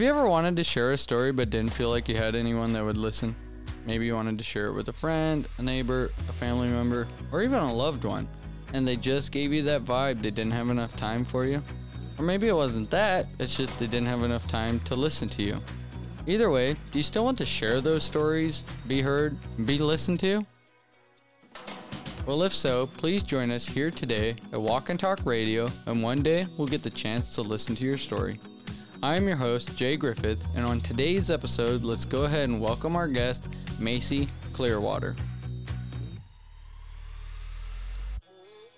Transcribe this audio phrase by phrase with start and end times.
[0.00, 2.72] Have you ever wanted to share a story but didn't feel like you had anyone
[2.72, 3.36] that would listen?
[3.84, 7.42] Maybe you wanted to share it with a friend, a neighbor, a family member, or
[7.42, 8.26] even a loved one,
[8.72, 11.60] and they just gave you that vibe they didn't have enough time for you?
[12.18, 15.42] Or maybe it wasn't that, it's just they didn't have enough time to listen to
[15.42, 15.58] you.
[16.26, 19.36] Either way, do you still want to share those stories, be heard,
[19.66, 20.42] be listened to?
[22.24, 26.22] Well, if so, please join us here today at Walk and Talk Radio, and one
[26.22, 28.38] day we'll get the chance to listen to your story.
[29.02, 32.96] I am your host, Jay Griffith, and on today's episode, let's go ahead and welcome
[32.96, 35.16] our guest, Macy Clearwater.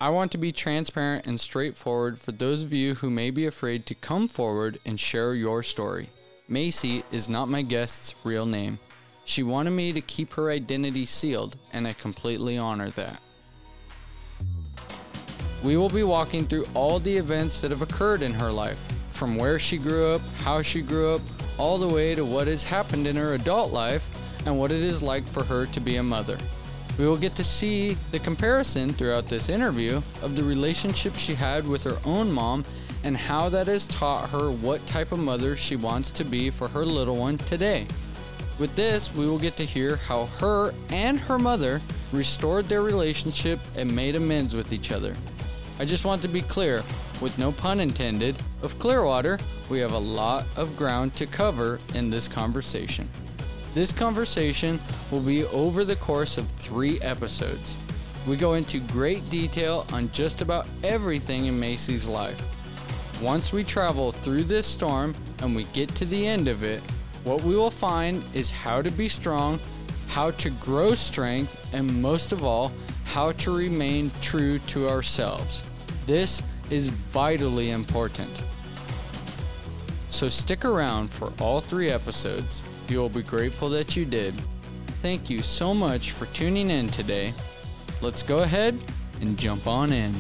[0.01, 3.85] I want to be transparent and straightforward for those of you who may be afraid
[3.87, 6.09] to come forward and share your story.
[6.47, 8.79] Macy is not my guest's real name.
[9.25, 13.21] She wanted me to keep her identity sealed, and I completely honor that.
[15.65, 19.37] We will be walking through all the events that have occurred in her life, from
[19.37, 21.21] where she grew up, how she grew up,
[21.59, 24.09] all the way to what has happened in her adult life
[24.47, 26.39] and what it is like for her to be a mother.
[26.99, 31.67] We will get to see the comparison throughout this interview of the relationship she had
[31.67, 32.65] with her own mom
[33.05, 36.69] and how that has taught her what type of mother she wants to be for
[36.69, 37.87] her little one today.
[38.59, 41.81] With this, we will get to hear how her and her mother
[42.13, 45.17] restored their relationship and made amends with each other.
[45.79, 46.85] I just want to be clear,
[47.23, 49.39] with no pun intended, of Clearwater,
[49.71, 53.09] we have a lot of ground to cover in this conversation.
[53.75, 57.77] This conversation will be over the course of three episodes.
[58.27, 62.45] We go into great detail on just about everything in Macy's life.
[63.23, 66.83] Once we travel through this storm and we get to the end of it,
[67.25, 69.61] what we will find is how to be strong,
[70.09, 72.73] how to grow strength, and most of all,
[73.05, 75.63] how to remain true to ourselves.
[76.05, 78.43] This is vitally important.
[80.11, 82.63] So stick around for all three episodes.
[82.89, 84.35] You will be grateful that you did.
[85.01, 87.35] Thank you so much for tuning in today.
[88.01, 88.79] Let's go ahead
[89.21, 90.15] and jump on in.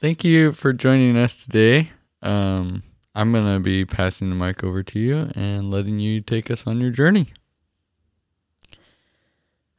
[0.00, 1.90] Thank you for joining us today.
[2.22, 6.50] Um, I'm going to be passing the mic over to you and letting you take
[6.50, 7.32] us on your journey.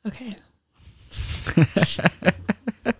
[0.07, 0.33] Okay.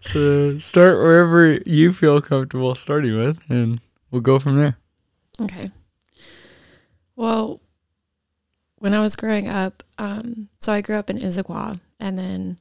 [0.00, 4.78] so start wherever you feel comfortable starting with, and we'll go from there.
[5.40, 5.70] Okay.
[7.16, 7.60] Well,
[8.76, 12.58] when I was growing up, um, so I grew up in Issaquah, and then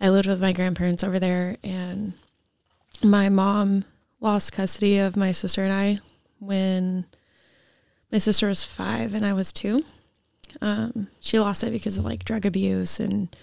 [0.00, 2.12] I lived with my grandparents over there, and
[3.02, 3.84] my mom
[4.20, 5.98] lost custody of my sister and I
[6.38, 7.04] when
[8.10, 9.84] my sister was five and I was two.
[10.60, 13.34] Um, she lost it because of like drug abuse and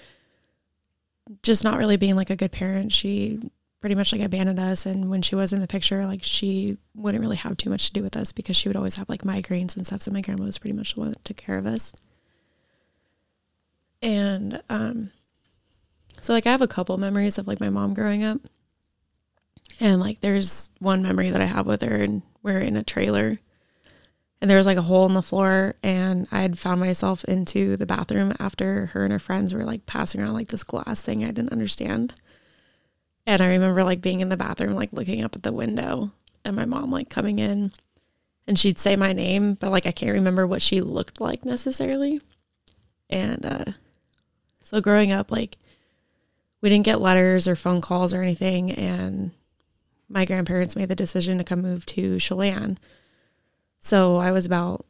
[1.44, 2.92] just not really being like a good parent.
[2.92, 3.40] She
[3.81, 4.86] pretty much like abandoned us.
[4.86, 7.94] And when she was in the picture, like she wouldn't really have too much to
[7.94, 10.02] do with us because she would always have like migraines and stuff.
[10.02, 11.94] So my grandma was pretty much the one that took care of us.
[14.02, 15.12] And um,
[16.22, 18.40] so like I have a couple memories of like my mom growing up.
[19.80, 23.40] And like there's one memory that I have with her and we're in a trailer
[24.42, 27.76] and there was like a hole in the floor and i had found myself into
[27.78, 31.24] the bathroom after her and her friends were like passing around like this glass thing
[31.24, 32.14] i didn't understand.
[33.26, 36.12] And i remember like being in the bathroom like looking up at the window
[36.44, 37.72] and my mom like coming in
[38.48, 42.22] and she'd say my name but like i can't remember what she looked like necessarily.
[43.10, 43.66] And uh
[44.62, 45.58] so growing up like
[46.62, 49.32] we didn't get letters or phone calls or anything and
[50.10, 52.78] my grandparents made the decision to come move to chelan
[53.80, 54.86] so I was about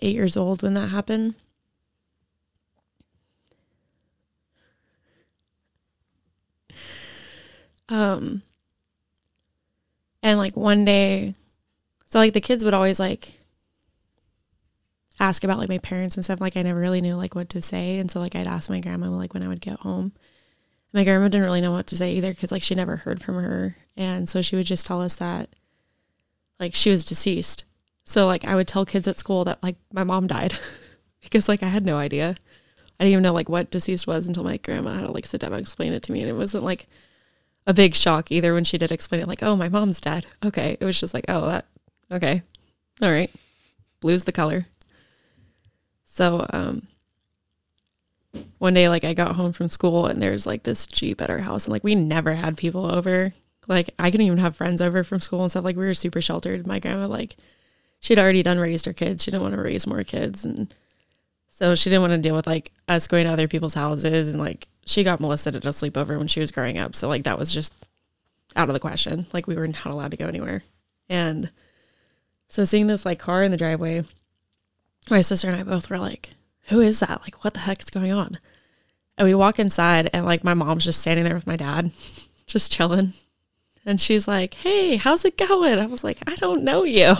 [0.00, 1.34] eight years old when that happened.
[7.88, 8.42] Um,
[10.22, 11.34] and like one day,
[12.06, 13.34] so like the kids would always like
[15.20, 16.40] ask about like my parents and stuff.
[16.40, 18.80] Like I never really knew like what to say, and so like I'd ask my
[18.80, 20.12] grandma like when I would get home.
[20.92, 23.36] My grandma didn't really know what to say either because like she never heard from
[23.36, 25.50] her, and so she would just tell us that
[26.58, 27.64] like she was deceased
[28.04, 30.58] so like I would tell kids at school that like my mom died
[31.22, 32.36] because like I had no idea.
[32.98, 35.40] I didn't even know like what deceased was until my grandma had to like sit
[35.40, 36.20] down and explain it to me.
[36.20, 36.86] And it wasn't like
[37.66, 40.26] a big shock either when she did explain it, like, oh, my mom's dead.
[40.44, 40.76] Okay.
[40.80, 41.66] It was just like, oh, that,
[42.10, 42.42] okay.
[43.00, 43.30] All right.
[44.00, 44.66] Blue's the color.
[46.04, 46.88] So, um,
[48.58, 51.38] one day, like, I got home from school and there's like this Jeep at our
[51.38, 53.32] house, and like, we never had people over.
[53.68, 55.64] Like, I couldn't even have friends over from school and stuff.
[55.64, 56.66] Like, we were super sheltered.
[56.66, 57.36] My grandma, like,
[58.02, 59.22] she'd already done raised her kids.
[59.22, 60.44] She didn't want to raise more kids.
[60.44, 60.74] And
[61.48, 64.42] so she didn't want to deal with like us going to other people's houses and
[64.42, 66.94] like she got molested at a sleepover when she was growing up.
[66.94, 67.72] So like that was just
[68.54, 69.26] out of the question.
[69.32, 70.62] Like we were not allowed to go anywhere.
[71.08, 71.50] And
[72.48, 74.04] so seeing this like car in the driveway,
[75.08, 76.30] my sister and I both were like,
[76.66, 77.22] who is that?
[77.22, 78.38] Like what the heck is going on?
[79.16, 81.92] And we walk inside and like my mom's just standing there with my dad,
[82.46, 83.12] just chilling.
[83.86, 85.78] And she's like, Hey, how's it going?
[85.78, 87.14] I was like, I don't know you.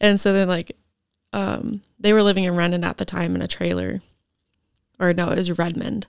[0.00, 0.76] And so then like
[1.32, 4.00] um they were living in Renton at the time in a trailer.
[4.98, 6.06] Or no, it was Redmond.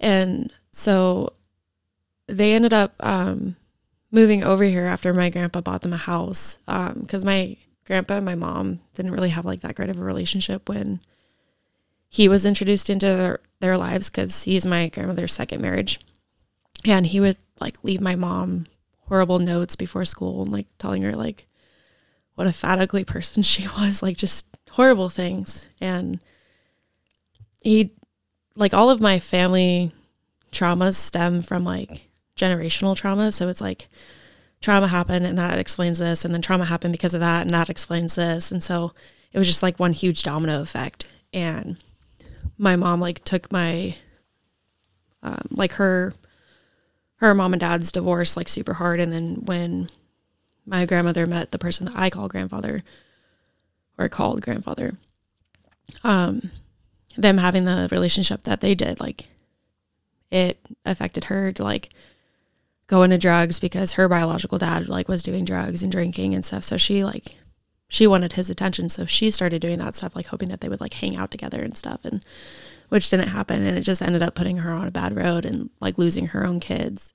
[0.00, 1.32] And so
[2.26, 3.56] they ended up um
[4.10, 6.58] moving over here after my grandpa bought them a house.
[6.68, 7.56] Um, because my
[7.86, 11.00] grandpa and my mom didn't really have like that great of a relationship when
[12.08, 16.00] he was introduced into their, their lives because he's my grandmother's second marriage.
[16.84, 18.66] And he would like leave my mom
[19.08, 21.46] horrible notes before school and like telling her like
[22.36, 25.68] what a fat ugly person she was, like just horrible things.
[25.80, 26.20] And
[27.62, 27.90] he
[28.54, 29.92] like all of my family
[30.52, 33.32] traumas stem from like generational trauma.
[33.32, 33.88] So it's like
[34.60, 37.68] trauma happened and that explains this, and then trauma happened because of that, and that
[37.68, 38.52] explains this.
[38.52, 38.92] And so
[39.32, 41.06] it was just like one huge domino effect.
[41.32, 41.76] And
[42.58, 43.96] my mom like took my
[45.22, 46.14] um, like her
[47.16, 49.88] her mom and dad's divorce like super hard and then when
[50.66, 52.82] my grandmother met the person that I call grandfather
[53.96, 54.94] or called grandfather.
[56.04, 56.50] Um
[57.16, 59.28] them having the relationship that they did like
[60.30, 61.90] it affected her to like
[62.86, 66.64] go into drugs because her biological dad like was doing drugs and drinking and stuff.
[66.64, 67.36] So she like
[67.88, 68.88] she wanted his attention.
[68.88, 71.62] So she started doing that stuff like hoping that they would like hang out together
[71.62, 72.24] and stuff and
[72.88, 73.64] which didn't happen.
[73.64, 76.44] And it just ended up putting her on a bad road and like losing her
[76.46, 77.12] own kids.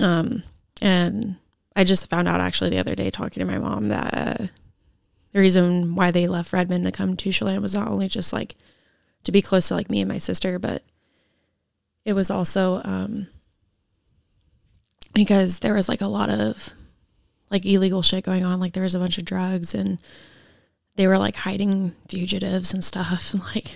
[0.00, 0.42] Um
[0.82, 1.36] and
[1.76, 4.46] i just found out actually the other day talking to my mom that uh,
[5.32, 8.54] the reason why they left redmond to come to chelan was not only just like
[9.24, 10.82] to be close to like me and my sister but
[12.04, 13.26] it was also um
[15.14, 16.74] because there was like a lot of
[17.50, 18.60] like illegal shit going on.
[18.60, 19.98] Like there was a bunch of drugs and
[20.96, 23.74] they were like hiding fugitives and stuff and like,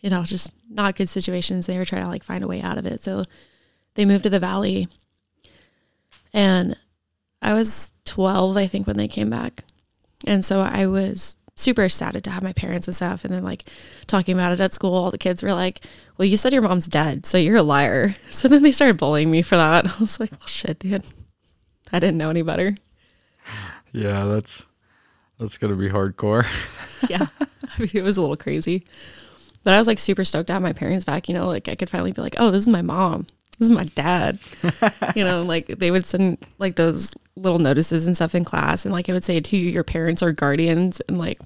[0.00, 1.66] you know, just not good situations.
[1.66, 3.00] They were trying to like find a way out of it.
[3.00, 3.24] So
[3.94, 4.88] they moved to the valley.
[6.32, 6.76] And
[7.40, 9.64] I was 12, I think, when they came back.
[10.26, 13.24] And so I was super excited to have my parents and stuff.
[13.24, 13.64] And then like
[14.06, 15.80] talking about it at school, all the kids were like,
[16.16, 18.16] well, you said your mom's dead, so you're a liar.
[18.30, 19.86] So then they started bullying me for that.
[19.96, 21.04] I was like, well, shit, dude.
[21.92, 22.76] I didn't know any better.
[23.92, 24.66] Yeah, that's
[25.38, 26.46] that's gonna be hardcore.
[27.10, 28.84] yeah, I mean, it was a little crazy,
[29.64, 31.28] but I was like super stoked to have my parents back.
[31.28, 33.26] You know, like I could finally be like, oh, this is my mom,
[33.58, 34.38] this is my dad.
[35.16, 38.92] you know, like they would send like those little notices and stuff in class, and
[38.92, 41.38] like it would say to you, your parents are guardians, and like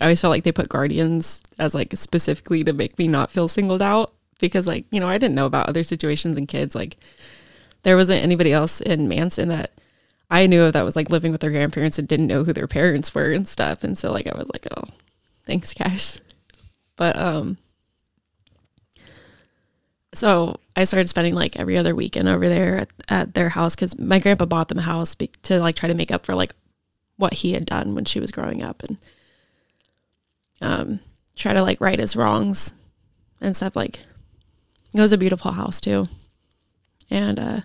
[0.00, 3.48] I always felt like they put guardians as like specifically to make me not feel
[3.48, 6.96] singled out because like you know I didn't know about other situations and kids like
[7.82, 9.70] there wasn't anybody else in Manson that
[10.30, 12.66] I knew of that was like living with their grandparents and didn't know who their
[12.66, 13.84] parents were and stuff.
[13.84, 14.84] And so like I was like, oh,
[15.44, 16.20] thanks, guys.
[16.96, 17.58] But um,
[20.14, 23.98] so I started spending like every other weekend over there at, at their house because
[23.98, 26.54] my grandpa bought them a house be- to like try to make up for like
[27.16, 28.98] what he had done when she was growing up and
[30.60, 31.00] um
[31.34, 32.74] try to like right his wrongs
[33.40, 34.00] and stuff like
[34.94, 36.08] it was a beautiful house too
[37.10, 37.60] and uh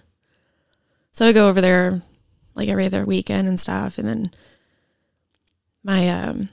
[1.12, 2.02] so I go over there
[2.56, 3.98] like every other weekend and stuff.
[3.98, 4.32] And then
[5.84, 6.50] my um,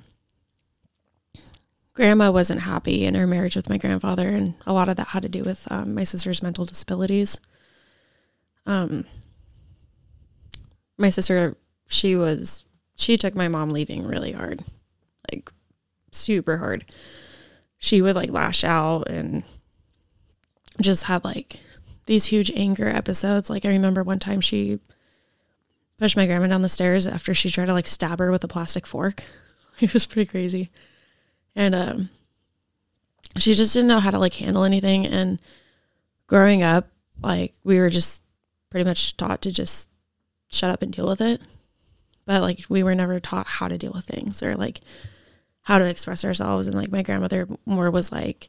[1.99, 5.25] grandma wasn't happy in her marriage with my grandfather, and a lot of that had
[5.25, 7.41] to do with um, my sister's mental disabilities.
[8.67, 9.05] Um,
[10.97, 11.57] my sister,
[11.89, 12.65] she was
[12.95, 14.61] she took my mom leaving really hard,
[15.33, 15.51] like
[16.13, 16.85] super hard.
[17.79, 19.43] She would like lash out and
[20.81, 21.59] just had like
[22.07, 23.51] these huge anger episodes.
[23.51, 24.79] Like I remember one time she
[25.99, 28.49] pushed my grandma down the stairs after she tried to like stab her with a
[28.49, 29.25] plastic fork.
[29.81, 30.71] It was pretty crazy.
[31.59, 32.09] And um
[33.37, 35.41] she just didn't know how to like handle anything and
[36.27, 36.89] growing up
[37.21, 38.23] like we were just
[38.71, 39.89] pretty much taught to just
[40.49, 41.43] shut up and deal with it.
[42.25, 44.81] But like we were never taught how to deal with things or like
[45.63, 48.49] how to express ourselves and like my grandmother more was like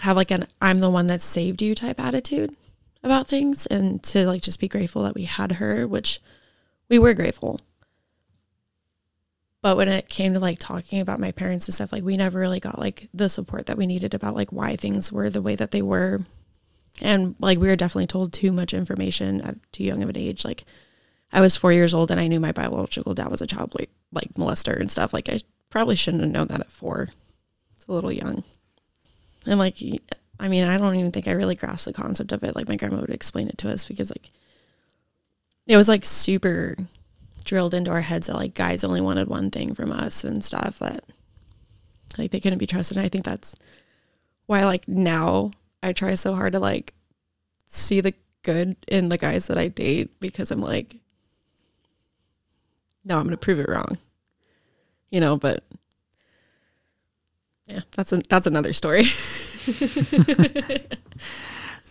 [0.00, 2.56] have like an I'm the one that saved you type attitude
[3.02, 6.20] about things and to like just be grateful that we had her, which
[6.88, 7.60] we were grateful.
[9.62, 12.40] But when it came to like talking about my parents and stuff, like we never
[12.40, 15.54] really got like the support that we needed about like why things were the way
[15.54, 16.20] that they were.
[17.00, 20.44] And like we were definitely told too much information at too young of an age.
[20.44, 20.64] Like
[21.32, 23.90] I was four years old and I knew my biological dad was a child like,
[24.10, 25.12] like molester and stuff.
[25.12, 25.38] Like I
[25.70, 27.08] probably shouldn't have known that at four.
[27.76, 28.42] It's a little young.
[29.46, 29.76] And like,
[30.40, 32.56] I mean, I don't even think I really grasped the concept of it.
[32.56, 34.30] Like my grandma would explain it to us because like
[35.68, 36.76] it was like super
[37.42, 40.78] drilled into our heads that like guys only wanted one thing from us and stuff
[40.78, 41.04] that
[42.18, 42.96] like they couldn't be trusted.
[42.96, 43.54] And I think that's
[44.46, 46.94] why like now I try so hard to like
[47.66, 50.96] see the good in the guys that I date because I'm like,
[53.04, 53.98] no, I'm gonna prove it wrong.
[55.10, 55.64] You know, but
[57.66, 59.06] yeah, that's a, that's another story.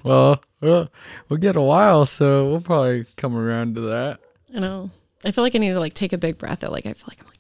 [0.04, 0.90] well, we'll
[1.30, 4.20] we'll get a while, so we'll probably come around to that.
[4.56, 4.92] I know.
[5.26, 6.62] I feel like I need to like take a big breath.
[6.62, 7.38] Though, like I feel like I'm like.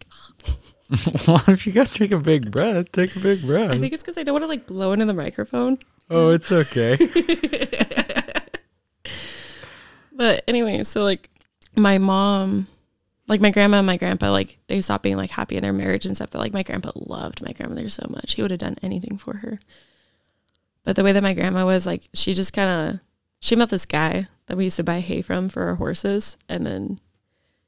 [1.27, 3.71] well, if you gotta take a big breath, take a big breath.
[3.71, 5.77] I think it's because I don't want to like blow into the microphone.
[6.09, 6.97] Oh, it's okay.
[10.11, 11.29] but anyway, so like
[11.75, 12.67] my mom,
[13.27, 16.05] like my grandma and my grandpa, like they stopped being like happy in their marriage
[16.05, 16.31] and stuff.
[16.31, 19.37] But like my grandpa loved my grandmother so much, he would have done anything for
[19.37, 19.59] her.
[20.83, 22.99] But the way that my grandma was, like, she just kind of
[23.39, 26.65] she met this guy that we used to buy hay from for our horses, and
[26.65, 26.99] then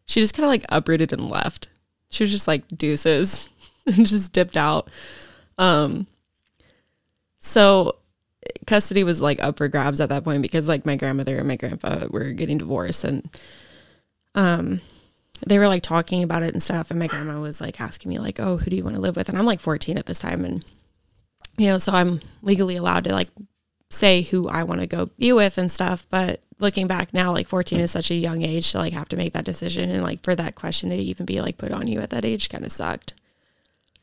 [0.05, 1.69] she just kind of like uprooted and left.
[2.09, 3.49] She was just like deuces
[3.85, 4.89] and just dipped out.
[5.57, 6.07] Um,
[7.39, 7.97] so
[8.65, 11.55] custody was like up for grabs at that point because like my grandmother and my
[11.55, 13.27] grandpa were getting divorced and
[14.35, 14.81] um
[15.45, 18.19] they were like talking about it and stuff and my grandma was like asking me
[18.19, 20.19] like oh who do you want to live with and i'm like 14 at this
[20.19, 20.65] time and
[21.57, 23.29] you know so i'm legally allowed to like
[23.93, 27.47] say who i want to go be with and stuff but looking back now like
[27.47, 30.23] 14 is such a young age to like have to make that decision and like
[30.23, 32.71] for that question to even be like put on you at that age kind of
[32.71, 33.13] sucked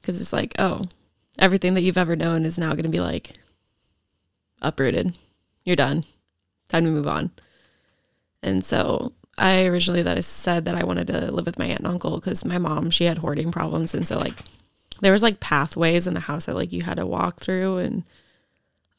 [0.01, 0.83] because it's like oh
[1.39, 3.33] everything that you've ever known is now going to be like
[4.63, 5.15] uprooted.
[5.65, 6.05] You're done.
[6.69, 7.31] Time to move on.
[8.43, 11.81] And so I originally that I said that I wanted to live with my aunt
[11.81, 14.35] and uncle because my mom she had hoarding problems, and so like
[15.01, 18.05] there was like pathways in the house that like you had to walk through, and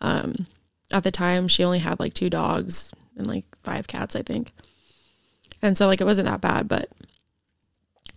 [0.02, 0.48] um
[0.92, 4.52] at the time she only had like two dogs and like five cats I think,
[5.62, 6.90] and so like it wasn't that bad, but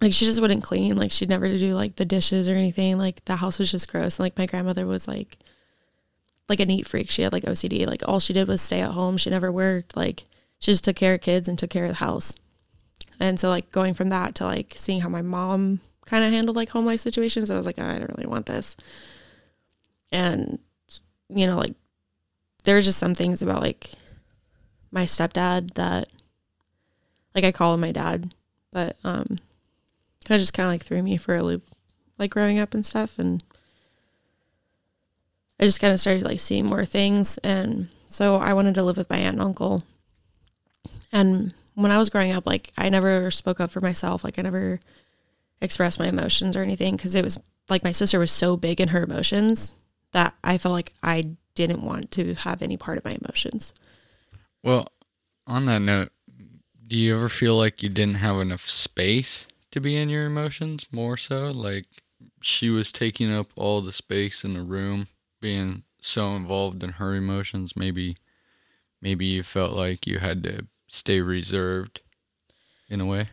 [0.00, 3.24] like she just wouldn't clean, like she'd never do like the dishes or anything, like
[3.24, 5.38] the house was just gross, and like my grandmother was like
[6.48, 7.10] like a neat freak.
[7.10, 7.86] She had like OCD.
[7.86, 9.16] Like all she did was stay at home.
[9.16, 9.96] She never worked.
[9.96, 10.24] Like
[10.58, 12.36] she just took care of kids and took care of the house.
[13.20, 16.56] And so like going from that to like seeing how my mom kind of handled
[16.56, 18.76] like home life situations, I was like, oh, I don't really want this.
[20.12, 20.58] And
[21.28, 21.74] you know, like
[22.64, 23.90] there's just some things about like
[24.90, 26.08] my stepdad that
[27.34, 28.34] like I call him my dad,
[28.72, 29.38] but um
[30.30, 31.66] of just kind of like threw me for a loop
[32.18, 33.42] like growing up and stuff and
[35.58, 37.38] I just kind of started like seeing more things.
[37.38, 39.82] And so I wanted to live with my aunt and uncle.
[41.12, 44.24] And when I was growing up, like I never spoke up for myself.
[44.24, 44.80] Like I never
[45.60, 48.88] expressed my emotions or anything because it was like my sister was so big in
[48.88, 49.74] her emotions
[50.12, 53.72] that I felt like I didn't want to have any part of my emotions.
[54.62, 54.88] Well,
[55.46, 56.10] on that note,
[56.86, 60.88] do you ever feel like you didn't have enough space to be in your emotions
[60.92, 61.50] more so?
[61.50, 61.86] Like
[62.40, 65.08] she was taking up all the space in the room
[65.40, 68.16] being so involved in her emotions, maybe
[69.00, 72.00] maybe you felt like you had to stay reserved
[72.88, 73.28] in a way.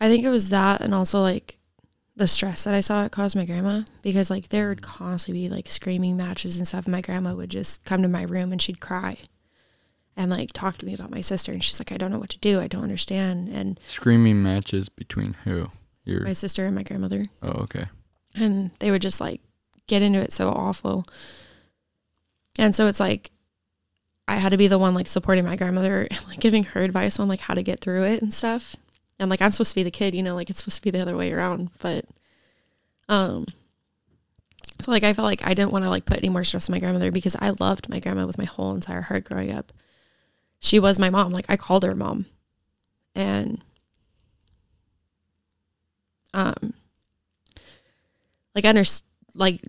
[0.00, 1.57] I think it was that and also like
[2.18, 5.48] the stress that I saw it caused my grandma because like there would constantly be
[5.48, 6.84] like screaming matches and stuff.
[6.84, 9.16] And my grandma would just come to my room and she'd cry
[10.16, 11.52] and like talk to me about my sister.
[11.52, 12.60] And she's like, I don't know what to do.
[12.60, 13.48] I don't understand.
[13.48, 15.70] And screaming matches between who?
[16.04, 17.24] Your my sister and my grandmother.
[17.40, 17.86] Oh, okay.
[18.34, 19.40] And they would just like
[19.86, 21.06] get into it so awful.
[22.58, 23.30] And so it's like
[24.26, 27.20] I had to be the one like supporting my grandmother and like giving her advice
[27.20, 28.74] on like how to get through it and stuff.
[29.18, 30.90] And like I'm supposed to be the kid, you know, like it's supposed to be
[30.90, 31.70] the other way around.
[31.80, 32.04] But
[33.08, 33.46] um
[34.80, 36.74] so like I felt like I didn't want to like put any more stress on
[36.74, 39.72] my grandmother because I loved my grandma with my whole entire heart growing up.
[40.60, 41.32] She was my mom.
[41.32, 42.26] Like I called her mom.
[43.14, 43.60] And
[46.32, 46.74] um
[48.54, 48.84] like I under
[49.34, 49.60] like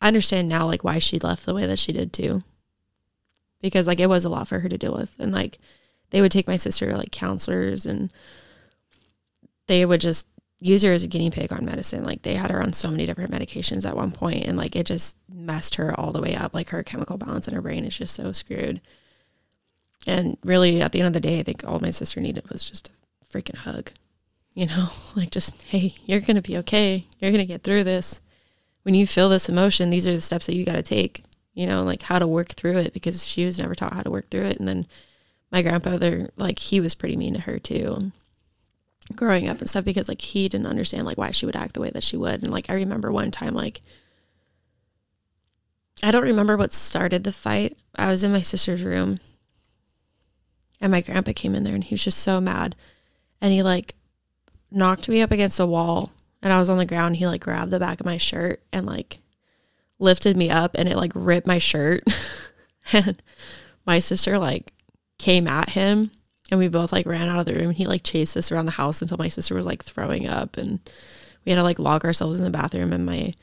[0.00, 2.42] I understand now like why she left the way that she did too.
[3.60, 5.16] Because like it was a lot for her to deal with.
[5.18, 5.58] And like
[6.10, 8.12] they would take my sister to like counselors and
[9.66, 10.28] they would just
[10.60, 12.04] use her as a guinea pig on medicine.
[12.04, 14.86] Like they had her on so many different medications at one point and like it
[14.86, 16.54] just messed her all the way up.
[16.54, 18.80] Like her chemical balance in her brain is just so screwed.
[20.06, 22.68] And really at the end of the day, I think all my sister needed was
[22.68, 22.90] just
[23.22, 23.92] a freaking hug.
[24.54, 27.04] You know, like just, hey, you're gonna be okay.
[27.18, 28.20] You're gonna get through this
[28.88, 31.22] when you feel this emotion, these are the steps that you got to take,
[31.52, 34.10] you know, like how to work through it because she was never taught how to
[34.10, 34.58] work through it.
[34.58, 34.86] And then
[35.50, 38.12] my grandfather, like, he was pretty mean to her too
[39.14, 41.80] growing up and stuff because like he didn't understand like why she would act the
[41.80, 42.42] way that she would.
[42.42, 43.80] And like I remember one time like
[46.02, 47.76] I don't remember what started the fight.
[47.96, 49.18] I was in my sister's room
[50.80, 52.76] and my grandpa came in there and he was just so mad.
[53.40, 53.94] And he like
[54.70, 56.12] knocked me up against a wall
[56.42, 57.16] and I was on the ground.
[57.16, 59.18] He like grabbed the back of my shirt and like
[59.98, 62.04] lifted me up and it like ripped my shirt.
[62.92, 63.20] and
[63.86, 64.72] my sister like
[65.18, 66.10] came at him
[66.50, 68.66] and we both like ran out of the room and he like chased us around
[68.66, 70.80] the house until my sister was like throwing up and
[71.44, 73.34] we had to like lock ourselves in the bathroom and my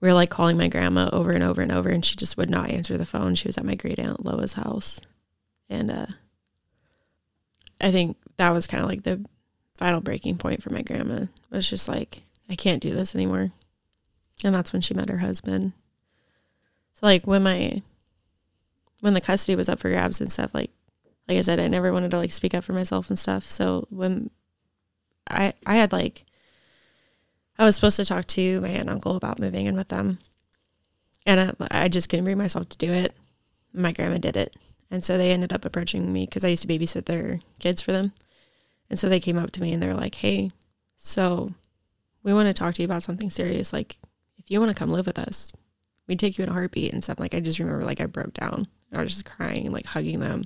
[0.00, 2.48] we were like calling my grandma over and over and over and she just would
[2.48, 3.34] not answer the phone.
[3.34, 5.00] She was at my great aunt Loa's house.
[5.68, 6.06] And uh
[7.80, 9.24] I think that was kind of like the
[9.76, 11.22] final breaking point for my grandma.
[11.22, 13.52] It was just like, I can't do this anymore.
[14.44, 15.72] And that's when she met her husband.
[16.94, 17.82] So like when my
[19.00, 20.70] when the custody was up for grabs and stuff, like
[21.30, 23.44] like I said, I never wanted to like speak up for myself and stuff.
[23.44, 24.30] So when
[25.28, 26.24] I I had like
[27.56, 30.18] I was supposed to talk to my aunt and uncle about moving in with them.
[31.24, 33.14] And I, I just couldn't bring myself to do it.
[33.72, 34.56] My grandma did it.
[34.90, 37.92] And so they ended up approaching me because I used to babysit their kids for
[37.92, 38.12] them.
[38.88, 40.50] And so they came up to me and they're like, hey,
[40.96, 41.54] so
[42.24, 43.72] we want to talk to you about something serious.
[43.72, 43.98] Like,
[44.36, 45.52] if you want to come live with us,
[46.08, 47.20] we'd take you in a heartbeat and stuff.
[47.20, 48.66] Like, I just remember, like, I broke down.
[48.92, 50.42] I was just crying, and like, hugging them.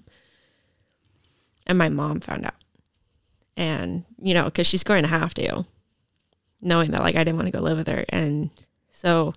[1.67, 2.55] And my mom found out.
[3.57, 5.65] And, you know, because she's going to have to,
[6.61, 8.05] knowing that, like, I didn't want to go live with her.
[8.09, 8.51] And
[8.93, 9.33] so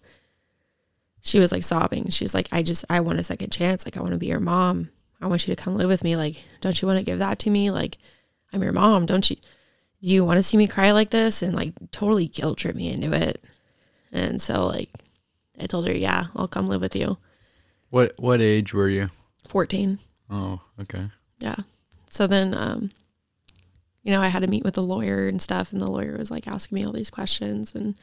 [1.22, 2.10] she was like sobbing.
[2.10, 3.86] She's like, I just, I want a second chance.
[3.86, 4.90] Like, I want to be your mom.
[5.22, 6.16] I want you to come live with me.
[6.16, 7.72] Like, don't you want to give that to me?
[7.72, 7.98] Like,
[8.54, 9.06] I'm your mom.
[9.06, 9.38] Don't you?
[10.00, 11.42] You want to see me cry like this?
[11.42, 13.44] And like totally guilt trip me into it.
[14.12, 14.90] And so like
[15.60, 17.18] I told her, yeah, I'll come live with you.
[17.90, 19.10] What what age were you?
[19.48, 20.00] 14.
[20.30, 21.10] Oh, okay.
[21.40, 21.56] Yeah.
[22.10, 22.92] So then um
[24.04, 26.32] you know, I had to meet with a lawyer and stuff and the lawyer was
[26.32, 27.96] like asking me all these questions and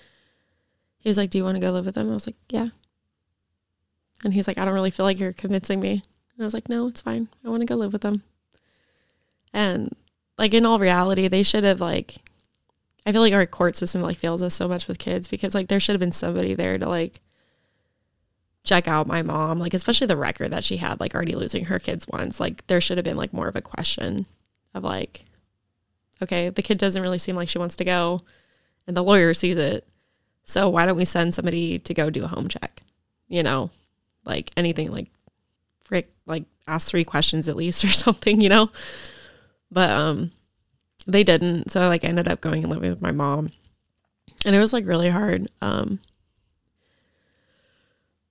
[0.98, 2.68] he was like, "Do you want to go live with them?" I was like, "Yeah."
[4.22, 6.68] And he's like, "I don't really feel like you're convincing me." And I was like,
[6.68, 7.28] "No, it's fine.
[7.44, 8.22] I want to go live with them."
[9.52, 9.94] And
[10.36, 12.16] like in all reality, they should have like
[13.06, 15.68] I feel like our court system like fails us so much with kids because like
[15.68, 17.20] there should have been somebody there to like
[18.64, 21.78] check out my mom, like especially the record that she had, like already losing her
[21.78, 22.40] kids once.
[22.40, 24.26] Like there should have been like more of a question
[24.74, 25.24] of like,
[26.22, 28.22] okay, the kid doesn't really seem like she wants to go,
[28.86, 29.86] and the lawyer sees it.
[30.44, 32.82] So why don't we send somebody to go do a home check?
[33.28, 33.70] You know,
[34.24, 35.08] like anything like
[35.84, 38.70] frick, like ask three questions at least or something, you know?
[39.70, 40.32] But um
[41.06, 41.70] they didn't.
[41.70, 43.52] So like I ended up going and living with my mom.
[44.46, 45.48] And it was like really hard.
[45.60, 46.00] Um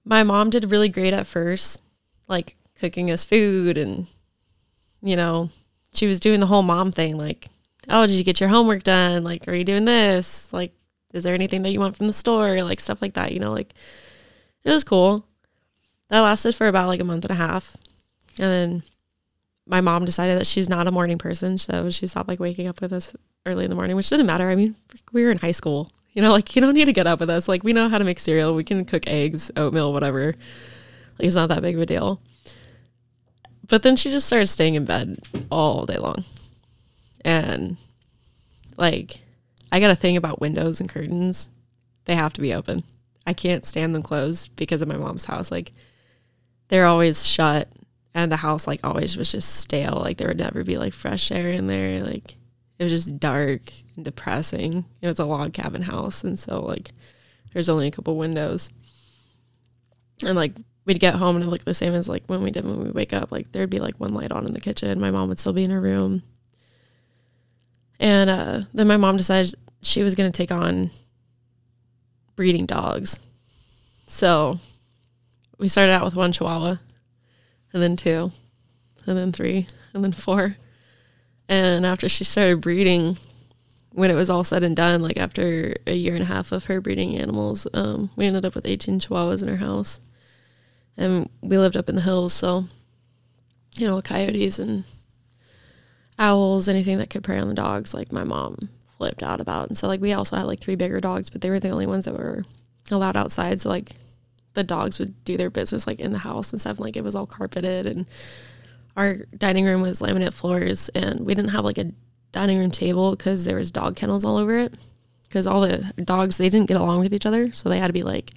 [0.05, 1.81] my mom did really great at first,
[2.27, 4.07] like cooking us food and
[5.01, 5.49] you know,
[5.93, 7.47] she was doing the whole mom thing like,
[7.89, 9.23] "Oh, did you get your homework done?
[9.23, 10.51] Like, are you doing this?
[10.53, 10.73] Like,
[11.13, 13.51] is there anything that you want from the store?" Like stuff like that, you know,
[13.51, 13.73] like
[14.63, 15.25] it was cool.
[16.09, 17.75] That lasted for about like a month and a half.
[18.39, 18.83] And then
[19.67, 22.81] my mom decided that she's not a morning person, so she stopped like waking up
[22.81, 24.49] with us early in the morning, which didn't matter.
[24.49, 24.75] I mean,
[25.11, 25.91] we were in high school.
[26.13, 27.47] You know, like you don't need to get up with us.
[27.47, 28.56] Like we know how to make cereal.
[28.56, 30.28] We can cook eggs, oatmeal, whatever.
[31.17, 32.21] Like it's not that big of a deal.
[33.67, 36.23] But then she just started staying in bed all day long.
[37.26, 37.78] And
[38.78, 39.19] like
[39.71, 41.49] I got a thing about windows and curtains.
[42.06, 42.84] They have to be open.
[43.26, 45.52] I can't stand them closed because of my mom's house.
[45.52, 45.71] Like
[46.67, 47.69] they're always shut
[48.13, 49.99] and the house like always was just stale.
[50.04, 52.04] Like there would never be like fresh air in there.
[52.04, 52.36] Like
[52.78, 53.62] it was just dark
[54.01, 54.86] depressing.
[55.01, 56.91] It was a log cabin house, and so like
[57.53, 58.71] there's only a couple windows,
[60.25, 60.53] and like
[60.86, 62.91] we'd get home and it looked the same as like when we did when we
[62.91, 63.32] wake up.
[63.32, 64.99] Like there'd be like one light on in the kitchen.
[64.99, 66.23] My mom would still be in her room,
[67.99, 70.91] and uh, then my mom decided she was going to take on
[72.36, 73.19] breeding dogs.
[74.08, 74.60] So
[75.58, 76.77] we started out with one Chihuahua
[77.73, 78.32] and then two,
[79.06, 80.58] and then three, and then four.
[81.49, 83.17] And after she started breeding,
[83.93, 86.65] when it was all said and done, like after a year and a half of
[86.65, 89.99] her breeding animals, um, we ended up with 18 chihuahuas in our house.
[90.97, 92.65] And we lived up in the hills, so,
[93.75, 94.84] you know, coyotes and
[96.19, 99.69] owls, anything that could prey on the dogs, like my mom flipped out about.
[99.69, 101.88] And so, like, we also had like three bigger dogs, but they were the only
[101.88, 102.45] ones that were
[102.91, 103.62] allowed outside.
[103.62, 103.93] So, like,
[104.53, 106.79] the dogs would do their business like in the house and stuff.
[106.79, 108.06] Like it was all carpeted and
[108.95, 111.91] our dining room was laminate floors and we didn't have like a
[112.34, 114.74] dining room table because there was dog kennels all over it.
[115.24, 117.93] Because all the dogs they didn't get along with each other so they had to
[117.93, 118.32] be like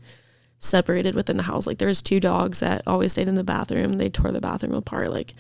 [0.59, 1.67] separated within the house.
[1.67, 3.95] Like there was two dogs that always stayed in the bathroom.
[3.95, 5.35] They tore the bathroom apart like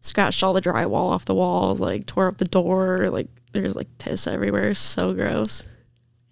[0.00, 3.98] scratched all the drywall off the walls like tore up the door like there's like
[3.98, 4.72] piss everywhere.
[4.74, 5.66] So gross.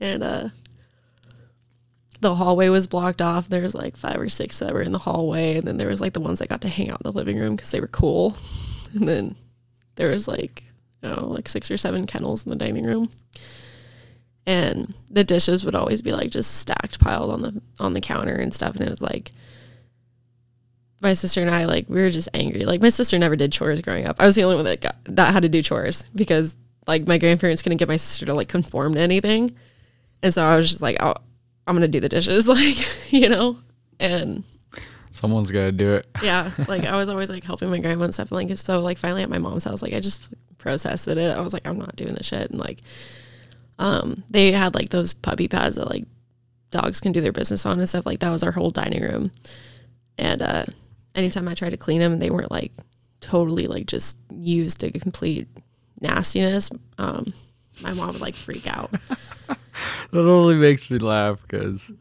[0.01, 0.49] And uh
[2.21, 3.49] the hallway was blocked off.
[3.49, 6.01] There was like five or six that were in the hallway, and then there was
[6.01, 7.89] like the ones that got to hang out in the living room because they were
[7.89, 8.37] cool.
[8.95, 9.37] And then
[9.97, 10.63] there was like
[11.03, 13.11] know, like six or seven kennels in the dining room.
[14.47, 18.35] And the dishes would always be like just stacked piled on the on the counter
[18.35, 18.77] and stuff.
[18.77, 19.33] And it was like
[21.01, 22.65] my sister and I like we were just angry.
[22.65, 24.17] Like my sister never did chores growing up.
[24.21, 26.57] I was the only one that got that had to do chores because
[26.87, 29.55] like my grandparents couldn't get my sister to like conform to anything.
[30.23, 31.15] And so I was just like, oh,
[31.67, 32.77] I'm gonna do the dishes, like,
[33.13, 33.59] you know?
[33.99, 34.45] And
[35.11, 36.07] Someone's got to do it.
[36.23, 38.31] yeah, like I was always like helping my grandma and stuff.
[38.31, 41.19] Like so, like finally at my mom's house, like I just processed it.
[41.19, 42.51] I was like, I'm not doing this shit.
[42.51, 42.81] And like,
[43.79, 46.05] um, they had like those puppy pads that like
[46.71, 48.07] dogs can do their business on and stuff.
[48.07, 49.31] Like that was our whole dining room.
[50.19, 50.65] And uh,
[51.15, 52.73] anytime I tried to clean them, they weren't like
[53.21, 55.49] totally like just used to complete
[56.01, 56.71] nastiness.
[56.99, 57.33] Um,
[57.83, 58.91] my mom would like freak out.
[60.11, 61.93] That only makes me laugh because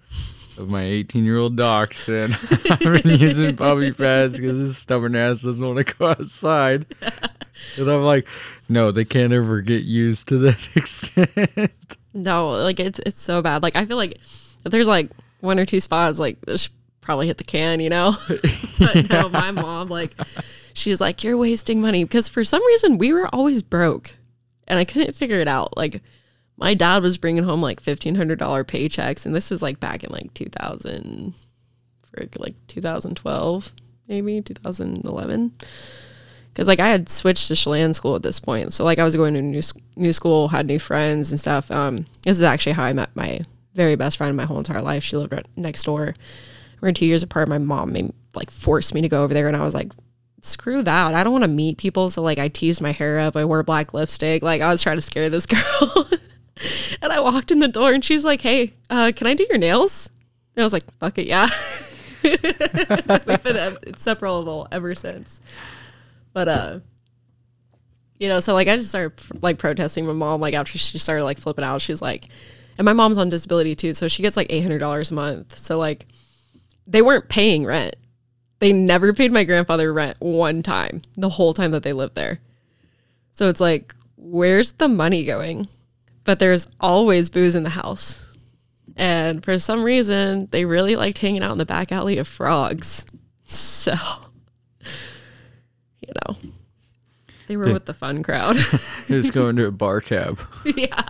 [0.58, 2.38] of my 18 year old dachshund.
[2.70, 6.86] I've been using puppy pads because his stubborn ass doesn't want to go outside.
[7.78, 8.28] And I'm like,
[8.70, 11.98] no, they can't ever get used to that extent.
[12.14, 13.64] No, like it's it's so bad.
[13.64, 14.18] Like I feel like
[14.64, 17.90] if there's like one or two spots, like this should probably hit the can, you
[17.90, 18.16] know.
[18.80, 20.16] but no, my mom like
[20.74, 24.16] she's like you're wasting money because for some reason we were always broke,
[24.68, 25.76] and I couldn't figure it out.
[25.78, 26.02] Like
[26.58, 30.04] my dad was bringing home like fifteen hundred dollar paychecks, and this is like back
[30.04, 31.34] in like two thousand,
[32.04, 33.74] for like two thousand twelve,
[34.08, 35.54] maybe two thousand eleven
[36.56, 39.18] because like I had switched to Chelan school at this point, so like I was
[39.18, 39.62] going to new
[39.98, 41.70] new school, had new friends and stuff.
[41.70, 43.42] Um, this is actually how I met my
[43.74, 45.04] very best friend my whole entire life.
[45.04, 46.16] She lived right next door.
[46.80, 47.50] We're two years apart.
[47.50, 49.92] My mom made like forced me to go over there, and I was like,
[50.42, 51.14] screw that.
[51.14, 52.08] I don't want to meet people.
[52.08, 53.36] So like I teased my hair up.
[53.36, 54.42] I wore black lipstick.
[54.42, 56.10] Like I was trying to scare this girl.
[57.02, 59.58] and I walked in the door, and she's like, "Hey, uh, can I do your
[59.58, 60.10] nails?"
[60.56, 61.48] And I was like, "Fuck it, yeah."
[62.24, 65.42] We've been uh, inseparable ever since.
[66.34, 66.80] But uh
[68.18, 69.14] you know, so like I just started
[69.44, 71.82] like protesting my mom like after she started like flipping out.
[71.82, 72.26] She's like
[72.78, 75.58] and my mom's on disability too, so she gets like $800 a month.
[75.58, 76.08] So like
[76.88, 77.96] they weren't paying rent.
[78.60, 82.40] They never paid my grandfather rent one time the whole time that they lived there.
[83.34, 85.68] So it's like where's the money going?
[86.26, 88.26] But there's always booze in the house.
[88.98, 93.06] And for some reason, they really liked hanging out in the back alley of frogs.
[93.48, 93.94] So
[96.02, 96.36] you know,
[97.48, 98.56] they were with the fun crowd.
[99.08, 100.40] Just going to a bar tab.
[100.76, 101.04] Yeah.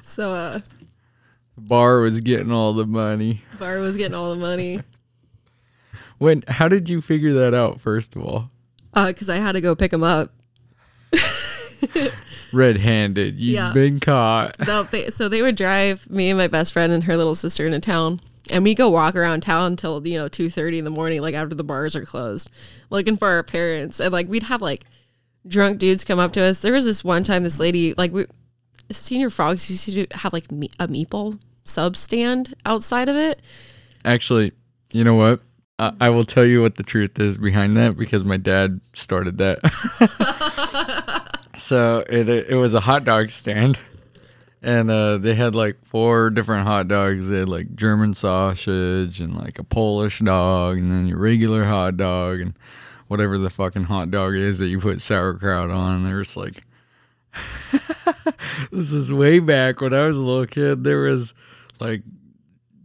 [0.00, 0.60] So uh
[1.58, 3.42] Bar was getting all the money.
[3.58, 4.80] Bar was getting all the money.
[6.16, 6.42] When?
[6.48, 7.78] How did you figure that out?
[7.78, 8.48] First of all,
[8.94, 10.32] Uh, cause I had to go pick him up.
[12.52, 13.38] red-handed.
[13.38, 13.72] You've Yeah.
[13.72, 14.56] been caught.
[14.66, 17.66] No, they, so they would drive me and my best friend and her little sister
[17.66, 18.20] into town.
[18.50, 21.34] And we go walk around town until, you know, two thirty in the morning, like
[21.34, 22.48] after the bars are closed,
[22.90, 23.98] looking for our parents.
[23.98, 24.84] And like we'd have like
[25.48, 26.60] drunk dudes come up to us.
[26.60, 28.26] There was this one time this lady, like we
[28.90, 33.42] senior frogs used to have like me, a meatball sub stand outside of it.
[34.04, 34.52] Actually,
[34.92, 35.40] you know what?
[35.80, 39.38] I, I will tell you what the truth is behind that because my dad started
[39.38, 39.58] that.
[41.56, 43.78] so it it was a hot dog stand,
[44.62, 47.28] and uh, they had like four different hot dogs.
[47.28, 51.96] They had like German sausage and like a Polish dog, and then your regular hot
[51.96, 52.54] dog and
[53.08, 56.04] whatever the fucking hot dog is that you put sauerkraut on.
[56.04, 56.62] There's like.
[58.72, 60.84] this is way back when I was a little kid.
[60.84, 61.34] There was
[61.78, 62.02] like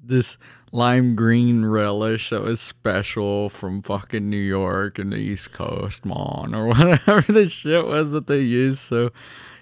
[0.03, 0.37] this
[0.71, 6.55] lime green relish that was special from fucking New York and the East Coast, mon,
[6.55, 8.79] or whatever the shit was that they used.
[8.79, 9.11] So,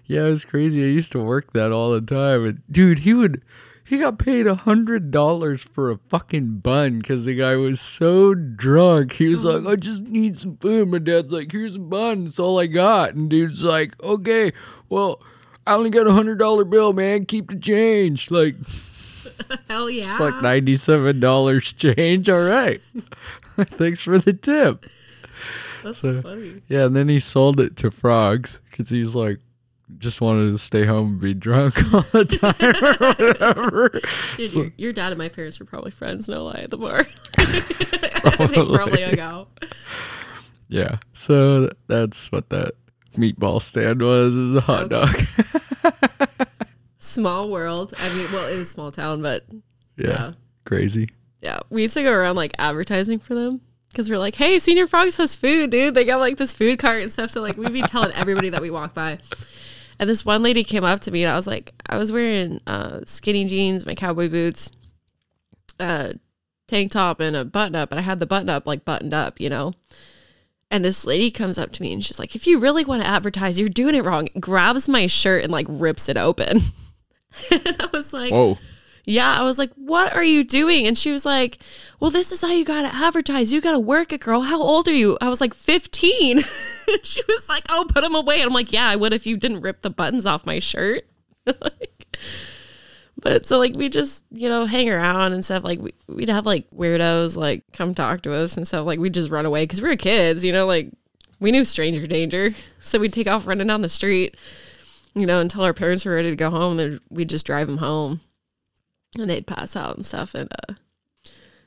[0.06, 0.84] yeah, it was crazy.
[0.84, 2.46] I used to work that all the time.
[2.46, 3.42] And dude, he would,
[3.84, 8.36] he got paid a hundred dollars for a fucking bun because the guy was so
[8.36, 9.14] drunk.
[9.14, 10.90] He was like, I just need some food.
[10.90, 12.26] My dad's like, here's a bun.
[12.26, 13.16] That's all I got.
[13.16, 14.52] And dude's like, okay,
[14.90, 15.22] well,
[15.66, 17.26] I only got a hundred dollar bill, man.
[17.26, 18.30] Keep the change.
[18.30, 18.56] Like,
[19.70, 20.10] Hell yeah.
[20.12, 22.30] it's like ninety-seven dollars change.
[22.30, 22.82] All right,
[23.58, 24.86] thanks for the tip.
[25.84, 26.62] That's so- funny.
[26.68, 29.40] Yeah, and then he sold it to frogs because he was like,
[29.98, 33.90] just wanted to stay home and be drunk all the time or whatever.
[34.38, 37.06] Dude, your, your dad and my parents were probably friends, no lie, at the bar.
[37.38, 39.48] they probably hung out.
[40.68, 42.74] Yeah, so that's what that
[43.18, 44.36] meatball stand was.
[44.36, 45.26] Is a hot Okay.
[45.82, 46.29] dog.
[47.00, 47.94] Small world.
[47.98, 49.46] I mean, well, it is a small town, but
[49.98, 50.32] yeah, Yeah.
[50.66, 51.10] crazy.
[51.42, 54.86] yeah, we used to go around like advertising for them because we're like, hey, Senior
[54.86, 55.96] Frogs has food, dude.
[55.96, 57.32] They got like this food cart and stuff.
[57.32, 59.18] So like we'd be telling everybody that we walk by.
[60.00, 62.60] And this one lady came up to me and I was like, I was wearing
[62.68, 64.72] uh, skinny jeans, my cowboy boots,
[65.80, 66.14] uh,
[66.68, 67.92] tank top, and a button up.
[67.92, 69.74] And I had the button up like buttoned up, you know?
[70.72, 73.08] And this lady comes up to me and she's like, if you really want to
[73.08, 74.28] advertise, you're doing it wrong.
[74.40, 76.60] Grabs my shirt and like rips it open.
[77.52, 78.58] and I was like, Whoa.
[79.06, 80.88] yeah, I was like, what are you doing?
[80.88, 81.60] And she was like,
[82.00, 83.52] well, this is how you got to advertise.
[83.54, 84.42] You got to work it, girl.
[84.42, 85.18] How old are you?
[85.22, 86.42] I was like, 15.
[87.04, 88.42] she was like, oh, put them away.
[88.42, 91.06] And I'm like, yeah, I would if you didn't rip the buttons off my shirt.
[91.46, 92.18] like,
[93.22, 96.46] but so like we just you know hang around and stuff like we, we'd have
[96.46, 99.82] like weirdos like come talk to us and stuff like we'd just run away because
[99.82, 100.90] we were kids you know like
[101.40, 104.36] we knew stranger danger so we'd take off running down the street
[105.16, 107.78] you know until our parents were ready to go home then we'd just drive them
[107.78, 108.22] home
[109.18, 110.74] and they'd pass out and stuff and uh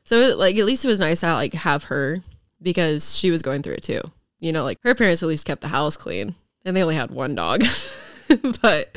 [0.04, 2.18] so it, like at least it was nice to like have her
[2.60, 4.00] because she was going through it too
[4.40, 7.10] you know like her parents at least kept the house clean and they only had
[7.10, 7.62] one dog
[8.62, 8.96] but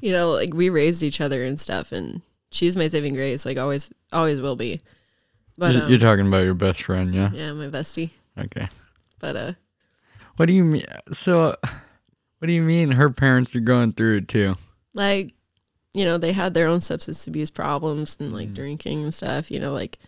[0.00, 3.58] you know, like we raised each other and stuff, and she's my saving grace, like
[3.58, 4.80] always, always will be.
[5.56, 7.30] But um, You're talking about your best friend, yeah?
[7.32, 8.10] yeah, my bestie.
[8.38, 8.68] Okay.
[9.18, 9.52] But uh,
[10.36, 10.84] What do you mean?
[11.10, 11.68] So, uh,
[12.38, 14.56] what do you mean her parents are going through it too?
[14.94, 15.34] like,
[15.94, 19.50] you know, they had their own substance abuse problems and like drinking and stuff.
[19.50, 19.98] You know, like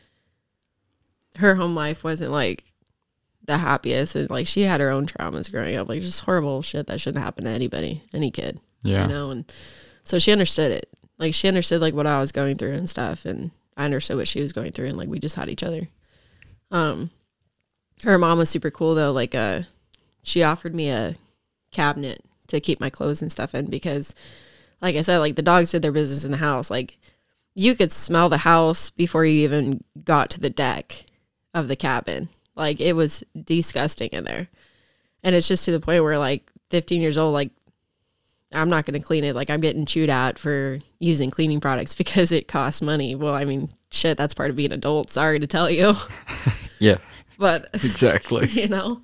[1.36, 2.64] her home life wasn't like
[3.44, 6.86] the happiest, and like she had her own traumas growing up, like just horrible shit
[6.88, 8.60] that shouldn't happen to anybody, any kid.
[8.82, 9.02] Yeah.
[9.02, 9.52] you know and
[10.04, 10.88] so she understood it
[11.18, 14.26] like she understood like what i was going through and stuff and i understood what
[14.26, 15.86] she was going through and like we just had each other
[16.70, 17.10] um
[18.04, 19.60] her mom was super cool though like uh
[20.22, 21.14] she offered me a
[21.72, 24.14] cabinet to keep my clothes and stuff in because
[24.80, 26.98] like i said like the dogs did their business in the house like
[27.54, 31.04] you could smell the house before you even got to the deck
[31.54, 34.48] of the cabin like it was disgusting in there
[35.22, 37.50] and it's just to the point where like 15 years old like
[38.52, 39.36] I'm not going to clean it.
[39.36, 43.14] Like I'm getting chewed at for using cleaning products because it costs money.
[43.14, 45.08] Well, I mean, shit, that's part of being adult.
[45.08, 45.94] Sorry to tell you,
[46.80, 46.98] Yeah.
[47.38, 48.46] but Exactly.
[48.50, 49.02] you know,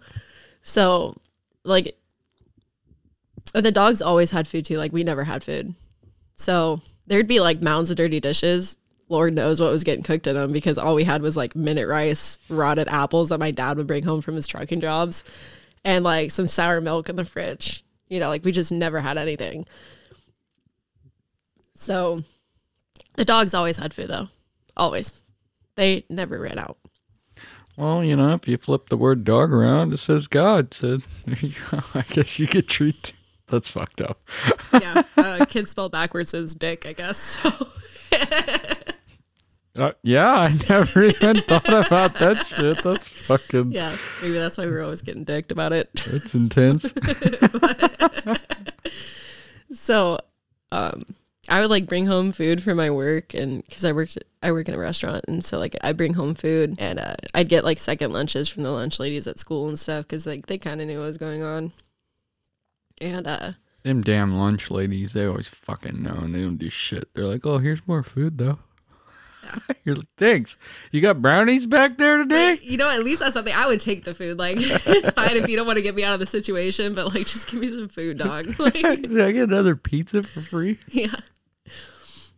[0.63, 1.15] so
[1.63, 1.97] like
[3.63, 4.79] the dogs always had food too.
[4.79, 5.75] Like we never had food,
[6.37, 8.77] so there'd be like mounds of dirty dishes.
[9.09, 11.87] Lord knows what was getting cooked in them because all we had was like minute
[11.87, 15.23] rice, rotted apples that my dad would bring home from his trucking jobs,
[15.85, 17.85] and like some sour milk in the fridge.
[18.09, 19.67] You know, like we just never had anything.
[21.75, 22.23] So
[23.15, 24.29] the dogs always had food though.
[24.77, 25.23] Always.
[25.77, 26.79] They never ran out.
[27.77, 30.73] Well, you know, if you flip the word dog around, it says God.
[30.73, 31.83] So there you go.
[31.95, 33.13] I guess you could treat.
[33.49, 34.19] That's fucked up.
[34.73, 35.03] Yeah.
[35.17, 37.19] Uh, kid spelled backwards is dick, I guess.
[37.19, 37.51] So
[39.77, 42.83] Uh, yeah, I never even thought about that shit.
[42.83, 43.73] That's fucking.
[43.73, 45.91] yeah, maybe that's why we are always getting dicked about it.
[46.11, 46.95] That's intense.
[49.73, 50.19] So
[50.73, 51.05] um
[51.49, 54.69] I would like bring home food for my work and because I worked I work
[54.69, 57.79] in a restaurant and so like I bring home food and uh, I'd get like
[57.79, 60.87] second lunches from the lunch ladies at school and stuff because like they kind of
[60.87, 61.73] knew what was going on.
[63.01, 67.09] And uh Them damn lunch ladies, they always fucking know and they don't do shit.
[67.15, 68.59] They're like, oh, here's more food though.
[69.85, 70.57] You're like, thanks.
[70.91, 72.59] You got brownies back there today?
[72.63, 74.39] you know, at least that's something I would take the food.
[74.39, 77.15] Like, it's fine if you don't want to get me out of the situation, but
[77.15, 78.59] like, just give me some food, dog.
[78.59, 80.79] Like, Did I get another pizza for free?
[80.89, 81.15] yeah.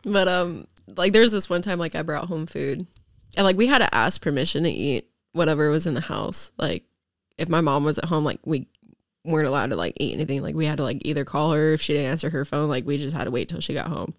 [0.03, 2.85] But um, like, there's this one time like I brought home food,
[3.35, 6.51] and like we had to ask permission to eat whatever was in the house.
[6.57, 6.83] Like,
[7.37, 8.67] if my mom was at home, like we
[9.23, 10.41] weren't allowed to like eat anything.
[10.41, 12.69] Like, we had to like either call her if she didn't answer her phone.
[12.69, 14.13] Like, we just had to wait till she got home.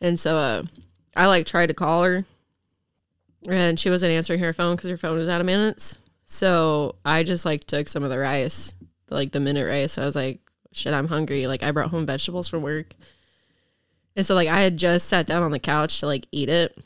[0.00, 0.62] And so, uh,
[1.16, 2.24] I like tried to call her,
[3.48, 5.98] and she wasn't answering her phone because her phone was out of minutes.
[6.26, 8.74] So I just like took some of the rice,
[9.08, 9.96] like the minute rice.
[9.96, 10.40] I was like,
[10.72, 11.46] shit, I'm hungry.
[11.46, 12.94] Like I brought home vegetables from work.
[14.16, 16.76] And so like I had just sat down on the couch to like eat it.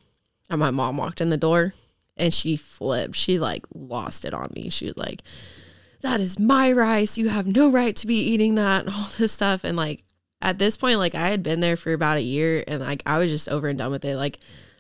[0.49, 1.75] And my mom walked in the door
[2.17, 3.17] and she flipped.
[3.17, 4.69] She like lost it on me.
[4.69, 5.23] She was like,
[6.03, 7.19] That is my rice.
[7.19, 9.65] You have no right to be eating that and all this stuff.
[9.65, 10.05] And like
[10.41, 13.19] at this point, like I had been there for about a year and like I
[13.19, 14.17] was just over and done with it.
[14.17, 14.39] Like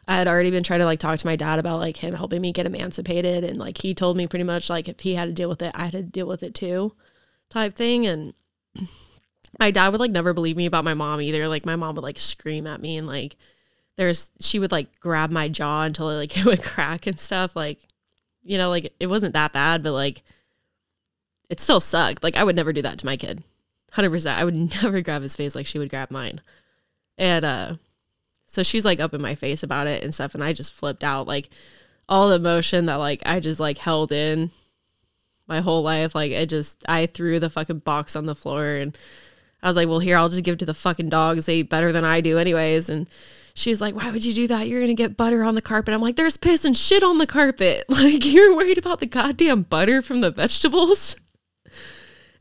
[0.09, 2.41] I had already been trying to like talk to my dad about like him helping
[2.41, 5.33] me get emancipated and like he told me pretty much like if he had to
[5.33, 6.95] deal with it, I had to deal with it too,
[7.51, 8.07] type thing.
[8.07, 8.33] And
[9.59, 11.49] my dad would like never believe me about my mom either.
[11.49, 13.37] Like my mom would like scream at me and like
[13.97, 17.55] there's she would like grab my jaw until it like it would crack and stuff.
[17.55, 17.87] Like,
[18.43, 20.23] you know, like it wasn't that bad, but like
[21.51, 22.23] it still sucked.
[22.23, 23.43] Like I would never do that to my kid.
[23.93, 24.39] Hundred percent.
[24.39, 26.41] I would never grab his face like she would grab mine.
[27.19, 27.75] And uh
[28.47, 31.05] so she's like up in my face about it and stuff, and I just flipped
[31.05, 31.27] out.
[31.27, 31.51] Like
[32.09, 34.51] all the emotion that like I just like held in
[35.47, 36.15] my whole life.
[36.15, 38.97] Like it just I threw the fucking box on the floor and
[39.63, 41.47] I was like, well, here, I'll just give it to the fucking dogs.
[41.47, 42.89] They eat better than I do, anyways.
[42.89, 43.09] And
[43.55, 44.69] she was like, why would you do that?
[44.69, 45.93] You're going to get butter on the carpet.
[45.93, 47.85] I'm like, there's piss and shit on the carpet.
[47.91, 51.17] Like, you're worried about the goddamn butter from the vegetables.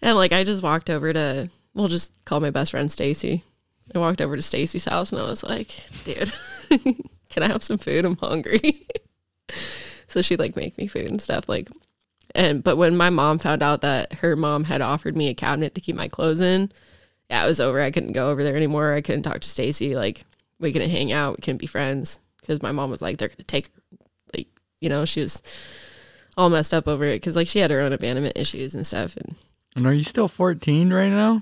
[0.02, 3.44] And like, I just walked over to, we'll just call my best friend Stacy.
[3.94, 6.32] I walked over to Stacy's house and I was like, dude,
[7.30, 8.06] can I have some food?
[8.06, 8.86] I'm hungry.
[10.08, 11.50] so she'd like make me food and stuff.
[11.50, 11.70] Like,
[12.36, 15.74] and but when my mom found out that her mom had offered me a cabinet
[15.76, 16.72] to keep my clothes in,
[17.30, 17.82] yeah, it was over.
[17.82, 18.94] I couldn't go over there anymore.
[18.94, 19.96] I couldn't talk to Stacy.
[19.96, 20.26] Like,
[20.60, 21.38] we couldn't hang out.
[21.38, 23.82] We couldn't be friends because my mom was like, they're gonna take her.
[24.36, 24.48] Like,
[24.80, 25.42] you know, she was
[26.38, 29.18] all messed up over it because like she had her own abandonment issues and stuff.
[29.18, 29.36] And
[29.76, 31.42] And are you still 14 right now?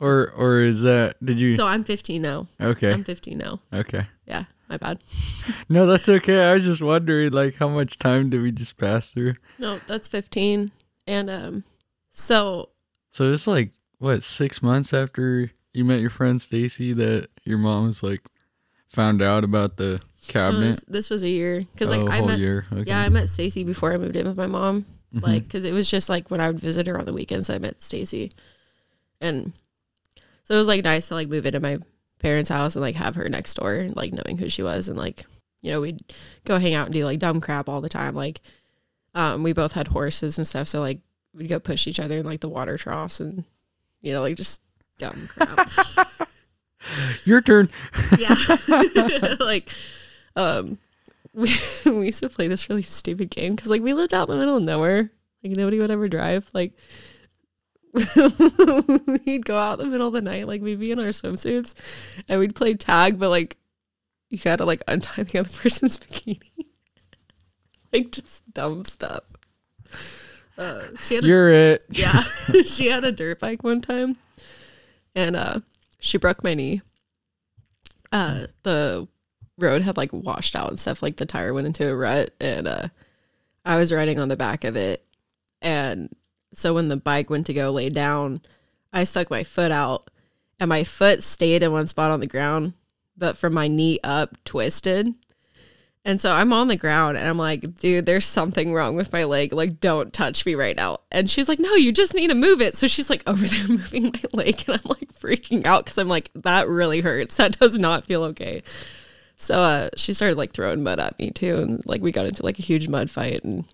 [0.00, 2.46] Or or is that did you so I'm 15 now.
[2.60, 2.92] Okay.
[2.92, 3.60] I'm 15 now.
[3.72, 4.06] Okay.
[4.26, 5.00] Yeah, my bad.
[5.68, 6.44] No, that's okay.
[6.44, 9.34] I was just wondering like how much time did we just pass through?
[9.58, 10.70] No, that's 15.
[11.06, 11.64] And um,
[12.12, 12.70] so
[13.10, 17.86] So it's like what, 6 months after you met your friend Stacy that your mom
[17.86, 18.22] was like
[18.88, 20.66] found out about the no, cabinet.
[20.66, 22.66] this, this was a year because like oh, I met year.
[22.72, 22.84] Okay.
[22.88, 24.86] yeah I met Stacy before I moved in with my mom.
[25.14, 25.22] Mhm.
[25.22, 27.58] Like because it was just like when I would visit her on the weekends, I
[27.58, 28.30] met Stacy,
[29.20, 29.52] and
[30.44, 31.78] so it was like nice to like move into my
[32.18, 34.98] parents' house and like have her next door, and like knowing who she was, and
[34.98, 35.24] like
[35.62, 36.00] you know we'd
[36.44, 38.14] go hang out and do like dumb crap all the time.
[38.14, 38.40] Like
[39.14, 41.00] um, we both had horses and stuff, so like
[41.34, 43.44] we'd go push each other in like the water troughs and
[44.02, 44.60] you know like just
[44.98, 45.70] dumb crap.
[47.24, 47.70] Your turn.
[48.18, 48.34] yeah
[49.40, 49.68] like
[50.36, 50.78] um
[51.32, 51.50] we,
[51.86, 54.40] we used to play this really stupid game because like we lived out in the
[54.40, 55.10] middle of nowhere
[55.42, 56.72] like nobody would ever drive like
[57.94, 61.74] we'd go out in the middle of the night like we'd be in our swimsuits
[62.28, 63.56] and we'd play tag but like
[64.30, 66.40] you gotta like untie the other person's bikini
[67.92, 69.22] like just dumb stuff
[70.58, 71.84] uh she had a You're it.
[71.90, 72.22] yeah.
[72.66, 74.16] she had a dirt bike one time
[75.14, 75.60] and uh
[76.00, 76.82] she broke my knee.
[78.12, 79.08] Uh the
[79.58, 82.66] road had like washed out and stuff, like the tire went into a rut and
[82.66, 82.88] uh
[83.64, 85.04] I was riding on the back of it
[85.60, 86.14] and
[86.54, 88.40] so when the bike went to go lay down,
[88.92, 90.10] I stuck my foot out
[90.58, 92.72] and my foot stayed in one spot on the ground,
[93.16, 95.14] but from my knee up twisted.
[96.04, 99.24] And so I'm on the ground and I'm like, dude, there's something wrong with my
[99.24, 99.52] leg.
[99.52, 101.00] Like, don't touch me right now.
[101.12, 102.76] And she's like, no, you just need to move it.
[102.76, 104.64] So she's like over there moving my leg.
[104.66, 107.36] And I'm like freaking out because I'm like, that really hurts.
[107.36, 108.62] That does not feel okay.
[109.40, 111.56] So uh, she started like throwing mud at me too.
[111.56, 113.64] And like we got into like a huge mud fight and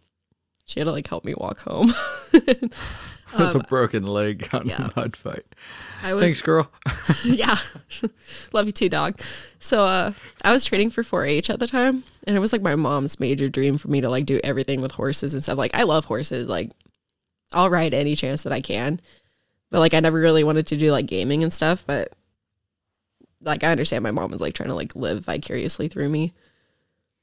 [0.67, 1.93] she had to like help me walk home.
[3.37, 4.91] With a broken leg on Um, yeah.
[4.95, 5.45] a mud fight.
[6.05, 6.71] I was, Thanks, girl.
[7.25, 7.57] yeah.
[8.53, 9.19] Love you too, dog.
[9.59, 10.13] So uh
[10.45, 13.49] I was training for 4-H at the time and it was like my mom's major
[13.49, 15.59] dream for me to like do everything with horses and stuff.
[15.59, 16.49] Like I love horses.
[16.49, 16.71] Like
[17.53, 19.01] I'll ride any chance that I can.
[19.71, 22.13] But like I never really wanted to do like gaming and stuff, but
[23.45, 26.33] like I understand my mom was like trying to like live vicariously through me.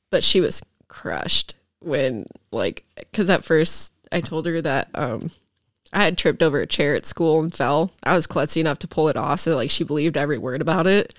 [0.09, 5.31] But she was crushed when like cuz at first I told her that um
[5.93, 7.91] I had tripped over a chair at school and fell.
[8.03, 10.87] I was klutzy enough to pull it off, so like she believed every word about
[10.87, 11.13] it.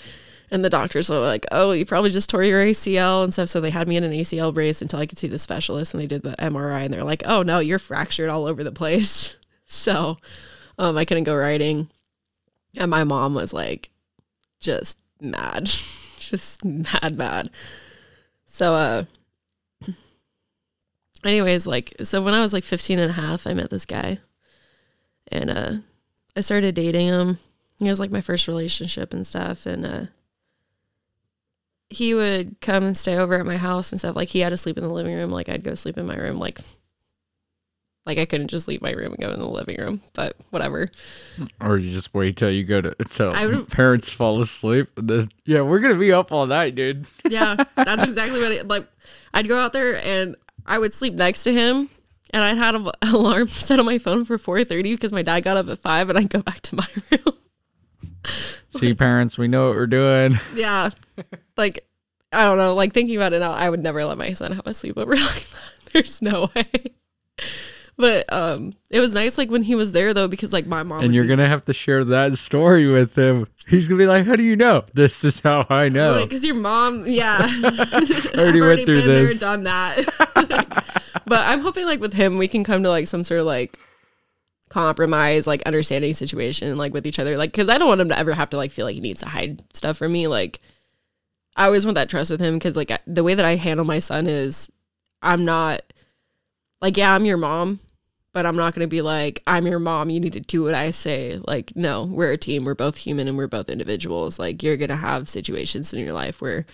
[0.50, 3.60] And the doctors were like, "Oh, you probably just tore your ACL and stuff." So
[3.60, 6.06] they had me in an ACL brace until I could see the specialist, and they
[6.06, 10.18] did the MRI, and they're like, "Oh no, you're fractured all over the place." So,
[10.78, 11.88] um, I couldn't go riding,
[12.76, 13.88] and my mom was like,
[14.62, 15.66] just mad,
[16.18, 17.50] just mad, mad.
[18.46, 19.04] So, uh,
[21.24, 24.18] anyways, like, so when I was like 15 and a half, I met this guy
[25.32, 25.72] and uh
[26.36, 27.38] I started dating him.
[27.78, 30.04] He was like my first relationship and stuff and uh
[31.90, 34.16] he would come and stay over at my house and stuff.
[34.16, 36.16] Like he had to sleep in the living room, like I'd go sleep in my
[36.16, 36.58] room like
[38.04, 40.90] like I couldn't just leave my room and go in the living room, but whatever.
[41.60, 44.88] Or you just wait till you go to till would- parents fall asleep.
[44.96, 47.06] And then, yeah, we're gonna be up all night, dude.
[47.28, 48.86] Yeah, that's exactly what it like.
[49.34, 50.36] I'd go out there and
[50.66, 51.88] I would sleep next to him,
[52.32, 55.40] and I'd had an alarm set on my phone for four thirty because my dad
[55.40, 57.36] got up at five, and I'd go back to my room.
[58.68, 60.38] See, parents, we know what we're doing.
[60.54, 60.90] yeah,
[61.56, 61.86] like
[62.32, 62.74] I don't know.
[62.74, 65.48] Like thinking about it now, I would never let my son have a sleepover like
[65.50, 65.92] that.
[65.92, 66.66] There's no way.
[68.02, 71.04] But um, it was nice like when he was there though because like my mom
[71.04, 73.46] And you're be- gonna have to share that story with him.
[73.68, 74.84] He's gonna be like, "How do you know?
[74.92, 79.26] This is how I know." Like, cause your mom, yeah, Already went through been there,
[79.28, 79.38] this.
[79.38, 80.02] done that.
[81.26, 83.78] but I'm hoping like with him, we can come to like some sort of like
[84.68, 87.36] compromise, like understanding situation, like with each other.
[87.36, 89.20] Like, cause I don't want him to ever have to like feel like he needs
[89.20, 90.26] to hide stuff from me.
[90.26, 90.58] Like,
[91.54, 93.86] I always want that trust with him because like I, the way that I handle
[93.86, 94.72] my son is,
[95.22, 95.82] I'm not
[96.80, 97.78] like, yeah, I'm your mom,
[98.32, 100.10] but I'm not going to be like, I'm your mom.
[100.10, 101.38] You need to do what I say.
[101.46, 102.64] Like, no, we're a team.
[102.64, 104.38] We're both human and we're both individuals.
[104.38, 106.64] Like, you're going to have situations in your life where,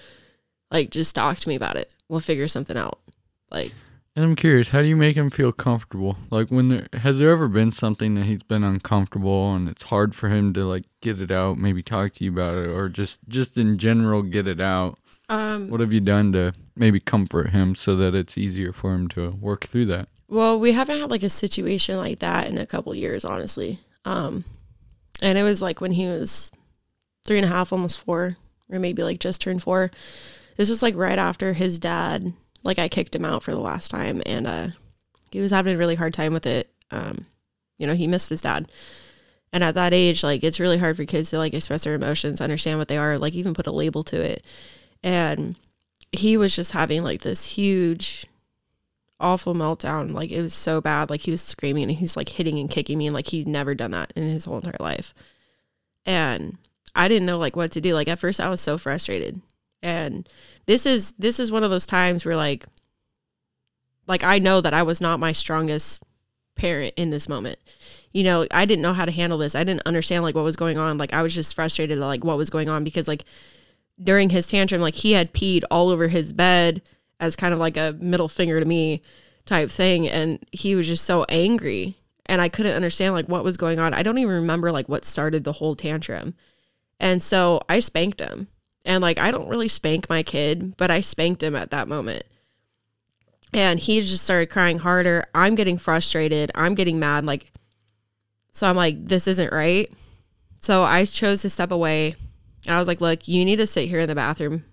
[0.71, 1.93] like, just talk to me about it.
[2.09, 3.01] We'll figure something out.
[3.51, 3.73] Like,
[4.15, 6.17] And I'm curious, how do you make him feel comfortable?
[6.31, 10.15] Like when there has there ever been something that he's been uncomfortable and it's hard
[10.15, 13.21] for him to like get it out, maybe talk to you about it or just
[13.29, 14.99] just in general get it out.
[15.29, 19.09] um, What have you done to maybe comfort him so that it's easier for him
[19.11, 20.09] to work through that?
[20.29, 23.81] Well, we haven't had like a situation like that in a couple years, honestly.
[24.05, 24.45] Um,
[25.23, 26.53] and it was like when he was
[27.25, 28.37] three and a half, almost four,
[28.71, 29.91] or maybe like just turned four.
[30.57, 33.91] This was like right after his dad, like I kicked him out for the last
[33.91, 34.69] time, and uh,
[35.31, 36.71] he was having a really hard time with it.
[36.91, 37.27] Um,
[37.79, 38.71] you know, he missed his dad.
[39.53, 42.41] And at that age, like it's really hard for kids to like express their emotions,
[42.41, 44.45] understand what they are, like even put a label to it.
[45.03, 45.57] And
[46.13, 48.27] he was just having like this huge
[49.21, 50.13] awful meltdown.
[50.13, 51.11] Like it was so bad.
[51.11, 53.75] Like he was screaming and he's like hitting and kicking me and like he's never
[53.75, 55.15] done that in his whole entire life.
[56.07, 56.59] And
[56.95, 57.95] I didn't know like what to do.
[57.95, 59.41] Like at first I was so frustrated.
[59.83, 60.29] And
[60.67, 62.67] this is this is one of those times where like
[64.07, 66.03] like I know that I was not my strongest
[66.57, 67.59] parent in this moment.
[68.13, 69.55] You know, I didn't know how to handle this.
[69.55, 70.99] I didn't understand like what was going on.
[70.99, 73.25] Like I was just frustrated at like what was going on because like
[74.01, 76.83] during his tantrum like he had peed all over his bed
[77.21, 79.03] as kind of like a middle finger to me
[79.47, 81.97] type thing and he was just so angry
[82.29, 83.95] and I couldn't understand like what was going on.
[83.95, 86.35] I don't even remember like what started the whole tantrum.
[87.01, 88.49] And so I spanked him.
[88.85, 92.25] And like I don't really spank my kid, but I spanked him at that moment.
[93.55, 95.25] And he just started crying harder.
[95.35, 96.51] I'm getting frustrated.
[96.55, 97.51] I'm getting mad like
[98.53, 99.91] so I'm like this isn't right.
[100.59, 102.15] So I chose to step away.
[102.67, 104.65] And I was like, "Look, you need to sit here in the bathroom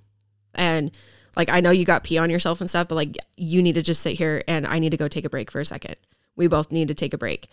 [0.53, 0.91] and
[1.35, 3.81] like I know you got pee on yourself and stuff, but like you need to
[3.81, 5.95] just sit here and I need to go take a break for a second.
[6.35, 7.47] We both need to take a break.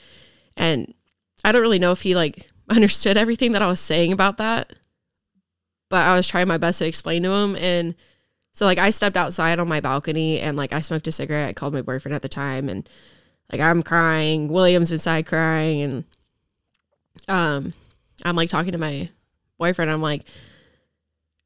[0.56, 0.94] And
[1.44, 4.72] I don't really know if he like understood everything that I was saying about that,
[5.88, 7.94] but I was trying my best to explain to him and
[8.54, 11.48] so like I stepped outside on my balcony and like I smoked a cigarette.
[11.48, 12.88] I called my boyfriend at the time and
[13.50, 16.04] like I'm crying, William's inside crying and
[17.28, 17.72] um
[18.24, 19.08] I'm like talking to my
[19.58, 19.90] boyfriend.
[19.90, 20.24] I'm like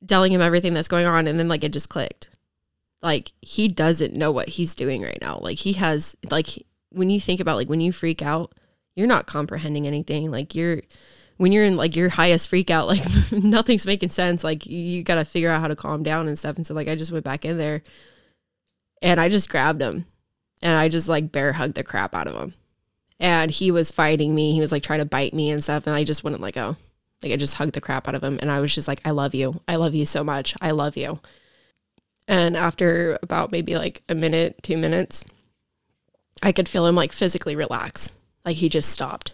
[0.06, 2.28] telling him everything that's going on and then like it just clicked.
[3.02, 5.38] Like he doesn't know what he's doing right now.
[5.38, 8.52] Like he has like when you think about like when you freak out
[8.96, 10.30] you're not comprehending anything.
[10.30, 10.80] Like you're
[11.36, 14.42] when you're in like your highest freak out like nothing's making sense.
[14.42, 16.56] Like you, got to figure out how to calm down and stuff.
[16.56, 17.82] And so like i just went back in there
[19.02, 20.06] and i just grabbed him
[20.62, 22.54] and i just like bear hugged the crap out of him.
[23.18, 24.52] And he was fighting me.
[24.52, 26.76] He was like trying to bite me and stuff and i just wouldn't let go
[27.22, 29.10] like I just hugged the crap out of him and I was just like, I
[29.10, 29.60] love you.
[29.66, 30.54] I love you so much.
[30.60, 31.20] I love you.
[32.28, 35.24] And after about maybe like a minute, two minutes,
[36.42, 38.16] I could feel him like physically relax.
[38.44, 39.32] Like he just stopped.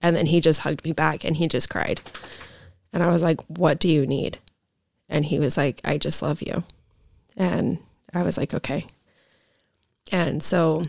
[0.00, 2.00] And then he just hugged me back and he just cried.
[2.92, 4.38] And I was like, What do you need?
[5.08, 6.64] And he was like, I just love you.
[7.36, 7.78] And
[8.14, 8.86] I was like, Okay.
[10.10, 10.86] And so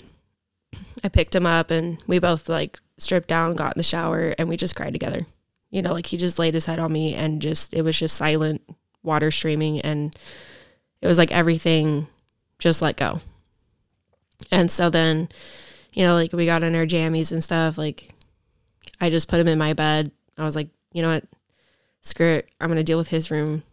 [1.03, 4.47] I picked him up and we both like stripped down, got in the shower, and
[4.47, 5.25] we just cried together
[5.73, 8.15] you know, like he just laid his head on me and just, it was just
[8.15, 8.61] silent,
[9.01, 9.81] water streaming.
[9.81, 10.15] And
[11.01, 12.05] it was like everything
[12.59, 13.21] just let go.
[14.51, 15.29] And so then,
[15.91, 17.75] you know, like we got in our jammies and stuff.
[17.75, 18.13] Like
[19.01, 20.11] I just put him in my bed.
[20.37, 21.23] I was like, you know what?
[22.01, 22.49] Screw it.
[22.61, 23.63] I'm going to deal with his room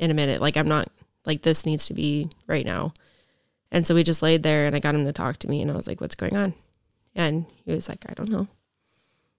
[0.00, 0.40] in a minute.
[0.40, 0.88] Like I'm not,
[1.26, 2.92] like this needs to be right now.
[3.70, 5.70] And so we just laid there and I got him to talk to me and
[5.70, 6.54] I was like, what's going on?
[7.14, 8.48] And he was like, I don't know.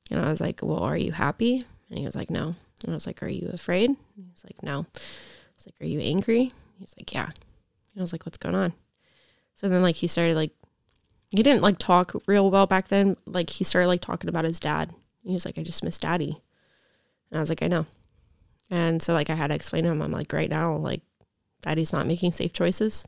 [0.09, 1.65] And I was like, well, are you happy?
[1.91, 2.55] And he was like, no.
[2.83, 3.89] And I was like, are you afraid?
[3.89, 4.79] And he was like, no.
[4.79, 6.45] I was like, are you angry?
[6.45, 7.25] He was like, yeah.
[7.25, 8.73] And I was like, what's going on?
[9.55, 10.51] So then like he started like,
[11.29, 13.17] he didn't like talk real well back then.
[13.25, 14.93] Like he started like talking about his dad.
[15.23, 16.37] He was like, I just miss daddy.
[17.29, 17.85] And I was like, I know.
[18.69, 21.01] And so like I had to explain to him, I'm like, right now, like
[21.61, 23.05] daddy's not making safe choices.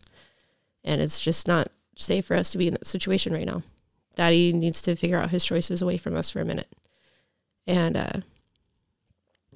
[0.84, 3.63] And it's just not safe for us to be in that situation right now.
[4.15, 6.75] Daddy needs to figure out his choices away from us for a minute.
[7.65, 8.19] And uh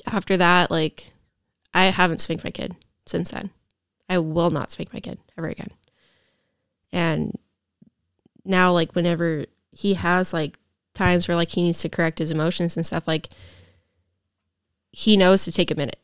[0.05, 1.11] after that, like
[1.73, 2.75] I haven't spanked my kid
[3.05, 3.51] since then.
[4.09, 5.71] I will not spank my kid ever again.
[6.91, 7.37] And
[8.45, 10.57] now, like, whenever he has like
[10.93, 13.29] times where like he needs to correct his emotions and stuff, like
[14.91, 15.99] he knows to take a minute.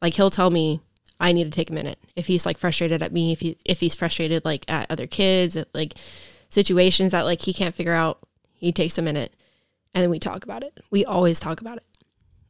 [0.00, 0.80] Like he'll tell me
[1.18, 3.80] I need to take a minute if he's like frustrated at me, if he if
[3.80, 5.94] he's frustrated like at other kids, at like
[6.48, 8.18] situations that like he can't figure out.
[8.52, 9.34] He takes a minute,
[9.92, 10.80] and then we talk about it.
[10.90, 11.84] We always talk about it.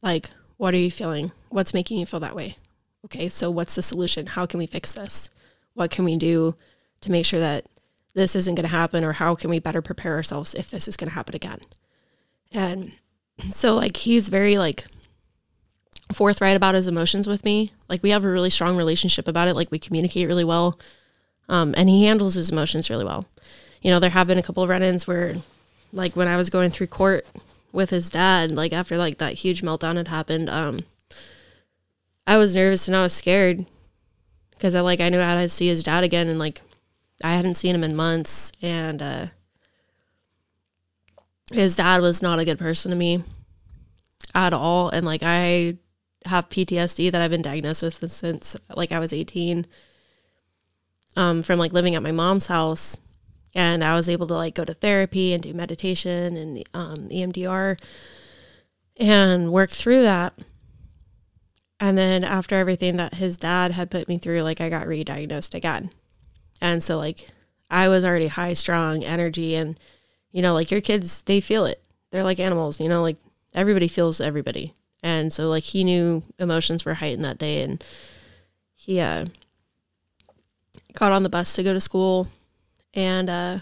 [0.00, 1.32] Like, what are you feeling?
[1.48, 2.56] What's making you feel that way?
[3.04, 4.26] Okay, so what's the solution?
[4.26, 5.30] How can we fix this?
[5.74, 6.56] What can we do
[7.02, 7.66] to make sure that
[8.14, 10.96] this isn't going to happen or how can we better prepare ourselves if this is
[10.96, 11.58] going to happen again.
[12.52, 12.92] And
[13.50, 14.84] so like he's very like
[16.12, 17.72] forthright about his emotions with me.
[17.88, 19.54] Like we have a really strong relationship about it.
[19.54, 20.78] Like we communicate really well.
[21.48, 23.26] Um, and he handles his emotions really well.
[23.82, 25.34] You know, there have been a couple of run-ins where
[25.92, 27.26] like when I was going through court
[27.74, 30.80] with his dad, like after like that huge meltdown had happened, um,
[32.26, 33.66] I was nervous and I was scared
[34.50, 36.62] because I like I knew I had to see his dad again and like
[37.22, 39.26] I hadn't seen him in months and uh
[41.52, 43.22] his dad was not a good person to me
[44.34, 45.76] at all and like I
[46.24, 49.66] have PTSD that I've been diagnosed with since like I was 18
[51.16, 52.98] um from like living at my mom's house
[53.54, 57.78] and I was able to like go to therapy and do meditation and um EMDR
[58.96, 60.34] and work through that
[61.80, 65.54] and then after everything that his dad had put me through, like I got re-diagnosed
[65.54, 65.90] again.
[66.60, 67.28] And so like
[67.70, 69.78] I was already high strong energy and
[70.32, 71.82] you know, like your kids, they feel it.
[72.10, 73.18] They're like animals, you know, like
[73.54, 74.72] everybody feels everybody.
[75.02, 77.84] And so like he knew emotions were heightened that day and
[78.74, 79.26] he uh
[80.94, 82.28] got on the bus to go to school
[82.94, 83.58] and uh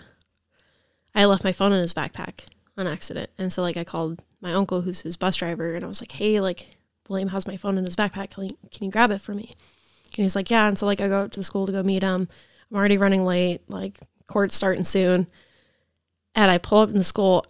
[1.14, 3.30] I left my phone in his backpack on accident.
[3.36, 6.12] And so like I called my uncle who's his bus driver and I was like,
[6.12, 6.76] "Hey, like
[7.08, 8.30] William has my phone in his backpack.
[8.30, 9.52] Can you, can you grab it for me?
[10.16, 10.68] And he's like, yeah.
[10.68, 12.28] And so like I go up to the school to go meet him.
[12.70, 13.60] I'm already running late.
[13.68, 15.26] Like court's starting soon.
[16.34, 17.46] And I pull up in the school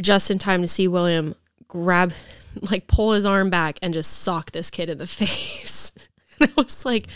[0.00, 1.34] just in time to see William
[1.68, 2.12] grab,
[2.70, 5.92] like pull his arm back and just sock this kid in the face.
[6.38, 7.08] and I was like,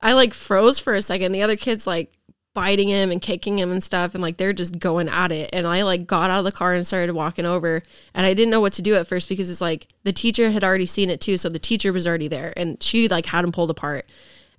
[0.00, 1.32] I like froze for a second.
[1.32, 2.12] The other kid's like
[2.54, 5.50] biting him and kicking him and stuff and like they're just going at it.
[5.52, 7.82] And i like got out of the car and started walking over
[8.14, 10.64] and i didn't know what to do at first because it's like the teacher had
[10.64, 13.52] already seen it too so the teacher was already there and she like had him
[13.52, 14.06] pulled apart.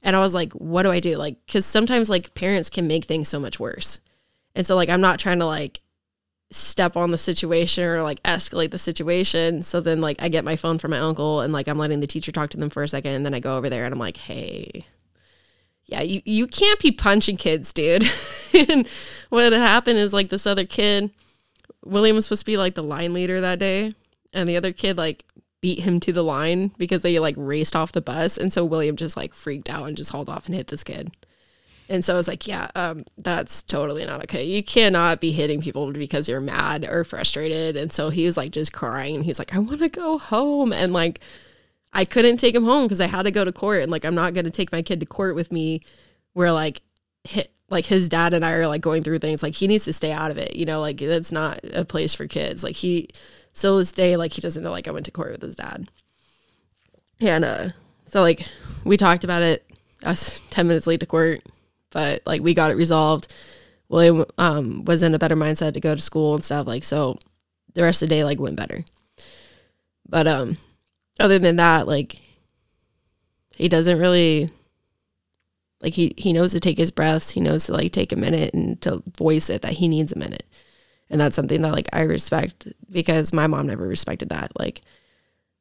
[0.03, 1.15] And i was like what do i do?
[1.15, 4.01] Like because sometimes like parents can make things so much worse.
[4.53, 5.81] And so like i'm not trying to like
[6.51, 9.63] step on the situation or like escalate the situation.
[9.63, 12.07] So then like i get my phone from my uncle and like i'm letting the
[12.07, 13.99] teacher talk to them for a second and then i go over there and i'm
[13.99, 14.85] like hey
[15.87, 18.03] yeah, you, you can't be punching kids, dude.
[18.69, 18.87] and
[19.29, 21.11] what happened is like this other kid,
[21.83, 23.91] William was supposed to be like the line leader that day,
[24.33, 25.23] and the other kid like
[25.61, 28.95] beat him to the line because they like raced off the bus, and so William
[28.95, 31.11] just like freaked out and just hauled off and hit this kid.
[31.87, 34.43] And so I was like, yeah, um, that's totally not okay.
[34.43, 37.77] You cannot be hitting people because you're mad or frustrated.
[37.77, 39.17] And so he was like just crying.
[39.17, 40.73] And he's like, I want to go home.
[40.73, 41.19] And like
[41.95, 44.13] I couldn't take him home because I had to go to court and like I'm
[44.13, 45.81] not going to take my kid to court with me
[46.33, 46.81] where like
[47.23, 49.41] hit like his dad and I are like going through things.
[49.41, 50.81] Like he needs to stay out of it you know?
[50.81, 52.65] Like that's not a place for kids.
[52.65, 53.07] Like he
[53.53, 55.89] still this day like he doesn't know like I went to court with his dad.
[57.21, 57.69] And uh
[58.07, 58.45] so like
[58.83, 59.65] we talked about it
[60.03, 61.43] Us 10 minutes late to court
[61.91, 63.33] but like we got it resolved.
[63.87, 67.17] William um was in a better mindset to go to school and stuff like so
[67.73, 68.83] the rest of the day like went better.
[70.09, 70.57] But um
[71.19, 72.19] other than that, like
[73.55, 74.49] he doesn't really
[75.81, 77.31] like he he knows to take his breaths.
[77.31, 80.19] He knows to like take a minute and to voice it that he needs a
[80.19, 80.43] minute.
[81.09, 84.51] And that's something that like I respect because my mom never respected that.
[84.57, 84.81] Like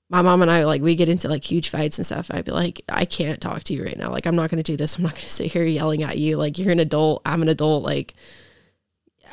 [0.09, 2.31] my mom and I like we get into like huge fights and stuff.
[2.31, 4.11] And I'd be like, I can't talk to you right now.
[4.11, 4.97] Like I'm not gonna do this.
[4.97, 6.37] I'm not gonna sit here yelling at you.
[6.37, 7.23] Like you're an adult.
[7.25, 7.85] I'm an adult.
[7.85, 8.15] Like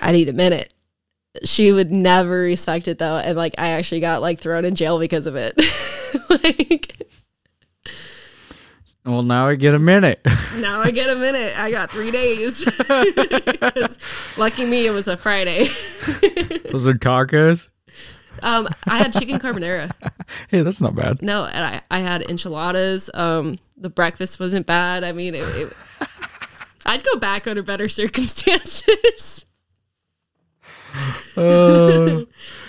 [0.01, 0.73] I need a minute
[1.43, 3.17] she would never respect it though.
[3.17, 5.53] And like i actually got like thrown in jail because of it.
[6.29, 6.97] Like
[9.05, 10.19] well now i get a minute.
[10.57, 11.57] now i get a minute.
[11.57, 12.65] I got three days.
[14.37, 15.67] Lucky me it was a friday.
[16.71, 17.69] Was there tacos
[18.43, 19.91] um i had chicken carbonara.
[20.49, 21.21] Hey that's not bad.
[21.21, 23.09] No and i, I had enchiladas.
[23.13, 25.05] Um the breakfast wasn't bad.
[25.05, 25.73] I mean it, it
[26.85, 29.45] i'd go back under better circumstances
[31.37, 32.25] uh,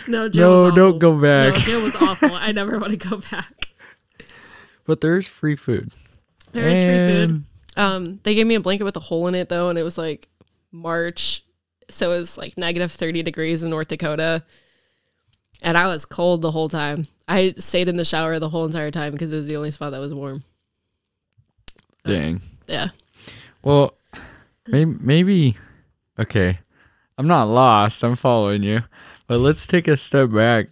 [0.06, 1.54] no, no, don't go back.
[1.54, 2.34] No, jail was awful.
[2.34, 3.68] I never want to go back.
[4.84, 5.92] But there's free food.
[6.52, 7.44] There is free food.
[7.76, 9.96] Um, they gave me a blanket with a hole in it though, and it was
[9.96, 10.28] like
[10.70, 11.44] March,
[11.88, 14.44] so it was like negative thirty degrees in North Dakota,
[15.62, 17.06] and I was cold the whole time.
[17.28, 19.92] I stayed in the shower the whole entire time because it was the only spot
[19.92, 20.42] that was warm.
[22.04, 22.42] Dang.
[22.66, 22.88] yeah.
[23.62, 23.94] Well,
[24.66, 25.56] maybe, maybe
[26.18, 26.58] okay.
[27.18, 28.02] I'm not lost.
[28.02, 28.82] I'm following you.
[29.26, 30.66] But let's take a step back.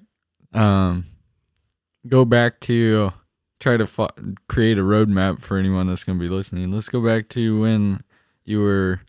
[0.53, 1.07] Um,
[2.09, 3.13] go back to
[3.61, 4.09] try to fo-
[4.49, 6.73] create a roadmap for anyone that's going to be listening.
[6.73, 8.03] Let's go back to when
[8.45, 9.01] you were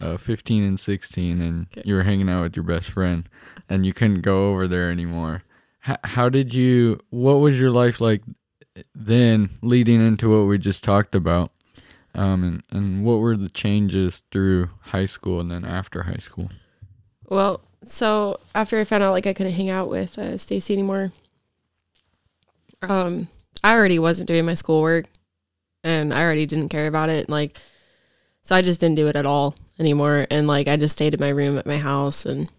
[0.00, 1.82] uh, 15 and 16 and okay.
[1.84, 3.28] you were hanging out with your best friend
[3.68, 5.44] and you couldn't go over there anymore.
[5.86, 8.22] H- how did you, what was your life like
[8.94, 11.52] then leading into what we just talked about?
[12.14, 16.50] Um, and, and what were the changes through high school and then after high school?
[17.28, 21.12] Well, so after I found out like I couldn't hang out with uh, Stacy anymore,
[22.82, 23.28] um,
[23.64, 25.06] I already wasn't doing my schoolwork,
[25.84, 27.28] and I already didn't care about it.
[27.28, 27.58] Like,
[28.42, 31.20] so I just didn't do it at all anymore, and like I just stayed in
[31.20, 32.50] my room at my house, and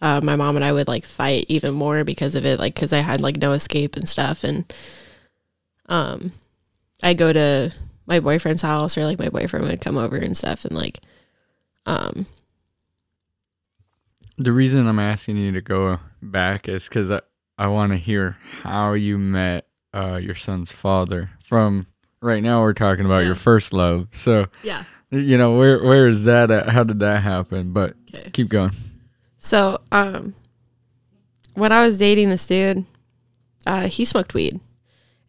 [0.00, 2.92] uh, my mom and I would like fight even more because of it, like because
[2.92, 4.72] I had like no escape and stuff, and
[5.88, 6.32] um,
[7.02, 7.74] I go to
[8.06, 11.00] my boyfriend's house or like my boyfriend would come over and stuff, and like,
[11.86, 12.26] um,
[14.40, 17.20] The reason I'm asking you to go back is because I,
[17.58, 21.28] I want to hear how you met uh, your son's father.
[21.46, 21.86] From
[22.22, 23.26] right now, we're talking about Yeah.
[23.26, 24.08] your first love.
[24.12, 24.84] So, yeah.
[25.10, 26.70] you know, where where is that at?
[26.70, 27.74] How did that happen?
[27.74, 28.30] But Okay.
[28.30, 28.72] keep going.
[29.38, 30.34] So, um,
[31.52, 32.86] when I was dating this dude,
[33.66, 34.58] uh, he smoked weed.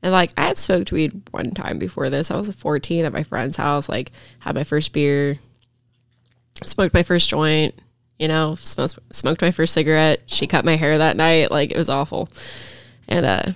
[0.01, 2.31] And like I had smoked weed one time before this.
[2.31, 5.37] I was 14 at my friend's house, like had my first beer,
[6.65, 7.75] smoked my first joint,
[8.21, 10.21] you know, smoked, my first cigarette.
[10.27, 11.49] She cut my hair that night.
[11.49, 12.29] Like it was awful.
[13.07, 13.51] And, uh,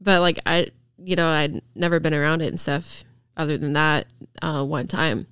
[0.00, 3.04] but like I, you know, I'd never been around it and stuff
[3.36, 4.06] other than that,
[4.40, 5.26] uh, one time.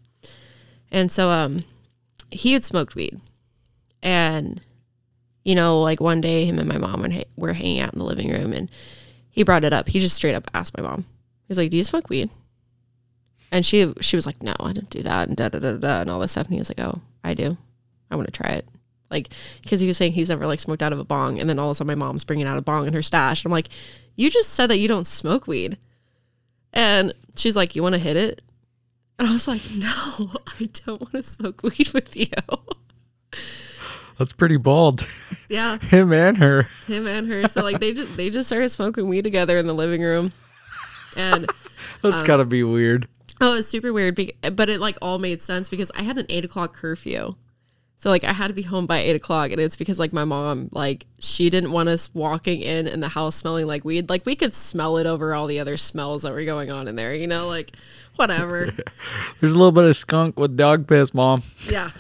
[0.93, 1.65] And so, um,
[2.31, 3.21] he had smoked weed
[4.03, 4.61] and
[5.45, 8.05] you know like one day him and my mom were- were hanging out in the
[8.05, 8.69] living room and
[9.31, 11.07] he brought it up he just straight up asked my mom
[11.47, 12.29] he's like do you smoke weed
[13.53, 16.01] and she she was like no i don't do that and da da da da
[16.01, 17.57] and all this stuff and he was like oh i do
[18.15, 18.67] i want to try it
[19.11, 19.29] like
[19.63, 21.67] because he was saying he's never like smoked out of a bong and then all
[21.69, 23.69] of a sudden my mom's bringing out a bong in her stash i'm like
[24.17, 25.77] you just said that you don't smoke weed
[26.73, 28.41] and she's like you want to hit it
[29.19, 29.87] and i was like no
[30.61, 32.27] i don't want to smoke weed with you
[34.19, 35.07] That's pretty bold.
[35.49, 36.69] yeah Him and her.
[36.87, 37.49] him and her.
[37.49, 40.33] So like they just they just started smoking weed together in the living room,
[41.17, 41.47] and
[42.03, 43.09] That's Um, gotta be weird.
[43.41, 44.15] oh, it was super weird.
[44.55, 47.35] But it like all made sense because I had an eight o'clock curfew,
[47.99, 50.25] so like I had to be home by eight o'clock, and it's because like my
[50.25, 54.09] mom like she didn't want us walking in in the house smelling like weed.
[54.09, 56.97] Like we could smell it over all the other smells that were going on in
[56.97, 57.15] there.
[57.15, 57.77] You know, like
[58.17, 58.67] whatever.
[59.41, 61.43] There's a little bit of skunk with dog piss, mom.
[61.69, 61.91] Yeah.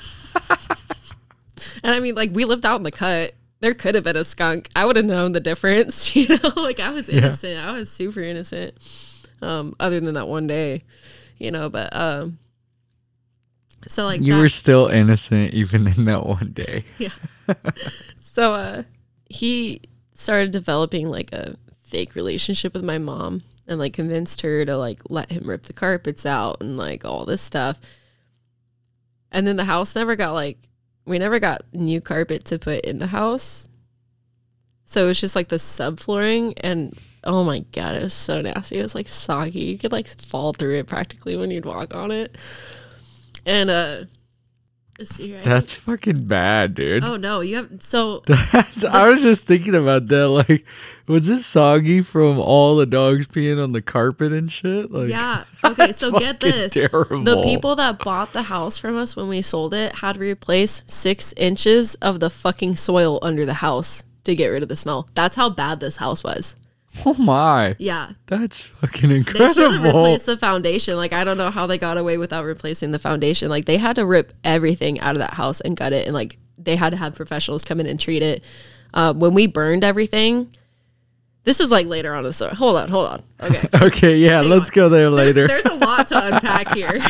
[1.83, 3.35] and I mean, like, we lived out in the cut.
[3.61, 4.69] There could have been a skunk.
[4.77, 6.53] I would have known the difference, you know?
[6.57, 7.59] like, I was innocent.
[7.59, 8.75] I was super innocent.
[9.43, 10.85] Um, other than that one day,
[11.39, 12.39] you know, but, um,
[13.87, 16.85] so like, You that- were still innocent even in that one day.
[16.99, 17.11] yeah.
[18.21, 18.83] so, uh,
[19.29, 19.81] he
[20.15, 25.01] started developing like a fake relationship with my mom and like convinced her to like
[25.11, 27.81] let him rip the carpets out and like all this stuff.
[29.33, 30.59] And then the house never got like
[31.07, 33.69] we never got new carpet to put in the house.
[34.85, 38.79] So it was just like the subflooring and oh my god, it was so nasty.
[38.79, 39.65] It was like soggy.
[39.65, 42.37] You could like fall through it practically when you'd walk on it.
[43.47, 44.05] And uh
[44.99, 45.41] let's see here.
[45.41, 47.05] I That's fucking bad, dude.
[47.05, 50.29] oh no, you have so That's, I was just thinking about that.
[50.29, 50.65] Like,
[51.07, 54.91] was this soggy from all the dogs peeing on the carpet and shit?
[54.91, 55.45] Like, Yeah.
[55.65, 56.73] Okay, so get fucking this.
[56.75, 57.25] terrible.
[57.25, 60.85] The people that bought the house from us when we sold it had to replace
[60.87, 65.09] six inches of the fucking soil under the house to get rid of the smell.
[65.15, 66.57] That's how bad this house was.
[67.07, 68.13] Oh my, Yeah.
[68.27, 69.47] that's fucking incredible.
[69.49, 70.97] They should have replaced the foundation.
[70.97, 73.49] Like I don't know how they got away without replacing the foundation.
[73.51, 76.39] Like they had to rip everything out of that house and gut it and like
[76.57, 78.45] they had to have professionals come in and treat it.
[78.95, 80.55] Uh, when we burned everything,
[81.43, 82.55] this is like later on in the story.
[82.55, 83.23] Hold on, hold on.
[83.41, 83.69] Okay.
[83.87, 85.47] Okay, yeah, let's go there later.
[85.49, 87.01] There's, there's a lot to unpack here.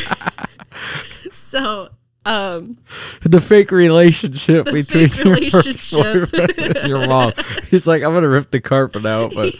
[1.32, 1.91] so,
[2.27, 2.79] um,
[3.22, 6.33] the fake relationship between fake your relationship.
[6.33, 7.33] and your mom.
[7.70, 9.55] He's like, I'm gonna rip the carpet out, but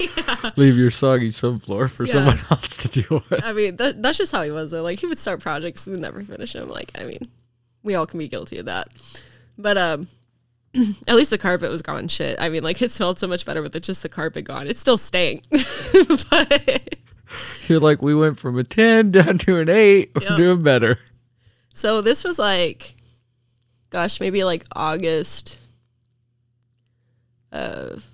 [0.57, 2.13] leave your soggy subfloor for Yeah.
[2.13, 3.45] someone else to deal with.
[3.45, 4.71] I mean, that, that's just how he was.
[4.71, 4.83] Though.
[4.83, 6.69] Like he would start projects and never finish them.
[6.69, 7.21] Like, I mean,
[7.83, 8.89] we all can be guilty of that.
[9.59, 10.09] But um,
[11.07, 12.09] at least the carpet was gone.
[12.09, 12.41] Shit.
[12.41, 14.67] I mean, like it smelled so much better with it, just the carpet gone.
[14.67, 16.97] It still stank, but
[17.69, 20.13] You're like, we went from a ten down to an eight.
[20.15, 20.99] We're doing better.
[21.75, 22.95] So this was like,
[23.91, 25.59] gosh, maybe like August
[27.53, 28.07] of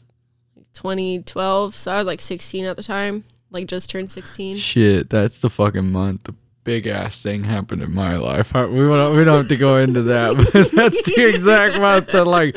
[0.72, 1.76] 2012.
[1.76, 4.56] So I was like 16 at the time, like just turned 16.
[4.56, 6.24] Shit, that's the fucking month.
[6.24, 6.34] The
[6.64, 8.54] big ass thing happened in my life.
[8.56, 12.08] I, we don't, we don't have to go into that, but that's the exact month
[12.12, 12.56] that like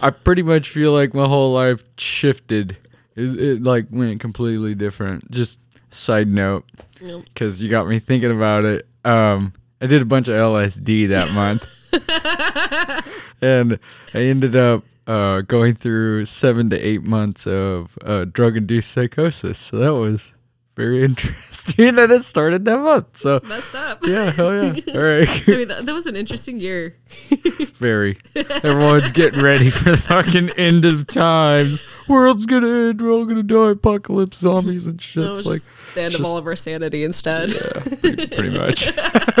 [0.00, 2.76] I pretty much feel like my whole life shifted.
[3.16, 5.30] It, it like went completely different.
[5.30, 5.60] Just
[5.92, 6.64] side note,
[7.02, 7.24] Nope.
[7.26, 8.86] because you got me thinking about it.
[9.04, 11.66] Um, I did a bunch of LSD that month,
[13.42, 13.78] and
[14.14, 19.58] I ended up uh, going through seven to eight months of uh, drug induced psychosis.
[19.58, 20.34] So that was
[20.76, 23.16] very interesting that it started that month.
[23.16, 24.00] So It's messed up.
[24.04, 24.80] yeah, hell yeah.
[24.94, 25.48] All right.
[25.48, 26.96] I mean, that, that was an interesting year.
[27.74, 28.18] Very.
[28.34, 31.84] Everyone's getting ready for the fucking end of times.
[32.08, 33.00] World's gonna end.
[33.02, 33.70] We're all gonna die.
[33.70, 35.24] Apocalypse, zombies, and shit.
[35.24, 35.60] No, It's like
[35.94, 37.50] the end of just- all of our sanity instead.
[37.52, 38.94] yeah, pretty, pretty much.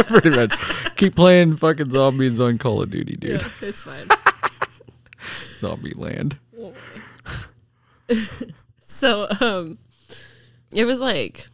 [0.06, 0.52] pretty much.
[0.96, 3.42] Keep playing fucking zombies on Call of Duty, dude.
[3.42, 4.08] Yeah, it's fine.
[5.60, 6.38] Zombie land.
[8.80, 9.78] so um
[10.76, 11.48] it was like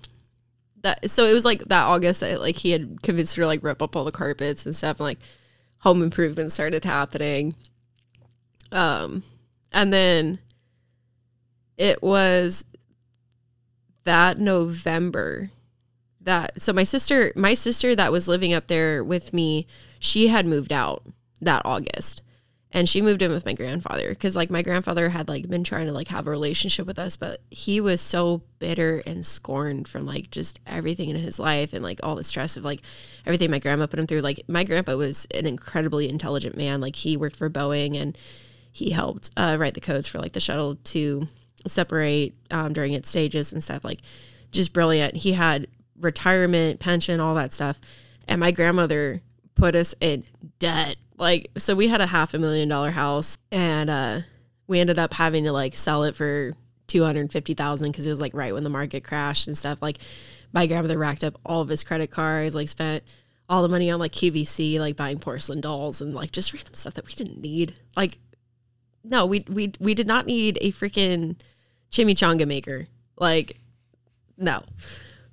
[0.82, 3.62] that so it was like that august that like he had convinced her to like
[3.62, 5.20] rip up all the carpets and stuff and like
[5.78, 7.56] home improvement started happening.
[8.70, 9.22] Um
[9.72, 10.38] and then
[11.76, 12.64] it was
[14.04, 15.50] that november
[16.20, 19.66] that so my sister my sister that was living up there with me
[19.98, 21.04] she had moved out
[21.40, 22.22] that august
[22.72, 25.86] and she moved in with my grandfather because like my grandfather had like been trying
[25.86, 30.06] to like have a relationship with us but he was so bitter and scorned from
[30.06, 32.80] like just everything in his life and like all the stress of like
[33.26, 34.20] everything my grandma put him through.
[34.20, 36.80] Like my grandpa was an incredibly intelligent man.
[36.80, 38.16] Like he worked for boeing and
[38.70, 41.26] he helped uh, write the codes for like the shuttle to
[41.66, 44.00] separate um, during its stages and stuff like
[44.50, 45.16] just brilliant.
[45.16, 45.66] He had
[46.00, 47.80] retirement pension all that stuff.
[48.28, 49.22] And my grandmother
[49.54, 50.24] put us in
[50.58, 54.20] debt like so we had a half a million dollar house and uh
[54.66, 56.52] we ended up having to like sell it for
[56.88, 59.80] 250,000 cuz it was like right when the market crashed and stuff.
[59.80, 59.98] Like
[60.52, 63.04] my grandmother racked up all of his credit cards like spent
[63.48, 66.94] all the money on like QVC like buying porcelain dolls and like just random stuff
[66.94, 67.76] that we didn't need.
[67.96, 68.18] Like
[69.04, 71.36] no we we we did not need a freaking
[71.92, 72.88] chimichanga maker.
[73.16, 73.60] Like
[74.36, 74.64] no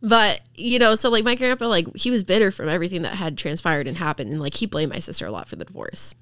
[0.02, 3.38] but you know so like my grandpa like he was bitter from everything that had
[3.38, 6.16] transpired and happened and like he blamed my sister a lot for the divorce.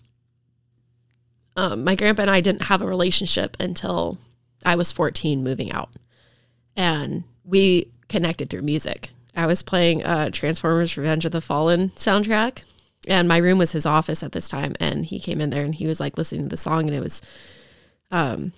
[1.55, 4.17] Um, my grandpa and i didn't have a relationship until
[4.65, 5.89] i was 14 moving out
[6.75, 9.09] and we connected through music.
[9.36, 12.63] I was playing uh, transformers revenge of the fallen soundtrack
[13.07, 15.75] and my room was his office at this time and he came in there and
[15.75, 17.21] he was like listening to the song and it was
[18.11, 18.53] um,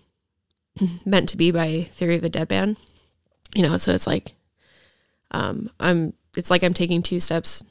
[1.05, 2.77] meant to be by theory of the Deadman.
[3.55, 4.33] You know so it's like
[5.31, 7.63] um, I'm it's like I'm taking two steps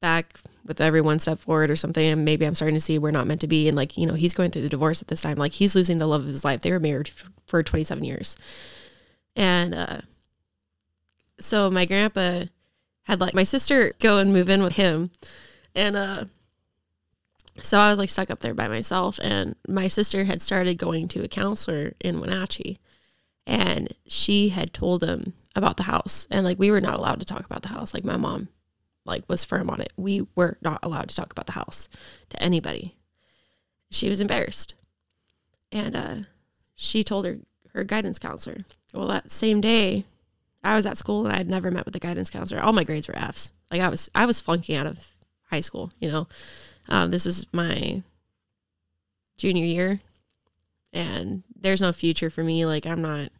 [0.00, 3.10] back with every one step forward or something and maybe I'm starting to see we're
[3.10, 3.68] not meant to be.
[3.68, 5.36] And like you know he's going through the divorce at this time.
[5.36, 6.60] Like he's losing the love of his life.
[6.60, 7.10] They were married
[7.46, 8.36] for 27 years.
[9.36, 10.00] And uh
[11.40, 12.44] so my grandpa
[13.04, 15.10] had like my sister go and move in with him.
[15.74, 16.24] And uh
[17.62, 19.18] so I was like stuck up there by myself.
[19.22, 22.78] And my sister had started going to a counselor in Wenatchee.
[23.46, 26.26] And she had told him about the house.
[26.30, 27.94] And like we were not allowed to talk about the house.
[27.94, 28.48] Like my mom
[29.04, 29.92] like was firm on it.
[29.96, 31.88] We were not allowed to talk about the house
[32.30, 32.96] to anybody.
[33.90, 34.74] She was embarrassed.
[35.70, 36.16] And uh
[36.74, 37.38] she told her
[37.72, 38.64] her guidance counselor.
[38.92, 40.04] Well that same day
[40.62, 42.60] i was at school and i had never met with the guidance counselor.
[42.60, 43.52] All my grades were f's.
[43.70, 45.14] Like i was i was flunking out of
[45.50, 46.26] high school you know?
[46.88, 48.02] Um, this is my
[49.36, 50.00] junior year.
[50.92, 52.66] And there's no future for me.
[52.66, 53.30] Like i'm not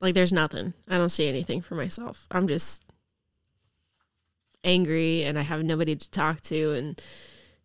[0.00, 0.74] like there's nothing.
[0.88, 2.26] I don't see anything for myself.
[2.30, 2.84] I'm just
[4.64, 7.00] angry and I have nobody to talk to and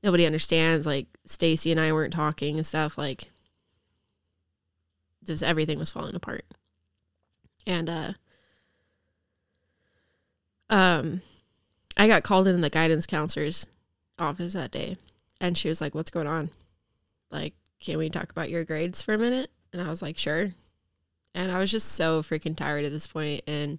[0.04, 3.30] nobody understands like Stacy and I weren't talking and stuff like
[5.26, 6.46] just everything was falling apart.
[7.68, 8.14] And uh
[10.70, 11.22] um
[11.98, 13.68] I got called in the guidance counselor's
[14.20, 14.98] office that day
[15.42, 16.50] and she was like, "What's going on?
[17.30, 20.52] Like, can we talk about your grades for a minute?" And I was like, "Sure."
[21.36, 23.78] And I was just so freaking tired at this point and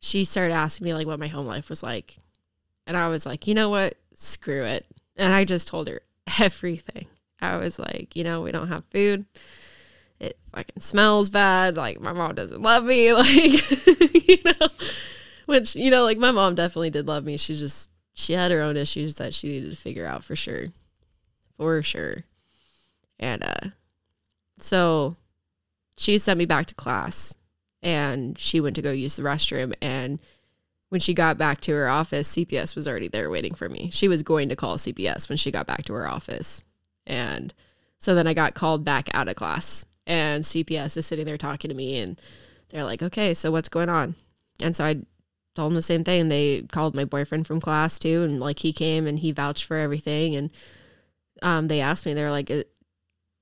[0.00, 2.18] she started asking me like what my home life was like.
[2.86, 3.94] And I was like you know what?
[4.14, 4.86] Screw it.
[5.16, 6.00] And I just told her
[6.40, 7.06] everything.
[7.40, 9.26] I was like you know we don't have food.
[10.18, 11.76] It fucking smells bad.
[11.76, 13.12] Like my mom doesn't love me.
[13.12, 14.68] Like you know
[15.46, 17.36] which you know like my mom definitely did love me.
[17.36, 20.64] She just she had her own issues that she needed to figure out for sure
[21.58, 22.24] for sure.
[23.20, 23.68] And uh
[24.58, 25.16] so
[25.98, 27.34] she sent me back to class
[27.82, 29.74] and she went to go use the restroom.
[29.82, 30.18] And
[30.88, 33.90] when she got back to her office cps was already there waiting for me.
[33.92, 36.64] She was going to call cps when she got back to her office.
[37.06, 37.52] And
[37.98, 41.68] so then i got called back out of class and cps is sitting there talking
[41.68, 42.20] to me and
[42.68, 44.14] they're like okay so what's going on?
[44.62, 45.02] And so i
[45.58, 46.28] told them the same thing.
[46.28, 48.22] They called my boyfriend from class too.
[48.22, 50.36] And like he came and he vouched for everything.
[50.36, 50.50] And
[51.42, 52.50] um, they asked me they're like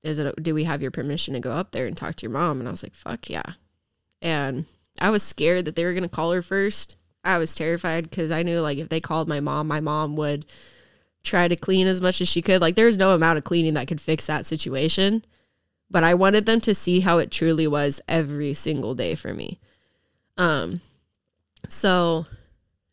[0.03, 2.31] is it do we have your permission to go up there and talk to your
[2.31, 3.53] mom and i was like fuck yeah
[4.21, 4.65] and
[4.99, 8.31] i was scared that they were going to call her first i was terrified because
[8.31, 10.45] i knew like if they called my mom my mom would
[11.23, 13.87] try to clean as much as she could like there's no amount of cleaning that
[13.87, 15.23] could fix that situation
[15.89, 19.59] but i wanted them to see how it truly was every single day for me
[20.37, 20.81] Um,
[21.69, 22.27] so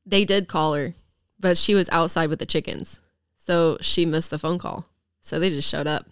[0.06, 0.94] they did call her,
[1.38, 3.00] but she was outside with the chickens.
[3.36, 4.86] So she missed the phone call.
[5.20, 6.06] So they just showed up.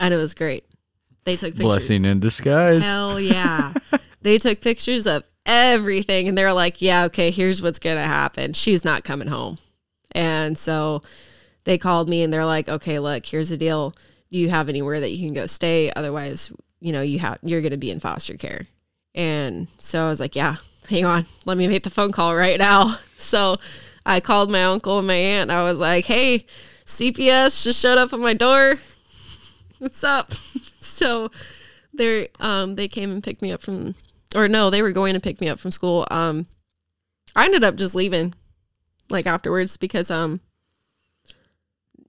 [0.00, 0.64] And it was great.
[1.24, 1.64] They took pictures.
[1.64, 2.82] Blessing in disguise.
[2.82, 3.74] Hell yeah.
[4.22, 8.52] they took pictures of everything and they're like, yeah, okay, here's what's going to happen.
[8.52, 9.58] She's not coming home.
[10.12, 11.02] And so
[11.64, 13.94] they called me and they're like, okay, look, here's the deal.
[14.30, 15.90] Do you have anywhere that you can go stay?
[15.92, 18.66] Otherwise, you know, you have you're going to be in foster care.
[19.14, 20.56] And so I was like, yeah,
[20.88, 21.26] hang on.
[21.44, 22.96] Let me make the phone call right now.
[23.20, 23.56] So
[24.06, 25.50] I called my uncle and my aunt.
[25.50, 26.46] I was like, hey,
[26.86, 28.76] CPS just showed up at my door.
[29.78, 30.32] What's up?
[30.80, 31.30] so
[31.94, 33.94] they um they came and picked me up from
[34.34, 36.06] or no, they were going to pick me up from school.
[36.10, 36.46] Um
[37.36, 38.34] I ended up just leaving
[39.08, 40.40] like afterwards because um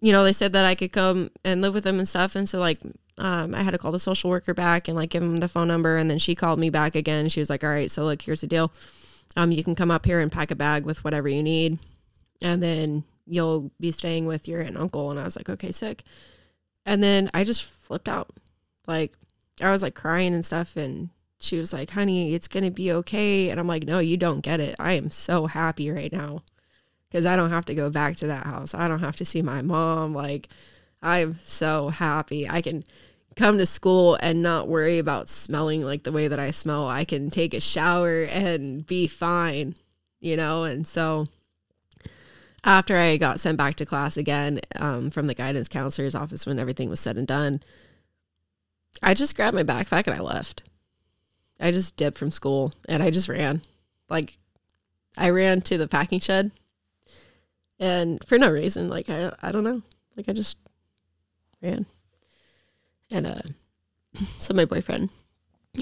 [0.01, 2.47] you know, they said that I could come and live with them and stuff and
[2.47, 2.80] so like
[3.20, 5.67] um, I had to call the social worker back and like give them the phone
[5.67, 7.28] number and then she called me back again.
[7.28, 8.72] She was like, "All right, so look, here's the deal.
[9.36, 11.80] Um, you can come up here and pack a bag with whatever you need,
[12.41, 15.72] and then you'll be staying with your aunt and uncle." And I was like, "Okay,
[15.74, 16.03] sick."
[16.90, 18.32] And then I just flipped out,
[18.88, 19.14] like
[19.62, 23.52] I was like crying and stuff, and she was like, "Honey, it's gonna be okay."
[23.52, 24.76] And I'm like, "No, you don't get it.
[24.80, 26.42] I am so happy right now."
[27.08, 28.74] Because I don't have to go back to that house.
[28.74, 30.16] I don't have to see my mom.
[30.16, 30.50] Like,
[31.00, 32.50] I'm so happy.
[32.50, 32.84] I can
[33.36, 36.88] come to school and not worry about smelling like the way that I smell.
[36.88, 39.76] I can take a shower and be fine,
[40.20, 40.64] you know?
[40.64, 41.28] And so
[42.64, 46.60] after I got sent back to class again um, from the guidance counselor's office when
[46.60, 47.62] everything was said and done,
[49.01, 50.64] I just grabbed my backpack and I left.
[51.60, 53.62] I just dipped from school and I just ran.
[54.10, 54.38] Like,
[55.18, 56.51] I ran to the packing shed
[57.80, 58.89] and for no reason.
[58.89, 59.82] Like, I, I don't know.
[60.16, 60.57] Like, I just
[61.62, 61.86] ran.
[63.10, 63.41] And uh,
[64.39, 65.10] so my boyfriend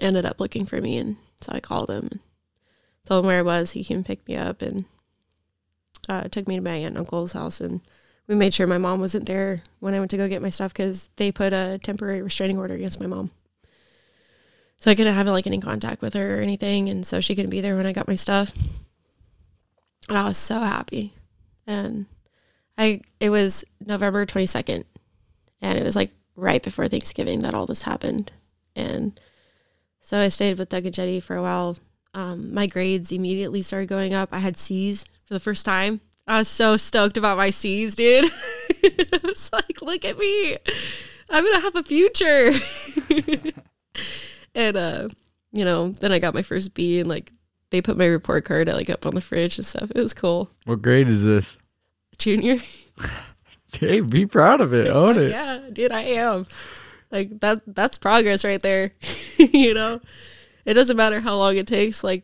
[0.02, 2.20] ended up looking for me, and so I called him, and
[3.06, 3.72] told him where I was.
[3.72, 4.86] He came pick me up and
[6.08, 7.82] uh, took me to my aunt and uncle's house, and
[8.28, 10.74] we made sure my mom wasn't there when I went to go get my stuff
[10.74, 13.32] because they put a temporary restraining order against my mom.
[14.78, 17.50] So I couldn't have like any contact with her or anything, and so she couldn't
[17.50, 18.54] be there when I got my stuff.
[20.10, 21.14] And I was so happy,
[21.66, 22.06] and
[22.78, 24.86] I it was November twenty second,
[25.62, 28.32] and it was like right before Thanksgiving that all this happened.
[28.76, 29.20] And
[30.00, 31.78] so I stayed with Doug and Jenny for a while.
[32.14, 34.30] Um, my grades immediately started going up.
[34.32, 36.02] I had C's for the first time.
[36.26, 38.26] I was so stoked about my C's, dude.
[38.84, 40.58] I was like, look at me.
[41.30, 42.52] I'm going to have a future.
[44.56, 45.10] and, uh,
[45.52, 47.32] you know, then I got my first B and like
[47.70, 49.92] they put my report card like up on the fridge and stuff.
[49.96, 50.50] It was cool.
[50.66, 51.58] What grade is this?
[52.18, 52.58] Junior.
[53.74, 54.88] Hey, be proud of it.
[54.88, 55.30] Own it.
[55.30, 56.48] Yeah, dude, I am.
[57.12, 58.94] Like that that's progress right there.
[59.38, 60.00] you know?
[60.66, 62.24] It doesn't matter how long it takes, like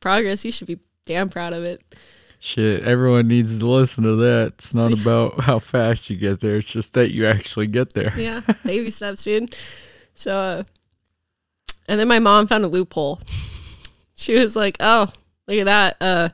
[0.00, 1.82] progress, you should be damn proud of it.
[2.44, 4.54] Shit, everyone needs to listen to that.
[4.54, 8.12] It's not about how fast you get there, it's just that you actually get there.
[8.18, 9.54] Yeah, baby steps, dude.
[10.16, 10.62] So uh,
[11.86, 13.20] and then my mom found a loophole.
[14.16, 15.06] She was like, "Oh,
[15.46, 15.96] look at that.
[16.00, 16.28] Uh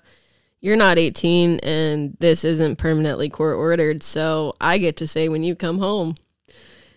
[0.61, 5.43] you're not 18 and this isn't permanently court ordered, so I get to say when
[5.43, 6.17] you come home.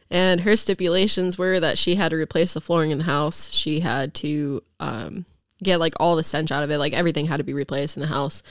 [0.09, 3.51] And her stipulations were that she had to replace the flooring in the house.
[3.51, 5.26] She had to um,
[5.62, 8.01] get like all the stench out of it, like everything had to be replaced in
[8.01, 8.41] the house.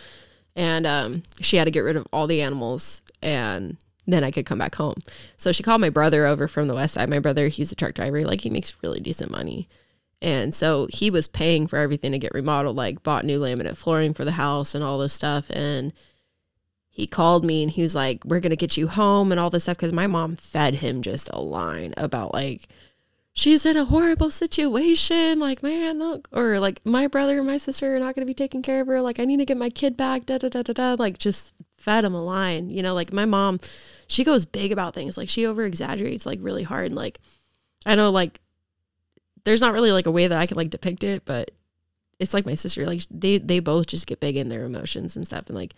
[0.56, 3.76] And um, she had to get rid of all the animals and
[4.06, 4.96] then I could come back home.
[5.36, 7.08] So she called my brother over from the west side.
[7.08, 9.68] My brother, he's a truck driver, like he makes really decent money.
[10.22, 14.12] And so he was paying for everything to get remodeled, like bought new laminate flooring
[14.12, 15.50] for the house and all this stuff.
[15.50, 15.92] And
[16.90, 19.48] he called me and he was like, We're going to get you home and all
[19.48, 19.78] this stuff.
[19.78, 22.68] Cause my mom fed him just a line about like,
[23.32, 25.38] she's in a horrible situation.
[25.38, 28.34] Like, man, look, or like my brother and my sister are not going to be
[28.34, 29.00] taking care of her.
[29.00, 30.26] Like, I need to get my kid back.
[30.26, 30.96] Da da da da da.
[30.98, 32.70] Like, just fed him a line.
[32.70, 33.60] You know, like my mom,
[34.06, 35.16] she goes big about things.
[35.16, 36.86] Like, she over exaggerates like really hard.
[36.86, 37.18] And, like,
[37.86, 38.40] I know, like,
[39.44, 41.50] there's not really like a way that I can like depict it, but
[42.18, 42.84] it's like my sister.
[42.86, 45.46] Like they they both just get big in their emotions and stuff.
[45.46, 45.74] And like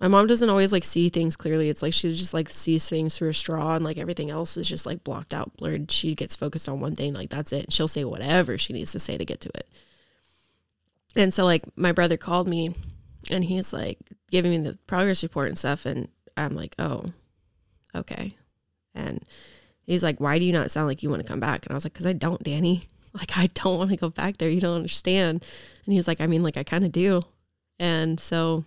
[0.00, 1.68] my mom doesn't always like see things clearly.
[1.68, 4.68] It's like she just like sees things through a straw and like everything else is
[4.68, 5.90] just like blocked out, blurred.
[5.90, 7.64] She gets focused on one thing, like that's it.
[7.64, 9.68] And she'll say whatever she needs to say to get to it.
[11.16, 12.74] And so like my brother called me
[13.30, 13.98] and he's like
[14.30, 17.06] giving me the progress report and stuff and I'm like, "Oh,
[17.94, 18.36] okay."
[18.94, 19.24] And
[19.82, 21.74] he's like, "Why do you not sound like you want to come back?" And I
[21.74, 24.48] was like, "Cuz I don't, Danny." like I don't want to go back there.
[24.48, 25.44] You don't understand.
[25.84, 27.22] And he's like, I mean, like I kind of do.
[27.78, 28.64] And so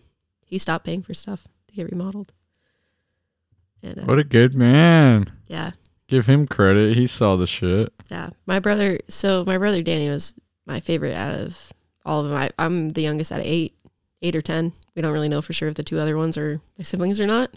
[0.51, 2.33] he stopped paying for stuff to get remodeled.
[3.81, 5.31] And, uh, what a good man.
[5.47, 5.71] Yeah.
[6.07, 6.95] Give him credit.
[6.97, 7.91] He saw the shit.
[8.09, 8.31] Yeah.
[8.45, 10.35] My brother, so my brother Danny was
[10.65, 11.71] my favorite out of
[12.05, 12.37] all of them.
[12.37, 13.73] I, I'm the youngest out of eight,
[14.21, 14.73] eight or ten.
[14.93, 17.25] We don't really know for sure if the two other ones are my siblings or
[17.27, 17.55] not.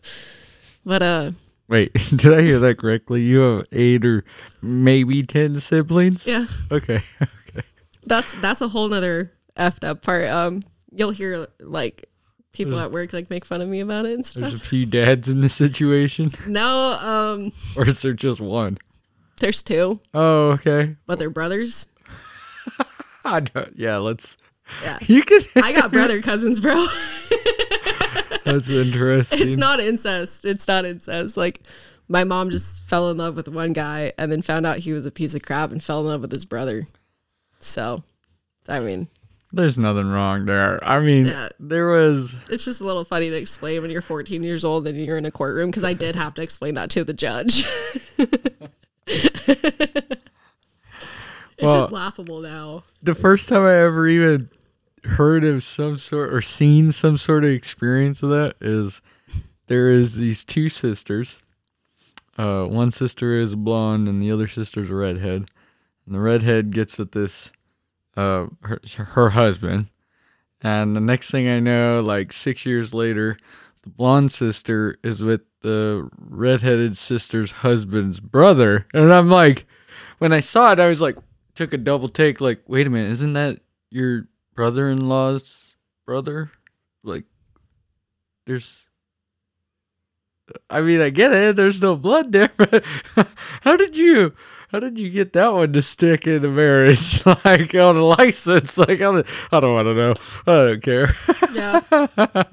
[0.87, 1.31] But uh,
[1.67, 3.23] Wait, did I hear that correctly?
[3.23, 4.25] You have eight or
[4.63, 6.27] maybe ten siblings?
[6.27, 7.03] yeah, Okay.
[7.49, 7.67] Okay.
[8.07, 10.27] that's that's a whole nother effed up part.
[10.29, 12.09] Um, you'll hear like
[12.55, 14.41] people at work like make fun of me about it and stuff.
[14.43, 18.79] There's a few dads in this situation, No, um, or is there just one?
[19.41, 20.97] there's two, Oh, okay.
[21.07, 21.89] but they're brothers.
[23.25, 24.37] I don't, yeah, let's.
[24.83, 24.99] Yeah.
[25.03, 25.47] You could.
[25.57, 26.87] I got brother cousins, bro.
[28.45, 29.41] That's interesting.
[29.49, 30.45] it's not incest.
[30.45, 31.37] It's not incest.
[31.37, 31.61] Like
[32.09, 35.07] my mom just fell in love with one guy and then found out he was
[35.07, 36.87] a piece of crap and fell in love with his brother.
[37.61, 38.03] So,
[38.69, 39.09] I mean,
[39.55, 40.79] There's nothing wrong there.
[40.83, 41.49] I mean, Yeah.
[41.61, 42.37] there was.
[42.49, 45.27] it's just a little funny to explain when you're 14 years old and you're in
[45.27, 47.65] a courtroom because I did have to explain that to the judge.
[49.07, 49.63] it's
[51.63, 52.85] Well- just laughable now.
[53.03, 54.49] the first time I ever even
[55.05, 59.03] heard of some sort or seen some sort of experience of that is
[59.67, 61.41] there is these two sisters.
[62.37, 65.49] Uh, one sister is blonde and the other sister's a redhead.
[66.07, 67.53] And the redhead gets at this
[68.17, 69.91] uh her, her husband.
[70.61, 73.37] And the next thing I know, like six years later,
[73.83, 78.87] the blonde sister is with the redheaded sister's husband's brother.
[78.95, 79.67] And I'm like,
[80.19, 81.17] when I saw it, I was like,
[81.55, 83.61] took a double take, like, wait a minute, isn't that
[83.91, 86.51] your brother in law's brother?
[87.03, 87.25] Like,
[88.47, 88.87] there's.
[90.69, 91.57] I mean, I get it.
[91.57, 92.85] There's no blood there, but
[93.63, 94.35] how did you,
[94.75, 98.77] how did you get that one to stick in a marriage, like on a license?
[98.77, 100.15] Like, I don't, I don't want to know.
[100.49, 101.15] I don't care.
[101.53, 102.43] Yeah.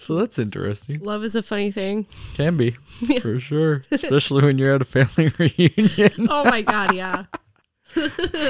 [0.00, 1.00] So that's interesting.
[1.00, 2.06] Love is a funny thing.
[2.34, 2.70] Can be
[3.20, 6.28] for sure, especially when you're at a family reunion.
[6.30, 6.94] Oh my God.
[6.94, 7.24] Yeah.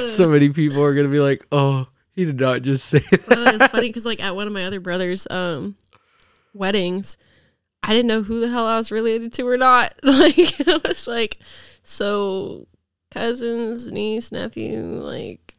[0.06, 3.54] so many people are gonna be like, "Oh, he did not just say that." well,
[3.54, 5.76] it's funny because like at one of my other brothers' um
[6.52, 7.16] weddings,
[7.82, 9.94] I didn't know who the hell I was related to or not.
[10.04, 11.38] Like I was like,
[11.88, 12.66] so
[13.10, 15.54] cousins, niece, nephew, like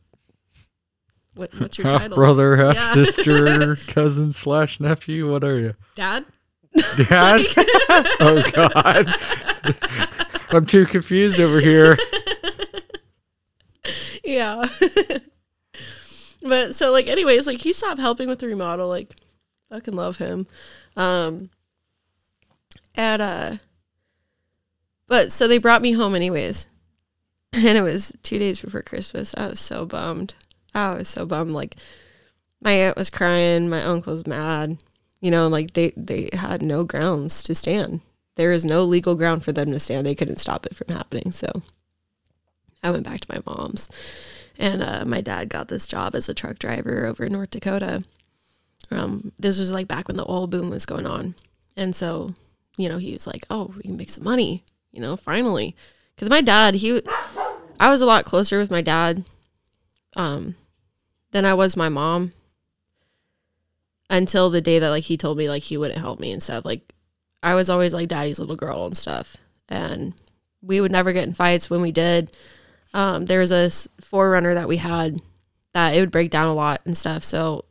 [1.34, 2.16] what, what's your half title?
[2.16, 2.94] brother, half Yeah.
[3.06, 5.32] sister, cousin slash nephew.
[5.32, 6.26] What are you, Dad?
[7.08, 7.42] dad?
[8.20, 9.08] oh God,
[10.52, 11.98] I'm too confused over here.
[14.24, 14.68] Yeah.
[16.44, 19.16] but so like anyways, like he stopped helping with the remodel, like
[19.72, 20.46] fucking love him.
[20.96, 21.50] Um
[22.96, 23.58] and uh
[25.10, 26.68] but so they brought me home anyways.
[27.52, 29.34] And it was two days before Christmas.
[29.36, 30.36] I was so bummed.
[30.76, 31.52] I was so bummed.
[31.52, 31.78] Like
[32.62, 34.78] my aunt was crying, my uncle was mad.
[35.20, 38.02] You know, like they they had no grounds to stand.
[38.36, 40.06] There is no legal ground for them to stand.
[40.06, 41.32] They couldn't stop it from happening.
[41.32, 41.64] So
[42.84, 43.90] I went back to my mom's,
[44.58, 48.04] and uh, my dad got this job as a truck driver over in North Dakota.
[48.92, 51.36] Um, this was like back when the oil boom was going on,
[51.76, 52.36] and so
[52.78, 55.76] you know he was like, "Oh, we can make some money," you know, finally,
[56.16, 57.02] because my dad, he,
[57.80, 59.24] I was a lot closer with my dad,
[60.16, 60.56] um,
[61.32, 62.34] than I was my mom.
[64.12, 66.66] Until the day that like he told me like he wouldn't help me and stuff.
[66.66, 66.94] Like
[67.44, 69.38] I was always like daddy's little girl and stuff,
[69.68, 70.16] and
[70.64, 71.70] we would never get in fights.
[71.70, 72.36] When we did,
[72.94, 75.22] um, there was a 4Runner that we had
[75.74, 77.24] that it would break down a lot and stuff.
[77.24, 77.66] So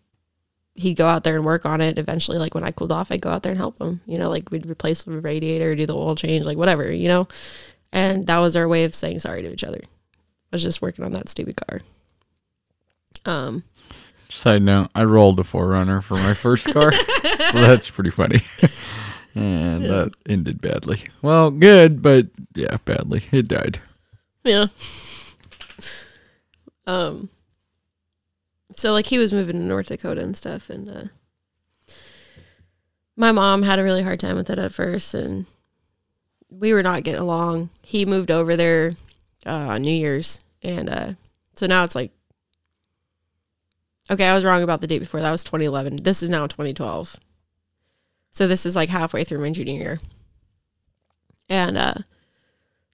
[0.79, 1.99] he'd go out there and work on it.
[1.99, 4.01] Eventually, like when I cooled off, I'd go out there and help him.
[4.07, 7.29] You know, like we'd replace the radiator, do the oil change, like whatever, you know.
[7.93, 9.81] And that was our way of saying sorry to each other.
[9.83, 11.81] I was just working on that stupid car.
[13.27, 13.65] Um,
[14.31, 16.93] Side note: I rolled a 4Runner for my first car,
[17.37, 18.41] so that's pretty funny.
[19.35, 21.05] And that ended badly.
[21.23, 23.23] Well, good, but yeah, badly.
[23.33, 23.81] It died.
[24.45, 24.67] yeah.
[26.87, 27.31] Um.
[28.73, 31.05] So like he was moving to North Dakota and stuff, and uh,
[33.17, 35.47] my mom had a really hard time with it at first, and
[36.51, 37.71] we were not getting along.
[37.83, 38.95] He moved over there
[39.47, 41.13] uh, on New Year's, and uh,
[41.55, 42.13] so now it's like,
[44.11, 45.21] okay, I was wrong about the date before.
[45.21, 45.97] That was 2011.
[46.03, 47.17] This is now 2012.
[48.31, 50.01] So this is like halfway through my junior year,
[51.49, 51.95] and uh,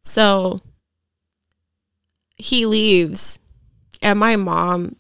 [0.03, 0.61] so
[2.37, 3.39] he leaves,
[4.01, 4.97] and my mom,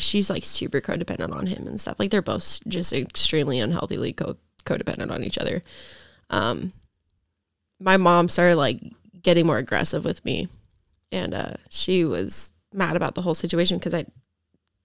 [0.00, 1.98] she's like super codependent on him and stuff.
[1.98, 5.62] Like they're both just extremely unhealthily co- codependent on each other.
[6.30, 6.72] Um,
[7.78, 8.80] my mom started like
[9.22, 10.48] getting more aggressive with me,
[11.10, 14.06] and uh, she was mad about the whole situation because I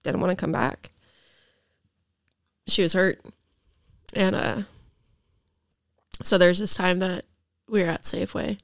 [0.02, 0.90] didn't want to come back.
[2.66, 3.20] She was hurt,
[4.14, 4.62] and uh,
[6.22, 7.24] so there's this time that
[7.68, 8.58] we were at Safeway,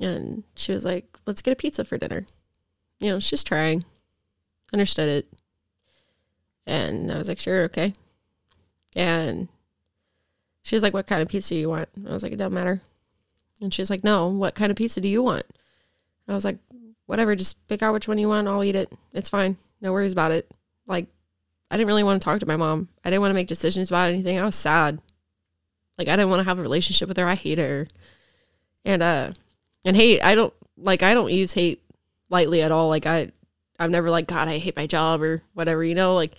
[0.00, 2.26] and she was like, "Let's get a pizza for dinner."
[3.00, 3.84] You know, she's trying.
[4.74, 5.32] Understood it.
[6.66, 7.94] And I was like, sure, okay.
[8.96, 9.46] And
[10.62, 11.88] she was like, what kind of pizza do you want?
[11.94, 12.82] And I was like, it doesn't matter.
[13.60, 15.44] And she was like, no, what kind of pizza do you want?
[16.26, 16.58] And I was like,
[17.06, 18.48] whatever, just pick out which one you want.
[18.48, 18.92] I'll eat it.
[19.12, 19.58] It's fine.
[19.80, 20.52] No worries about it.
[20.88, 21.06] Like,
[21.70, 22.88] I didn't really want to talk to my mom.
[23.04, 24.38] I didn't want to make decisions about anything.
[24.40, 25.00] I was sad.
[25.98, 27.28] Like, I didn't want to have a relationship with her.
[27.28, 27.86] I hate her.
[28.84, 29.32] And, uh,
[29.84, 31.80] and hate, I don't, like, I don't use hate
[32.28, 32.88] lightly at all.
[32.88, 33.30] Like, I,
[33.78, 36.14] I'm never like, God, I hate my job or whatever, you know?
[36.14, 36.34] Like,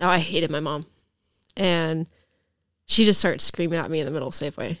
[0.00, 0.86] now I hated my mom.
[1.56, 2.06] And
[2.86, 4.78] she just starts screaming at me in the middle of Safeway.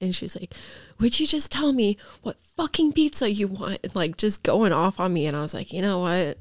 [0.00, 0.54] And she's like,
[1.00, 3.80] Would you just tell me what fucking pizza you want?
[3.82, 5.26] And like just going off on me.
[5.26, 6.38] And I was like, You know what?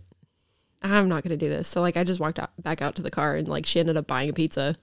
[0.81, 1.67] I'm not to do this.
[1.67, 3.97] So like I just walked out, back out to the car and like she ended
[3.97, 4.75] up buying a pizza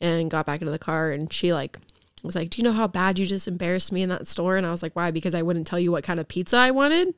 [0.00, 1.12] and got back into the car.
[1.12, 1.78] And she like
[2.22, 4.56] was like, Do you know how bad you just embarrassed me in that store?
[4.56, 5.10] And I was like, Why?
[5.10, 7.14] Because I wouldn't tell you what kind of pizza I wanted.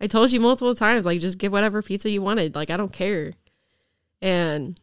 [0.00, 2.54] I told you multiple times, like, just get whatever pizza you wanted.
[2.54, 3.34] Like, I don't care.
[4.22, 4.80] And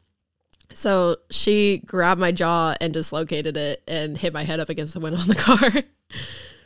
[0.74, 5.00] so she grabbed my jaw and dislocated it and hit my head up against the
[5.00, 5.84] window of the car.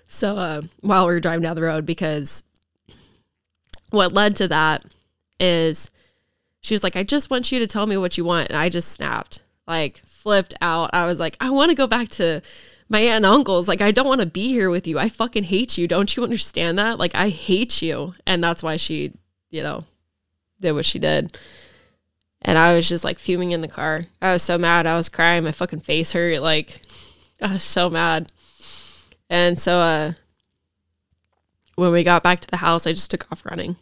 [0.07, 2.43] so uh, while we were driving down the road, because
[3.89, 4.85] what led to that
[5.39, 5.91] is
[6.61, 8.49] she was like, I just want you to tell me what you want.
[8.49, 10.91] And I just snapped, like flipped out.
[10.93, 12.41] I was like, I want to go back to
[12.91, 13.69] my aunt and uncles.
[13.69, 14.99] Like, I don't want to be here with you.
[14.99, 15.87] I fucking hate you.
[15.87, 16.99] Don't you understand that?
[16.99, 18.15] Like, I hate you.
[18.27, 19.13] And that's why she,
[19.49, 19.85] you know,
[20.59, 21.37] did what she did.
[22.41, 24.01] And I was just like fuming in the car.
[24.21, 24.87] I was so mad.
[24.87, 25.45] I was crying.
[25.45, 26.41] My fucking face hurt.
[26.41, 26.81] Like,
[27.41, 28.29] I was so mad.
[29.29, 30.13] And so, uh,
[31.75, 33.77] when we got back to the house, I just took off running.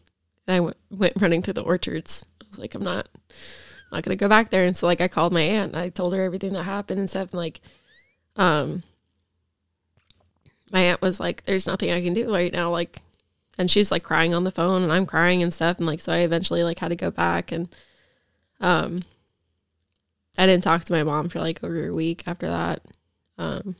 [0.46, 2.24] And I went, went running through the orchards.
[2.44, 4.66] I was like, I'm not, I'm not gonna go back there.
[4.66, 5.76] And so, like, I called my aunt.
[5.76, 7.32] I told her everything that happened and stuff.
[7.32, 7.62] And like,
[8.36, 8.84] um,
[10.72, 13.02] my aunt was like, "There's nothing I can do right now." Like,
[13.58, 15.78] and she's like crying on the phone, and I'm crying and stuff.
[15.78, 17.70] And like, so I eventually like had to go back, and
[18.60, 19.04] um,
[20.38, 22.82] I didn't talk to my mom for like over a week after that.
[23.38, 23.76] Um,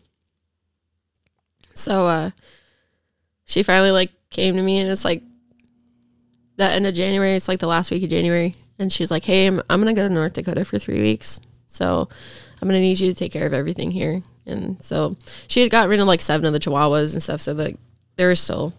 [1.74, 2.32] so uh,
[3.46, 5.24] she finally like came to me, and it's like
[6.58, 7.36] the end of January.
[7.36, 10.08] It's like the last week of January, and she's like, "Hey, I'm I'm gonna go
[10.08, 12.10] to North Dakota for three weeks, so
[12.62, 15.16] I'm gonna need you to take care of everything here." And so
[15.48, 17.42] she had gotten rid of like seven of the chihuahuas and stuff.
[17.42, 17.78] So that
[18.16, 18.74] there were still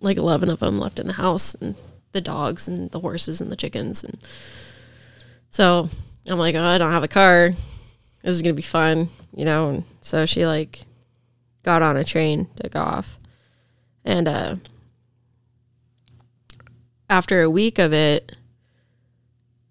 [0.00, 1.74] like 11 of them left in the house and
[2.12, 4.04] the dogs and the horses and the chickens.
[4.04, 4.18] And
[5.50, 5.88] so
[6.26, 7.50] I'm like, oh, I don't have a car.
[8.22, 9.70] This is going to be fun, you know?
[9.70, 10.82] And so she like
[11.62, 13.18] got on a train to go off.
[14.04, 14.56] And, uh,
[17.10, 18.34] after a week of it,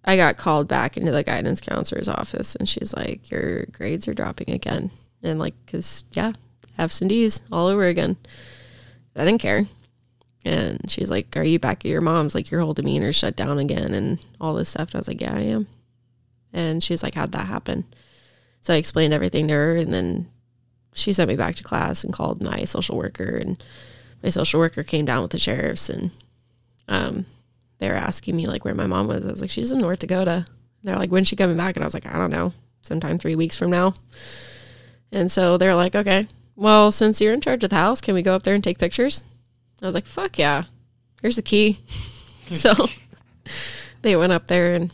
[0.05, 4.13] I got called back into the guidance counselor's office and she's like, Your grades are
[4.13, 4.91] dropping again
[5.23, 6.33] and like because yeah
[6.77, 8.17] f's and d's all over again.
[9.15, 9.63] I didn't care.
[10.45, 12.35] And she's like are you back at your mom's?
[12.35, 14.89] Like your whole demeanor shut down again and all this stuff.
[14.89, 15.67] And i was like yeah i am.
[16.51, 17.85] And she's like how'd that happen?
[18.61, 20.29] So i explained everything to her and then
[20.93, 23.63] she sent me back to class and called my social worker and
[24.21, 26.11] my social worker came down with the sheriffs and
[26.87, 27.25] um
[27.79, 29.25] they were asking me like where my mom was.
[29.25, 30.45] I was like she's in north dakota.
[30.83, 31.75] They're like when's she coming back?
[31.75, 32.51] And i was like i don't know.
[32.81, 33.93] Sometime three weeks from now
[35.13, 38.23] and so they're like, okay, well, since you're in charge of the house, can we
[38.23, 39.23] go up there and take pictures?
[39.81, 40.63] I was like, fuck yeah.
[41.21, 41.79] Here's the key.
[42.47, 42.73] so
[44.01, 44.91] they went up there and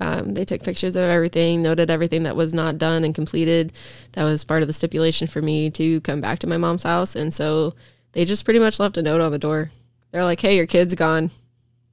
[0.00, 3.72] um, they took pictures of everything, noted everything that was not done and completed.
[4.12, 7.16] That was part of the stipulation for me to come back to my mom's house.
[7.16, 7.74] And so
[8.12, 9.70] they just pretty much left a note on the door.
[10.10, 11.30] They're like, hey, your kid's gone.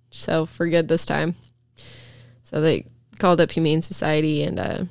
[0.09, 1.35] So for good this time.
[2.43, 2.85] So they
[3.17, 4.83] called up Humane Society and uh,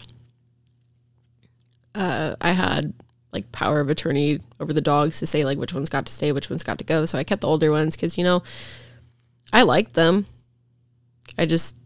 [1.94, 2.94] uh, I had
[3.32, 6.32] like power of attorney over the dogs to say like which ones got to stay,
[6.32, 7.04] which ones got to go.
[7.04, 8.42] So I kept the older ones because you know
[9.52, 10.26] I liked them.
[11.38, 11.76] I just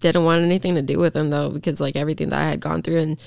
[0.00, 2.82] didn't want anything to do with them though because like everything that I had gone
[2.82, 3.20] through and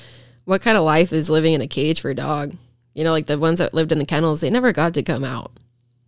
[0.46, 2.56] what kind of life is living in a cage for a dog?
[2.94, 5.24] You know, like the ones that lived in the kennels, they never got to come
[5.24, 5.52] out.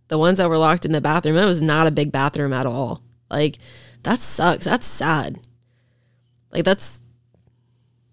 [0.08, 2.66] The ones that were locked in the bathroom, it was not a big bathroom at
[2.66, 3.02] all.
[3.30, 3.58] Like
[4.02, 4.64] that sucks.
[4.64, 5.38] That's sad.
[6.52, 7.00] Like that's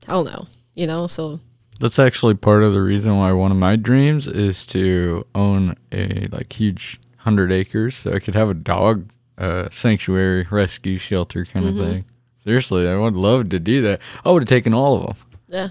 [0.05, 0.47] hell no.
[0.75, 1.39] You know, so
[1.79, 6.27] that's actually part of the reason why one of my dreams is to own a
[6.31, 11.65] like huge hundred acres, so I could have a dog uh, sanctuary, rescue shelter kind
[11.65, 11.79] mm-hmm.
[11.79, 12.05] of thing.
[12.43, 14.01] Seriously, I would love to do that.
[14.23, 15.17] I would have taken all of them.
[15.47, 15.69] Yeah.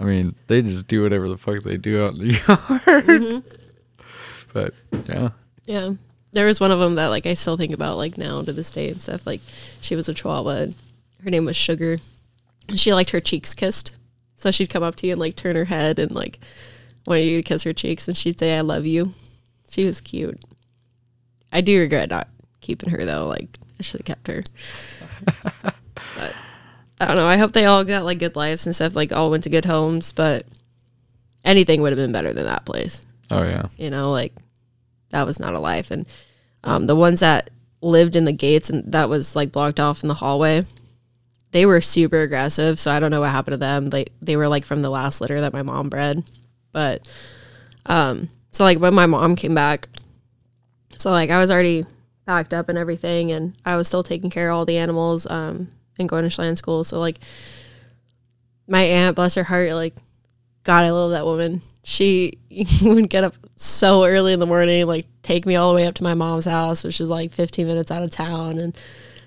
[0.00, 3.06] I mean, they just do whatever the fuck they do out in the yard.
[3.06, 3.48] Mm-hmm.
[4.52, 4.74] But
[5.08, 5.30] yeah.
[5.66, 5.90] Yeah.
[6.32, 8.70] There was one of them that like I still think about like now to this
[8.70, 9.26] day and stuff.
[9.26, 9.40] Like
[9.80, 10.66] she was a chihuahua.
[11.22, 11.98] Her name was Sugar.
[12.74, 13.92] She liked her cheeks kissed.
[14.44, 16.38] So she'd come up to you and like turn her head and like
[17.06, 19.14] wanted you to kiss her cheeks and she'd say, I love you.
[19.70, 20.38] She was cute.
[21.50, 22.28] I do regret not
[22.60, 23.26] keeping her though.
[23.26, 23.48] Like
[23.80, 24.42] I should have kept her.
[25.62, 26.34] but
[27.00, 27.26] I don't know.
[27.26, 28.94] I hope they all got like good lives and stuff.
[28.94, 30.44] Like all went to good homes, but
[31.42, 33.02] anything would have been better than that place.
[33.30, 33.68] Oh yeah.
[33.78, 34.34] You know, like
[35.08, 35.90] that was not a life.
[35.90, 36.04] And
[36.64, 37.48] um, the ones that
[37.80, 40.66] lived in the gates and that was like blocked off in the hallway,
[41.54, 42.80] they were super aggressive.
[42.80, 43.90] So I don't know what happened to them.
[43.90, 46.24] They they were like from the last litter that my mom bred,
[46.72, 47.08] but
[47.86, 49.88] um, so like when my mom came back,
[50.96, 51.84] so like I was already
[52.26, 55.68] packed up and everything, and I was still taking care of all the animals um,
[55.96, 56.82] and going to Chelan school.
[56.82, 57.20] So like
[58.66, 59.94] my aunt, bless her heart, like
[60.64, 61.62] God, I love that woman.
[61.84, 62.40] She
[62.82, 65.94] would get up so early in the morning, like take me all the way up
[65.94, 68.76] to my mom's house, which is like 15 minutes out of town, and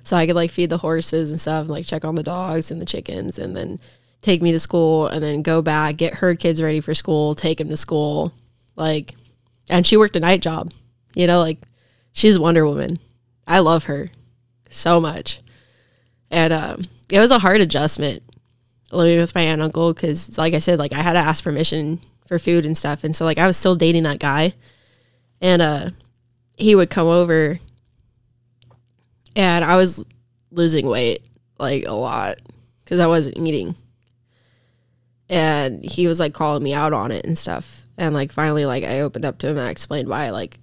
[0.08, 2.80] so I could like feed the horses and stuff, like check on the dogs and
[2.80, 3.78] the chickens, and then
[4.22, 7.58] take me to school, and then go back, get her kids ready for school, take
[7.58, 8.32] them to school,
[8.78, 9.16] like,
[9.70, 10.72] and she worked a night job,
[11.14, 11.60] you know, like
[12.14, 13.00] she's Wonder Woman.
[13.46, 14.10] I love her
[14.70, 15.42] so much,
[16.32, 18.24] and um, it was a hard adjustment
[18.94, 21.44] living with my aunt and uncle because, like I said, like I had to ask
[21.44, 24.54] permission for food and stuff, and so like I was still dating that guy,
[25.42, 25.90] and uh,
[26.58, 27.60] he would come over,
[29.38, 30.06] and I was
[30.52, 31.22] losing weight
[31.60, 32.40] like a lot
[32.84, 33.76] because I wasn't eating,
[35.30, 38.84] and he was like calling me out on it and stuff, and like finally like
[38.84, 40.60] I opened up to him and I explained why like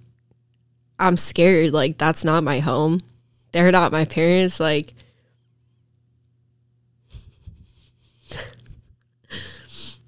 [0.99, 3.01] I'm scared like that's not my home,
[3.53, 4.93] they're not my parents like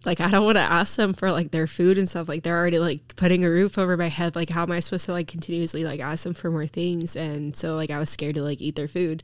[0.08, 2.30] like I don't want to ask them for like their food and stuff.
[2.30, 4.38] Like they're already like putting a roof over my head.
[4.38, 7.18] Like how am I supposed to like continuously like ask them for more things?
[7.18, 9.22] And so like I was scared to like eat their food.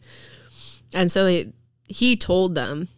[0.94, 1.54] And so they,
[1.88, 2.90] he told them,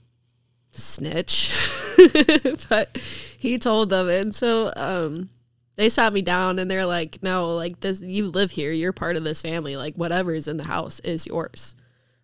[0.72, 1.56] snitch,
[2.70, 2.98] but
[3.38, 5.30] he told them, and so um,
[5.76, 9.16] they sat me down and they're like, no, like this, you live here, you're part
[9.16, 9.78] of this family.
[9.78, 11.76] Like whatever's in the house is yours.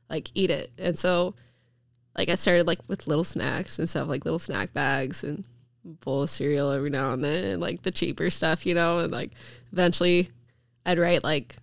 [0.09, 0.71] Like eat it.
[0.79, 1.35] And so
[2.17, 5.45] like I started like with little snacks and stuff, like little snack bags and
[5.83, 9.31] bowl of cereal every now and then, like the cheaper stuff, you know, and like
[9.71, 10.29] eventually
[10.85, 11.55] I'd write like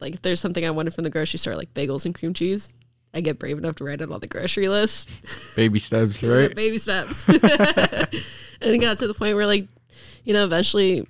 [0.00, 2.74] like if there's something I wanted from the grocery store, like bagels and cream cheese.
[3.14, 5.08] I get brave enough to write it on the grocery list.
[5.56, 6.54] Baby steps, right?
[6.54, 7.26] Baby steps.
[7.28, 9.68] and it got to the point where like,
[10.24, 11.06] you know, eventually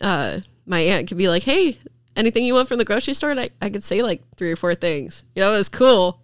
[0.00, 1.78] uh my aunt could be like, Hey,
[2.14, 3.30] anything you want from the grocery store?
[3.30, 5.24] And I, I could say like three or four things.
[5.34, 6.20] You know, it was cool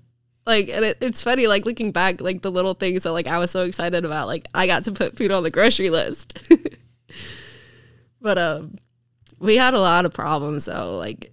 [0.51, 3.39] like and it, it's funny like looking back like the little things that like i
[3.39, 6.39] was so excited about like i got to put food on the grocery list.
[8.23, 8.75] But um
[9.39, 11.33] we had a lot of problems though like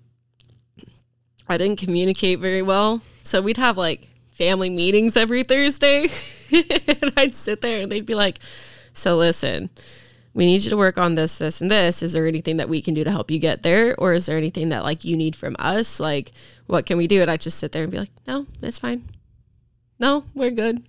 [1.49, 3.01] i didn't communicate very well.
[3.23, 6.07] So we'd have like family meetings every thursday.
[6.49, 8.39] And i'd sit there and they'd be like
[8.93, 9.69] so listen
[10.37, 12.03] we need you to work on this this and this.
[12.03, 13.95] Is there anything that we can do to help you get there?
[13.97, 15.99] Or is there anything that like you need from us?
[15.99, 16.31] Like
[16.67, 17.23] what can we do?
[17.23, 19.03] And i just sit there and be like no it's fine.
[19.99, 20.85] No we're good.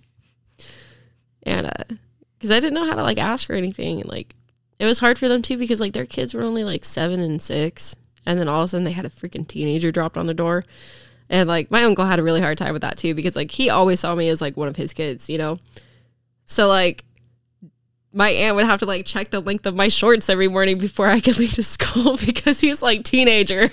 [1.44, 1.94] And uh
[2.36, 4.02] because i didn't know how to like ask for anything.
[4.02, 4.34] And like
[4.78, 7.40] it was hard for them too because like their kids were only like seven and
[7.40, 7.96] six.
[8.26, 10.62] And then all of a sudden they had a freaking teenager dropped on the door.
[11.30, 13.70] And like my uncle had a really hard time with that too because like he
[13.70, 15.58] always saw me as like one of his kids you know?
[16.44, 17.06] So like
[18.12, 21.08] my aunt would have to like check the length of my shorts every morning before
[21.08, 23.70] I could leave to school because he was like teenager.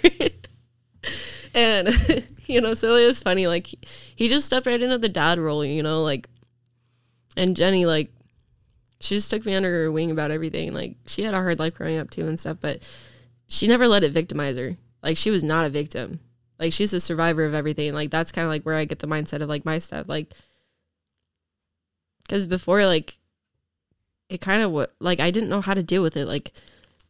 [1.54, 1.90] and
[2.46, 3.48] you know, so it was funny.
[3.48, 3.68] Like
[4.16, 6.28] he just stepped right into the dad role, you know, like
[7.38, 8.12] and Jenny like
[9.00, 10.74] she just took me under her wing about everything.
[10.74, 12.88] Like she had a hard life growing up too and stuff, but
[13.48, 14.78] she never let it victimize her.
[15.02, 16.20] Like she was not a victim.
[16.60, 17.94] Like she's a survivor of everything.
[17.94, 20.10] Like that's kind of like where I get the mindset of like my stuff.
[20.10, 20.34] Like
[22.24, 23.18] because before like
[24.30, 26.26] it kind of what like I didn't know how to deal with it.
[26.26, 26.52] Like,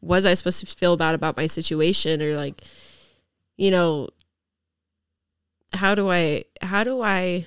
[0.01, 2.63] was I supposed to feel bad about my situation or like,
[3.57, 4.09] you know,
[5.73, 7.45] how do I how do I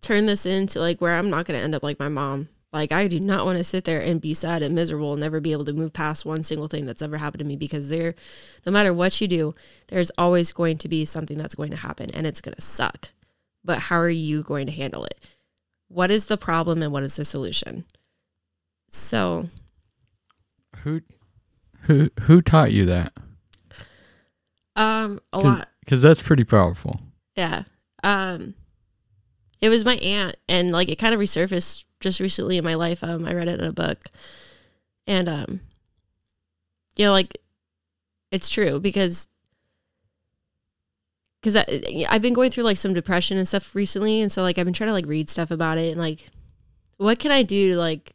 [0.00, 2.48] turn this into like where I'm not going to end up like my mom?
[2.72, 5.40] Like I do not want to sit there and be sad and miserable and never
[5.40, 8.14] be able to move past one single thing that's ever happened to me because there
[8.66, 9.54] no matter what you do,
[9.88, 13.10] there's always going to be something that's going to happen and it's going to suck.
[13.64, 15.18] But how are you going to handle it?
[15.88, 17.84] What is the problem and what is the solution?
[18.88, 19.48] So,
[20.78, 21.00] who
[21.82, 23.12] who who taught you that?
[24.76, 25.68] Um, a lot.
[25.80, 27.00] Because that's pretty powerful.
[27.34, 27.64] Yeah.
[28.04, 28.54] Um,
[29.60, 33.02] it was my aunt, and like it kind of resurfaced just recently in my life.
[33.02, 33.98] Um, I read it in a book,
[35.06, 35.60] and um,
[36.96, 37.38] you know, like
[38.30, 39.28] it's true because
[41.40, 44.64] because I've been going through like some depression and stuff recently, and so like I've
[44.64, 46.26] been trying to like read stuff about it and like,
[46.96, 48.14] what can I do to like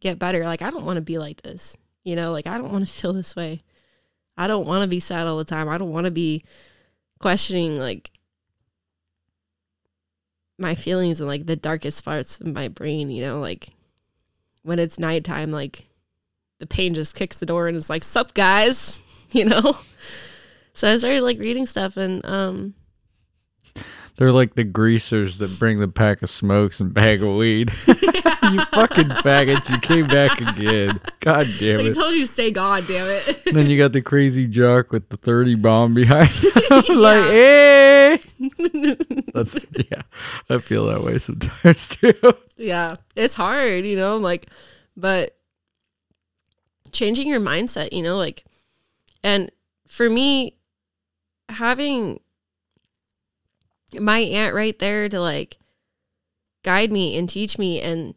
[0.00, 0.44] get better?
[0.44, 2.32] Like I don't want to be like this, you know.
[2.32, 3.62] Like I don't want to feel this way.
[4.36, 5.68] I don't want to be sad all the time.
[5.68, 6.44] I don't want to be
[7.18, 8.10] questioning like
[10.58, 13.70] my feelings and like the darkest parts of my brain, you know, like
[14.62, 15.86] when it's nighttime, like
[16.58, 19.00] the pain just kicks the door and it's like, sup guys,
[19.30, 19.76] you know?
[20.78, 22.74] So I started like reading stuff and um
[24.16, 27.72] They're like the greasers that bring the pack of smokes and bag of weed.
[27.88, 29.68] you fucking faggot!
[29.68, 31.00] You came back again.
[31.18, 31.94] God damn I it!
[31.94, 33.42] told you to stay god damn it.
[33.52, 36.30] then you got the crazy jock with the thirty bomb behind.
[36.70, 38.20] like, hey.
[39.34, 40.02] That's yeah.
[40.48, 42.14] I feel that way sometimes too.
[42.56, 44.46] yeah, it's hard, you know, like,
[44.96, 45.36] but
[46.92, 48.44] changing your mindset, you know, like,
[49.24, 49.50] and
[49.88, 50.54] for me,
[51.48, 52.20] having
[53.98, 55.58] my aunt right there to like
[56.62, 58.14] guide me and teach me, and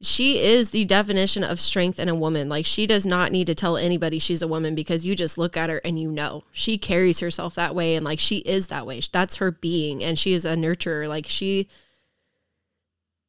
[0.00, 2.48] she is the definition of strength in a woman.
[2.48, 5.56] Like, she does not need to tell anybody she's a woman because you just look
[5.56, 8.86] at her and you know she carries herself that way, and like, she is that
[8.86, 9.00] way.
[9.12, 11.08] That's her being, and she is a nurturer.
[11.08, 11.68] Like, she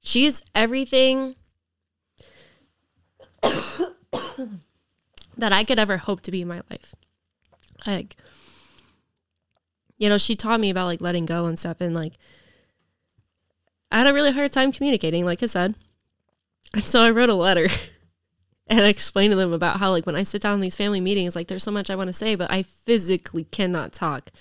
[0.01, 1.35] she's everything
[3.41, 6.95] that I could ever hope to be in my life.
[7.85, 8.17] Like,
[9.97, 12.13] you know, she taught me about like letting go and stuff, and like,
[13.91, 15.75] I had a really hard time communicating, like I said.
[16.73, 17.67] And so I wrote a letter
[18.67, 20.99] and I explained to them about how, like, when I sit down in these family
[20.99, 24.31] meetings, like, there's so much I want to say, but I physically cannot talk.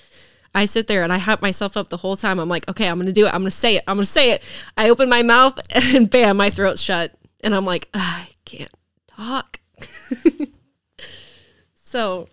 [0.54, 2.38] I sit there and I hype myself up the whole time.
[2.38, 3.34] I'm like, okay, I'm gonna do it.
[3.34, 3.84] I'm gonna say it.
[3.88, 4.42] I'm gonna say it.
[4.76, 7.12] I open my mouth and bam, my throat's shut.
[7.40, 8.70] And I'm like, I can't
[9.08, 9.60] talk.
[11.74, 12.28] so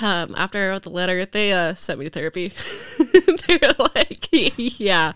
[0.00, 2.48] um, after I wrote the letter, they uh, sent me to therapy.
[3.46, 5.12] they were like, yeah.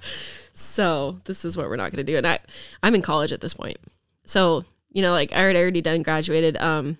[0.54, 2.16] So this is what we're not gonna do.
[2.16, 2.38] And I,
[2.82, 3.78] I'm in college at this point.
[4.24, 6.56] So, you know, like I had already done graduated.
[6.58, 6.98] Um,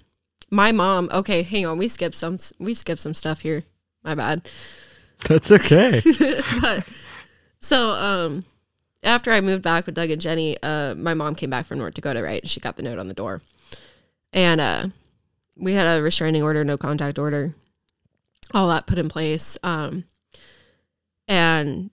[0.51, 3.65] my mom, okay, hang on, we skipped some we skipped some stuff here.
[4.05, 4.49] My bad.
[5.29, 6.03] That's okay.
[6.61, 6.87] but
[7.61, 8.45] so um
[9.03, 11.95] after I moved back with Doug and Jenny, uh my mom came back from North
[11.95, 12.43] Dakota, right?
[12.43, 13.43] And she got the note on the door.
[14.33, 14.89] And uh
[15.57, 17.55] we had a restraining order, no contact order,
[18.55, 19.59] all that put in place.
[19.63, 20.05] Um
[21.29, 21.91] and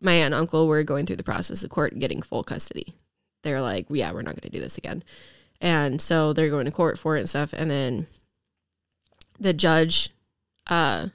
[0.00, 2.94] my aunt and uncle were going through the process of court getting full custody.
[3.42, 5.02] They're like, yeah, we're not going to do this again.
[5.60, 7.52] And so they're going to court for it and stuff.
[7.52, 8.06] And then
[9.38, 10.10] the judge
[10.66, 11.08] uh,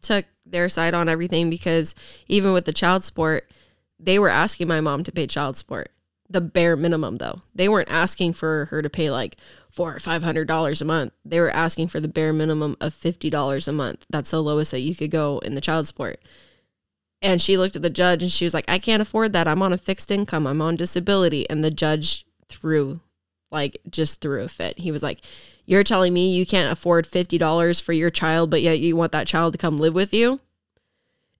[0.00, 1.94] took their side on everything because
[2.28, 3.50] even with the child support,
[3.98, 5.90] they were asking my mom to pay child support,
[6.32, 7.42] the bare minimum though.
[7.54, 9.36] They weren't asking for her to pay like
[9.70, 11.12] four or five hundred dollars a month.
[11.24, 14.06] They were asking for the bare minimum of fifty dollars a month.
[14.10, 16.20] That's the lowest that you could go in the child support.
[17.22, 19.46] And she looked at the judge and she was like, I can't afford that.
[19.46, 20.44] I'm on a fixed income.
[20.44, 21.48] I'm on disability.
[21.48, 23.00] And the judge threw,
[23.52, 24.80] like, just threw a fit.
[24.80, 25.20] He was like,
[25.64, 29.28] You're telling me you can't afford $50 for your child, but yet you want that
[29.28, 30.40] child to come live with you?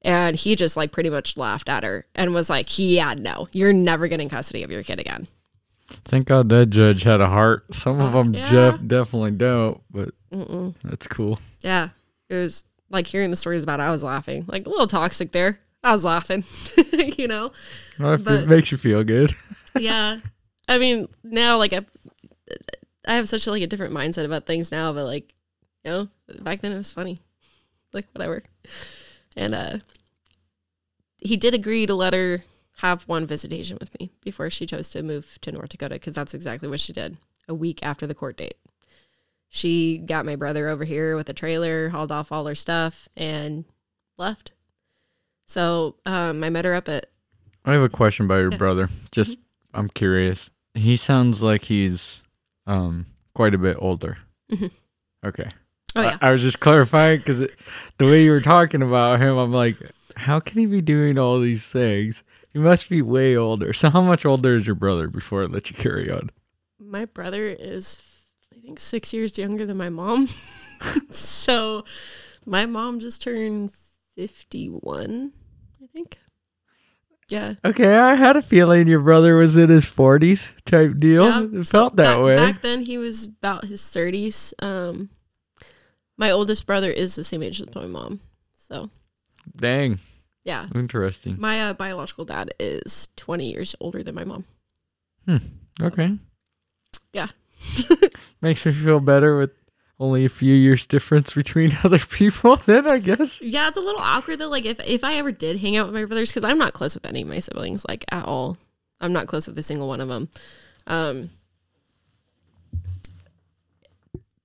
[0.04, 3.72] And he just, like, pretty much laughed at her and was like, Yeah, no, you're
[3.72, 5.28] never getting custody of your kid again.
[6.04, 7.72] Thank God that judge had a heart.
[7.74, 8.46] Some of them Yeah.
[8.50, 10.74] Jeff definitely don't, but Mm-mm.
[10.84, 11.38] that's cool.
[11.60, 11.90] Yeah.
[12.28, 14.44] It was like hearing the stories about it, I was laughing.
[14.48, 15.60] Like, a little toxic there.
[15.84, 16.44] I was laughing,
[17.16, 17.52] you know?
[17.98, 19.34] Well, But- it makes you feel good.
[19.78, 20.18] yeah
[20.68, 21.80] i mean now like i
[23.08, 25.32] i have such like a different mindset about things now but like
[25.82, 26.08] you know
[26.42, 27.16] back then it was funny
[27.94, 28.42] like whatever
[29.34, 29.78] and uh
[31.24, 32.42] he did agree to let her
[32.78, 36.34] have one visitation with me before she chose to move to north dakota because that's
[36.34, 37.16] exactly what she did
[37.48, 38.56] a week after the court date
[39.48, 43.64] she got my brother over here with a trailer hauled off all her stuff and
[44.18, 44.52] left
[45.46, 47.06] so um i met her up at
[47.64, 48.56] I have a question about your Yeah.
[48.58, 48.88] brother.
[49.12, 49.38] Just
[49.72, 50.50] I'm curious.
[50.74, 52.20] He sounds like he's
[52.66, 54.18] um quite a bit older.
[54.50, 54.72] Mhm.
[55.24, 55.48] Okay.
[55.94, 59.38] oh I- yeah I, was just clarifying because the way you were talking about him,
[59.38, 59.76] I'm like,
[60.16, 62.24] how can he be doing all these things?
[62.52, 63.72] He must be way older.
[63.72, 66.30] So how much older is your brother before I let you carry on?
[66.84, 67.96] my brother is
[68.54, 70.28] i think six years younger than my mom
[71.08, 71.84] so
[72.44, 73.70] my mom just turned
[74.16, 75.32] 51
[75.82, 76.18] i think
[77.28, 81.24] yeah Okay, I had a feeling your brother was in his 40s type deal.
[81.24, 82.36] Yeah, it felt that back, way.
[82.36, 85.08] back then he was about his 30s um
[86.18, 88.20] my oldest brother is the same age as my mom
[88.56, 88.90] so
[89.56, 89.98] Dang,
[90.44, 91.36] yeah interesting.
[91.38, 94.44] my uh, biological dad is 20 years older than my mom
[95.80, 96.18] Okay.
[97.12, 97.28] Yeah.
[98.42, 99.50] Makes me feel better with
[100.00, 103.40] only a few years difference between other people, then I guess.
[103.40, 104.48] Yeah, it's a little awkward though.
[104.48, 106.94] Like if if I ever did hang out with my brothers, because I'm not close
[106.94, 108.56] with any of my siblings, like at all.
[109.00, 110.28] I'm not close with a single one of them.
[110.86, 111.30] Um,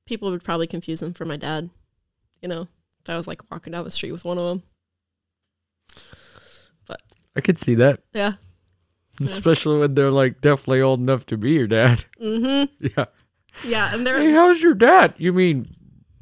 [0.05, 1.69] people would probably confuse them for my dad.
[2.41, 2.61] You know,
[3.03, 4.63] if I was like walking down the street with one of them.
[7.35, 8.33] I could see that, Yeah.
[9.21, 12.05] especially when they're like definitely old enough to be your dad.
[12.21, 12.85] Mm-hmm.
[12.97, 13.05] Yeah.
[13.63, 15.13] Yeah, and they're Hey, how's your dad?
[15.17, 15.67] You mean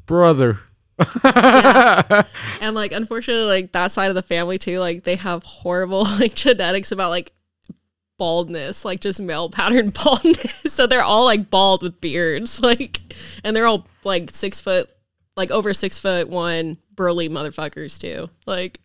[0.06, 0.60] brother?
[1.24, 6.34] and like unfortunately like that side of the family too like they have horrible like
[6.36, 7.34] genetics about like
[8.18, 13.02] baldness like just male pattern baldness so they're all like bald with beards like
[13.44, 14.90] and they're all like six foot
[15.36, 18.80] like over six foot one burly motherfuckers too like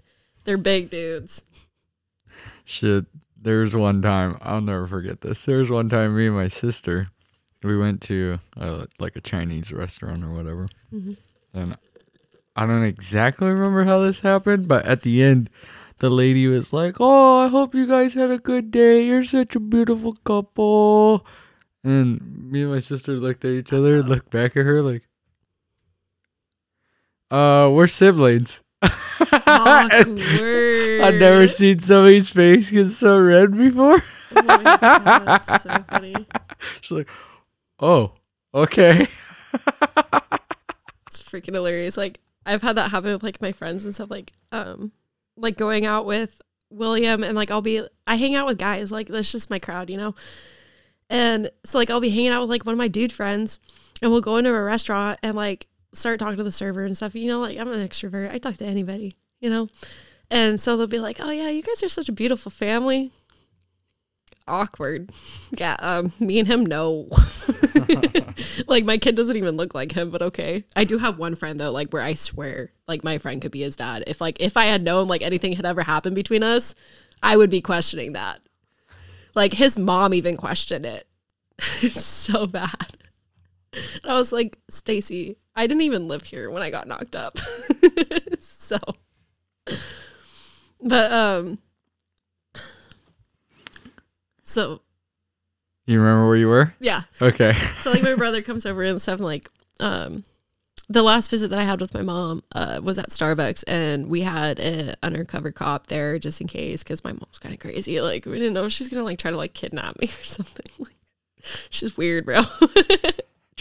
[0.45, 1.45] they're big dudes
[2.65, 3.07] Shit.
[3.43, 5.45] There's one time I'll never forget this.
[5.45, 7.09] There's one time me and my sister,
[7.63, 10.69] we went to uh, like a Chinese restaurant or whatever,
[11.53, 11.77] and
[12.55, 15.51] I don't exactly remember how this happened, but at the end,
[15.99, 19.05] the lady was like, "Oh, I hope you guys had a good day.
[19.05, 21.27] You're such a beautiful couple."
[21.83, 25.09] And me and my sister looked at each other and looked back at her like,
[27.31, 29.91] "Uh, we're siblings." Awkward
[31.03, 34.03] I've never seen somebody's face get so red before.
[34.37, 36.27] oh my God, that's so funny
[36.81, 37.09] She's like,
[37.79, 38.13] "Oh,
[38.55, 39.09] okay."
[41.07, 41.97] It's freaking hilarious.
[41.97, 44.11] Like I've had that happen with like my friends and stuff.
[44.11, 44.93] Like um,
[45.37, 46.41] like going out with
[46.71, 48.93] William and like I'll be I hang out with guys.
[48.93, 50.15] Like that's just my crowd, you know.
[51.09, 53.59] And so like I'll be hanging out with like one of my dude friends,
[54.01, 57.15] and we'll go into a restaurant and like start talking to the server and stuff.
[57.15, 58.33] You know, like I'm an extrovert.
[58.33, 59.69] I talk to anybody, you know.
[60.31, 63.13] And so they'll be like, "Oh yeah, you guys are such a beautiful family."
[64.47, 65.11] Awkward.
[65.57, 67.09] Yeah, um, me and him, no.
[68.67, 70.65] like my kid doesn't even look like him, but okay.
[70.75, 73.61] I do have one friend though, like where I swear, like my friend could be
[73.61, 74.05] his dad.
[74.07, 76.75] If like if I had known like anything had ever happened between us,
[77.23, 78.41] I would be questioning that.
[79.35, 81.07] Like his mom even questioned it.
[81.59, 82.97] it's so bad.
[84.05, 87.39] I was like, Stacy, I didn't even live here when I got knocked up.
[88.41, 88.79] so
[90.83, 91.59] but um
[94.43, 94.81] so
[95.87, 96.73] You remember where you were?
[96.81, 97.03] yeah.
[97.21, 97.53] Okay.
[97.79, 100.25] So like my brother comes over and stuff and like um
[100.89, 104.23] the last visit that I had with my mom uh, was at Starbucks, and we
[104.23, 108.01] had an undercover cop there just in case, because my mom's kind of crazy.
[108.01, 110.67] Like we didn't know if she's gonna like try to like kidnap me or something.
[110.81, 110.97] Like
[111.71, 112.43] she's weird, bro.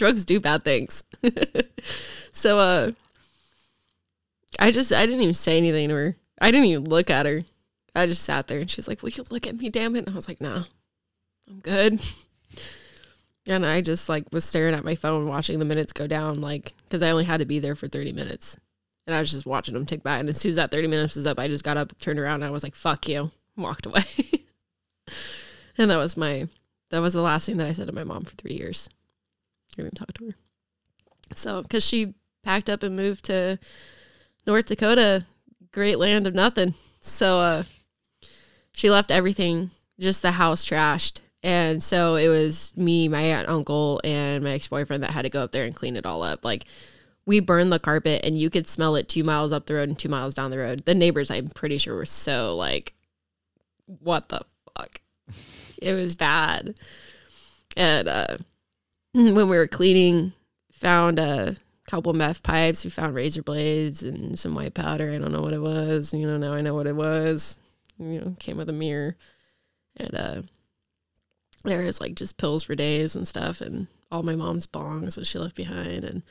[0.00, 1.04] Drugs do bad things.
[2.32, 2.92] so uh,
[4.58, 6.16] I just I didn't even say anything to her.
[6.40, 7.44] I didn't even look at her.
[7.94, 10.08] I just sat there, and she's like, "Will you look at me, damn it?" And
[10.08, 10.64] I was like, "No,
[11.46, 12.00] I'm good."
[13.46, 16.72] And I just like was staring at my phone, watching the minutes go down, like
[16.84, 18.56] because I only had to be there for thirty minutes,
[19.06, 20.18] and I was just watching them tick by.
[20.18, 22.36] And as soon as that thirty minutes was up, I just got up, turned around,
[22.36, 24.04] and I was like, "Fuck you," walked away.
[25.76, 26.48] and that was my
[26.90, 28.88] that was the last thing that I said to my mom for three years.
[29.80, 30.34] I didn't talk to her.
[31.34, 33.58] So because she packed up and moved to
[34.46, 35.26] North Dakota,
[35.72, 36.74] great land of nothing.
[37.00, 37.62] So uh,
[38.72, 41.20] she left everything, just the house trashed.
[41.42, 45.30] And so it was me, my aunt, uncle, and my ex boyfriend that had to
[45.30, 46.44] go up there and clean it all up.
[46.44, 46.66] Like
[47.24, 49.98] we burned the carpet, and you could smell it two miles up the road and
[49.98, 50.84] two miles down the road.
[50.84, 52.94] The neighbors, I'm pretty sure, were so like,
[53.86, 54.42] "What the
[54.76, 55.00] fuck?"
[55.80, 56.74] it was bad.
[57.76, 58.36] And uh,
[59.12, 60.32] when we were cleaning,
[60.72, 61.56] found a
[61.86, 62.84] couple meth pipes.
[62.84, 65.10] We found razor blades and some white powder.
[65.10, 66.14] I don't know what it was.
[66.14, 67.58] You know, now I know what it was.
[67.98, 69.16] You know, came with a mirror,
[69.96, 70.42] and uh
[71.64, 75.26] there was like just pills for days and stuff and all my mom's bongs that
[75.26, 76.22] she left behind and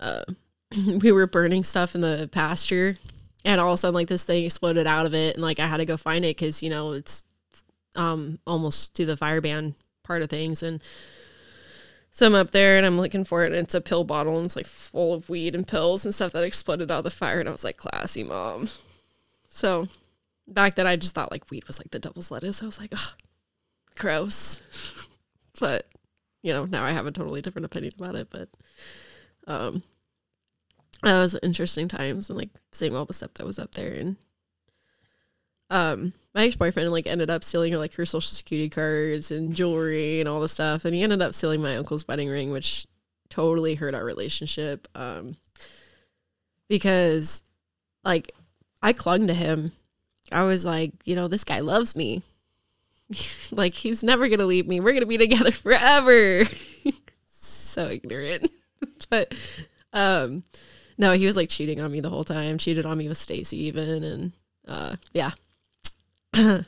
[0.00, 0.24] uh
[1.02, 2.98] we were burning stuff in the pasture
[3.44, 5.66] and all of a sudden like this thing exploded out of it and like I
[5.66, 7.24] had to go find it because you know it's
[7.96, 10.82] um almost to the fire ban part of things and
[12.14, 14.46] so I'm up there and I'm looking for it and it's a pill bottle and
[14.46, 17.40] it's like full of weed and pills and stuff that exploded out of the fire
[17.40, 18.70] and I was like classy mom
[19.48, 19.88] so
[20.46, 22.92] back then I just thought like weed was like the devil's lettuce I was like
[22.94, 23.14] oh
[23.96, 24.62] gross.
[25.60, 25.86] but
[26.42, 28.28] you know, now I have a totally different opinion about it.
[28.30, 28.48] But
[29.46, 29.82] um,
[31.02, 33.92] that was interesting times and like seeing all the stuff that was up there.
[33.92, 34.16] And
[35.70, 40.20] um, my ex boyfriend like ended up stealing like her social security cards and jewelry
[40.20, 42.86] and all the stuff, and he ended up stealing my uncle's wedding ring, which
[43.28, 44.88] totally hurt our relationship.
[44.94, 45.36] Um,
[46.68, 47.42] because
[48.04, 48.32] like
[48.82, 49.72] I clung to him.
[50.32, 52.22] I was like, you know, this guy loves me
[53.52, 54.80] like he's never gonna leave me.
[54.80, 56.44] We're gonna be together forever.
[57.30, 58.50] so ignorant.
[59.10, 59.34] but
[59.92, 60.44] um
[60.96, 62.58] no, he was like cheating on me the whole time.
[62.58, 64.32] Cheated on me with Stacy even and
[64.66, 65.32] uh yeah.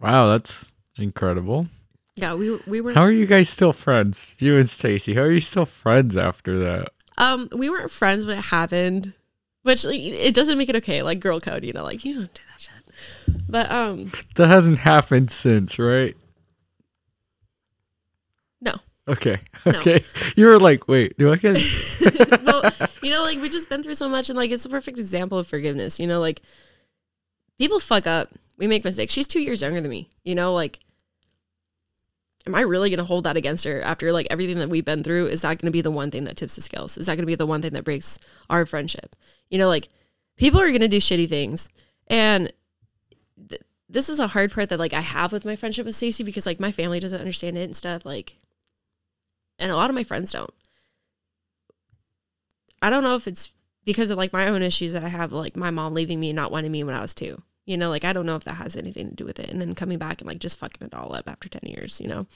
[0.00, 1.66] Wow, that's incredible.
[2.16, 4.34] Yeah, we we were How are you guys still friends?
[4.38, 5.12] You and Stacy.
[5.14, 6.88] How are you still friends after that?
[7.18, 9.12] um we weren't friends when it happened.
[9.62, 12.32] Which like, it doesn't make it okay, like girl code, you know, like you don't
[12.32, 13.44] do that shit.
[13.46, 16.16] But um, That hasn't happened since, right?
[18.60, 18.74] no.
[19.08, 19.40] Okay.
[19.66, 19.78] No.
[19.80, 20.02] Okay.
[20.36, 21.58] You were like, wait, do I get
[22.42, 22.72] well,
[23.02, 25.38] you know, like we just been through so much, and like it's a perfect example
[25.38, 26.00] of forgiveness.
[26.00, 26.40] You know, like
[27.58, 28.30] people fuck up,
[28.60, 29.12] we make mistakes.
[29.12, 30.10] She's two years younger than me.
[30.22, 30.78] You know, like,
[32.46, 35.26] am I really gonna hold that against her after like everything that we've been through?
[35.28, 36.98] Is that gonna be the one thing that tips the scales?
[36.98, 38.18] Is that gonna be the one thing that breaks
[38.50, 39.16] our friendship?
[39.48, 39.88] You know, like
[40.36, 41.70] people are gonna do shitty things,
[42.06, 42.52] and
[43.48, 46.22] th- this is a hard part that like I have with my friendship with Stacey
[46.22, 48.04] because like my family doesn't understand it and stuff.
[48.04, 48.36] Like,
[49.58, 50.52] and a lot of my friends don't.
[52.82, 53.52] I don't know if it's
[53.86, 56.36] because of like my own issues that I have, like my mom leaving me and
[56.36, 57.42] not wanting me when I was two.
[57.70, 59.48] You know, like I don't know if that has anything to do with it.
[59.48, 62.08] And then coming back and like just fucking it all up after 10 years, you
[62.08, 62.26] know?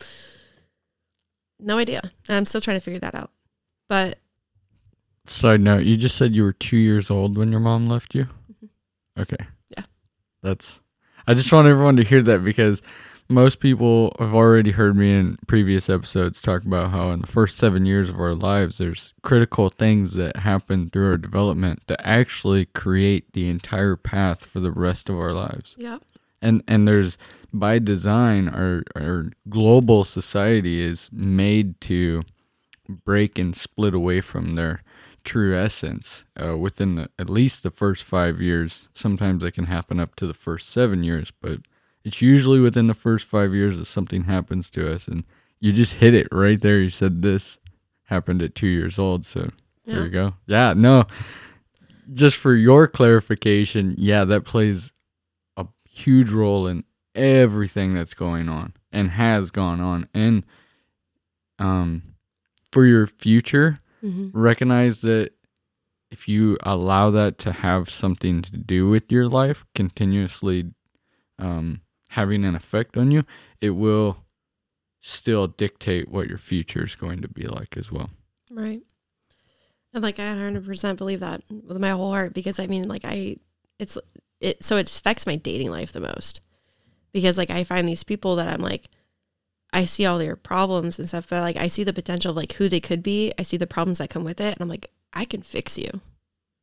[1.59, 2.03] No idea.
[2.29, 3.33] And I'm still trying to figure that out.
[3.89, 4.19] But
[5.27, 8.27] Side note, you just said you were two years old when your mom left you?
[8.27, 9.23] Mm-hmm.
[9.23, 9.45] Okay.
[9.77, 9.83] Yeah.
[10.41, 10.81] That's
[11.27, 12.81] I just want everyone to hear that because
[13.29, 17.57] most people have already heard me in previous episodes talk about how in the first
[17.57, 22.67] seven years of our lives there's critical things that happen through our development that actually
[22.67, 25.99] create the entire path for the rest of our lives yeah.
[26.43, 27.17] and and there's
[27.53, 32.23] by design our our global society is made to
[32.89, 34.83] break and split away from their
[35.23, 39.99] true essence uh, within the, at least the first five years sometimes it can happen
[39.99, 41.61] up to the first seven years but
[42.05, 45.25] it's usually within the first five years that something happens to us and
[45.61, 46.79] you just hit it right there.
[46.79, 47.57] You said this
[48.05, 49.51] happened at two years old so
[49.87, 50.35] there you go.
[50.47, 51.07] Yeah no.
[52.13, 54.93] Just for your clarification yeah that plays
[55.57, 60.09] a huge role in everything that's going on and has gone on.
[60.15, 60.45] And
[61.59, 62.03] um
[62.73, 65.31] for your future hmm recognize that
[66.11, 70.73] if you allow that to have something to do with your life continuously
[71.39, 71.81] um
[72.15, 73.23] having an effect on you
[73.61, 74.19] it will
[75.01, 78.11] still dictate what your future is going to be like as well
[78.55, 78.83] Right.
[79.93, 83.37] And like I 100% believe that with my whole heart because I mean like I
[83.79, 83.99] it's
[84.41, 86.41] it so it affects my dating life the most.
[87.13, 88.89] Because like I find these people that I'm like
[89.73, 92.53] I see all their problems and stuff but like I see the potential of like
[92.55, 93.33] who they could be.
[93.39, 96.01] I see the problems that come with it and I'm like I can fix you.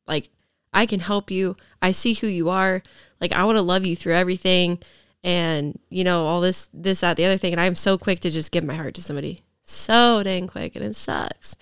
[0.08, 0.30] Like
[0.74, 1.58] I can help you.
[1.82, 2.84] I see who you are.
[3.20, 4.80] Like I want to love you through everything
[5.24, 7.54] and you know all this this that the other thing.
[7.54, 9.44] And I'm so quick to just give my heart to somebody.
[9.64, 11.58] So dang quick and it sucks.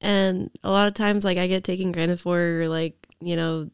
[0.00, 3.70] And a lot of times like i get taken granted for or like you know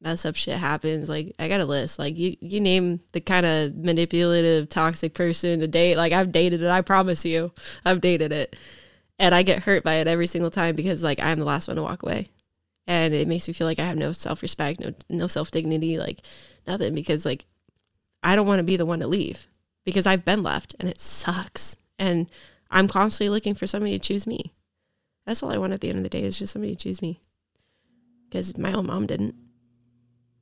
[0.00, 1.08] mess up shit happens.
[1.08, 1.98] Like i got a list.
[1.98, 5.96] Like you you name the kind of manipulative toxic person to date.
[5.96, 6.70] Like i've dated it.
[6.70, 7.52] I promise you
[7.84, 8.56] i've dated it.
[9.18, 11.76] And i get hurt by it every single time because like i'm the last one
[11.76, 12.28] to walk away.
[12.88, 16.22] And it makes me feel like i have no self-respect no no self-dignity like
[16.66, 17.46] nothing because like
[18.22, 19.48] i don't want to be the one to leave
[19.84, 22.28] because i've been left and it sucks and
[22.70, 24.52] i'm constantly looking for somebody to choose me
[25.26, 27.00] that's all I want at the end of the day is just somebody to choose
[27.00, 27.20] me.
[28.28, 29.34] Because my own mom didn't.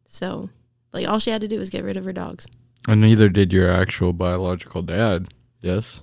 [0.07, 0.49] So,
[0.93, 2.47] like, all she had to do was get rid of her dogs.
[2.89, 5.29] and neither did your actual biological dad
[5.61, 6.01] yes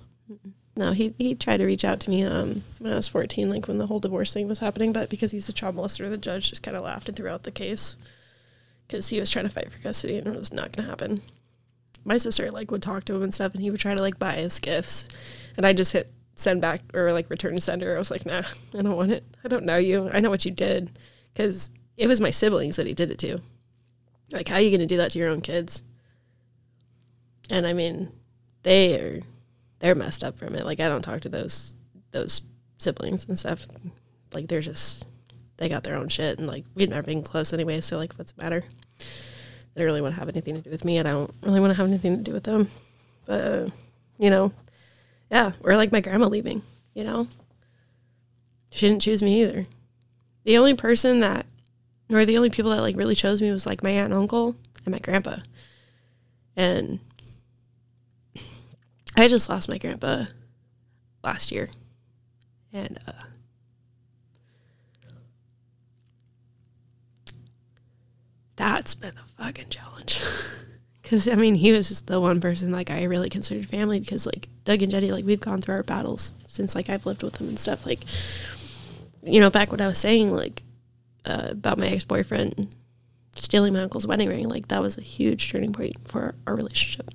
[0.75, 3.67] No, he, he tried to reach out to me um, when I was 14, like
[3.67, 4.93] when the whole divorce thing was happening.
[4.93, 7.43] But because he's a child molester, the judge just kind of laughed and threw out
[7.43, 7.97] the case.
[8.85, 11.21] Because he was trying to fight for custody and it was not going to happen.
[12.05, 14.19] My sister, like, would talk to him and stuff, and he would try to, like,
[14.19, 15.07] buy us gifts.
[15.55, 17.95] And I just hit send back or, like, return sender.
[17.95, 18.43] I was like, nah,
[18.73, 19.23] I don't want it.
[19.43, 20.09] I don't know you.
[20.11, 20.97] I know what you did.
[21.33, 23.39] Because it was my siblings that he did it to.
[24.31, 25.83] Like, how are you going to do that to your own kids?
[27.49, 28.11] And I mean,
[28.63, 29.21] they are
[29.79, 30.65] they're messed up from it.
[30.65, 31.75] Like I don't talk to those
[32.11, 32.41] those
[32.77, 33.67] siblings and stuff.
[34.33, 35.05] Like they're just
[35.57, 38.33] they got their own shit and like we've never been close anyway, so like what's
[38.33, 38.63] the matter?
[39.77, 41.69] They really want to have anything to do with me and I don't really want
[41.69, 42.67] to have anything to do with them.
[43.27, 43.69] But uh,
[44.17, 44.51] you know,
[45.29, 46.63] yeah, or like my grandma leaving,
[46.95, 47.27] you know.
[48.71, 49.67] She didn't choose me either.
[50.45, 51.45] The only person that
[52.11, 54.55] or the only people that like really chose me was like my aunt and uncle
[54.83, 55.37] and my grandpa.
[56.55, 56.99] And
[59.15, 60.25] I just lost my grandpa
[61.23, 61.69] last year.
[62.73, 63.11] And uh
[68.55, 70.21] that's been a fucking challenge.
[71.03, 74.49] Cause I mean he was the one person like I really considered family because like
[74.65, 77.47] Doug and Jenny, like we've gone through our battles since like I've lived with them
[77.47, 77.85] and stuff.
[77.85, 78.01] Like
[79.23, 80.63] you know, back what I was saying, like
[81.25, 82.75] uh, about my ex boyfriend
[83.35, 86.55] stealing my uncle's wedding ring, like that was a huge turning point for our, our
[86.55, 87.09] relationship.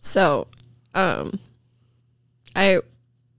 [0.00, 0.46] So,
[0.94, 1.38] um,
[2.54, 2.80] I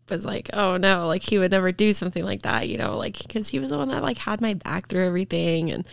[0.09, 3.17] was like, oh no, like he would never do something like that, you know, like
[3.17, 5.85] because he was the one that like had my back through everything, and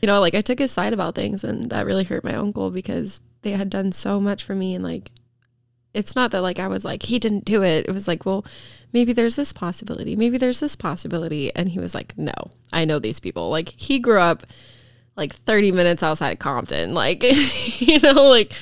[0.00, 2.70] you know, like I took his side about things and that really hurt my uncle
[2.70, 5.10] because they had done so much for me and like
[5.94, 7.86] it's not that like I was like he didn't do it.
[7.88, 8.44] It was like, well,
[8.92, 10.14] maybe there's this possibility.
[10.14, 12.34] Maybe there's this possibility and he was like, "No.
[12.72, 14.44] I know these people." Like he grew up
[15.16, 16.92] like 30 minutes outside of Compton.
[16.92, 17.22] Like,
[17.80, 18.52] you know, like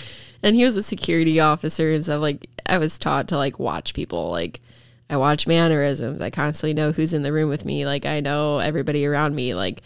[0.44, 3.94] and he was a security officer and stuff like I was taught to like watch
[3.94, 4.60] people like
[5.10, 6.22] I watch mannerisms.
[6.22, 7.84] I constantly know who's in the room with me.
[7.84, 9.54] Like I know everybody around me.
[9.54, 9.82] Like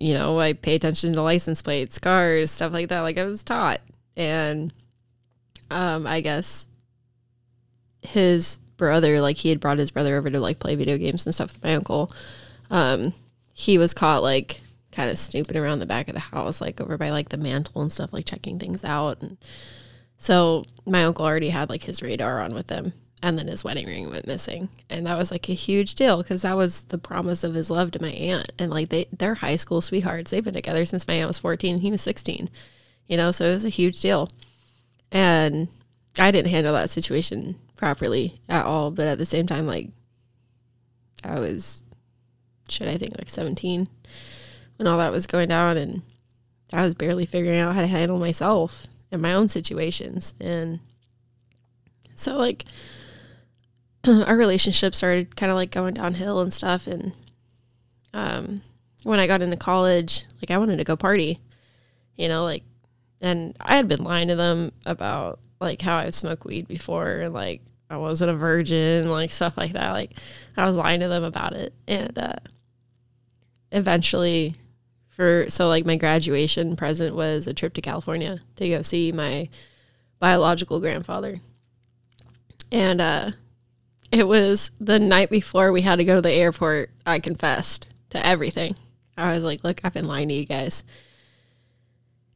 [0.00, 3.00] you know, I pay attention to license plates, cars, stuff like that.
[3.00, 3.80] Like I was taught.
[4.16, 4.72] And
[5.70, 6.66] um, I guess
[8.02, 11.34] his brother, like he had brought his brother over to like play video games and
[11.34, 12.10] stuff with my uncle.
[12.70, 13.12] Um,
[13.52, 16.96] he was caught like kind of snooping around the back of the house, like over
[16.96, 19.20] by like the mantle and stuff, like checking things out.
[19.20, 19.36] And
[20.16, 23.86] so my uncle already had like his radar on with them and then his wedding
[23.86, 24.68] ring went missing.
[24.88, 27.90] And that was like a huge deal because that was the promise of his love
[27.92, 28.50] to my aunt.
[28.58, 30.30] And like they they're high school sweethearts.
[30.30, 32.48] They've been together since my aunt was 14 and he was 16
[33.10, 33.32] you know?
[33.32, 34.30] So it was a huge deal.
[35.12, 35.68] And
[36.18, 38.90] i didn't handle that situation properly at all.
[38.90, 39.90] But at the same time like
[41.22, 41.82] i was
[42.70, 43.88] should i think like 17
[44.76, 45.76] when all that was going down.
[45.76, 46.02] And
[46.72, 50.34] i was barely figuring out how to handle myself in my own situations.
[50.40, 50.78] And
[52.14, 52.64] so like
[54.06, 56.86] our relationship started kind of like going downhill and stuff.
[56.86, 57.12] And
[58.14, 58.62] um,
[59.02, 61.38] when I got into college, like I wanted to go party,
[62.16, 62.62] you know, like,
[63.20, 67.34] and I had been lying to them about like how I smoked weed before, and
[67.34, 67.60] like
[67.90, 69.90] I wasn't a virgin, like stuff like that.
[69.90, 70.18] Like
[70.56, 72.36] I was lying to them about it, and uh,
[73.70, 74.54] eventually,
[75.08, 79.48] for so like my graduation present was a trip to California to go see my
[80.18, 81.38] biological grandfather,
[82.72, 83.30] and uh,
[84.12, 86.90] it was the night before we had to go to the airport.
[87.06, 88.76] I confessed to everything.
[89.16, 90.84] I was like, look, I've been lying to you guys.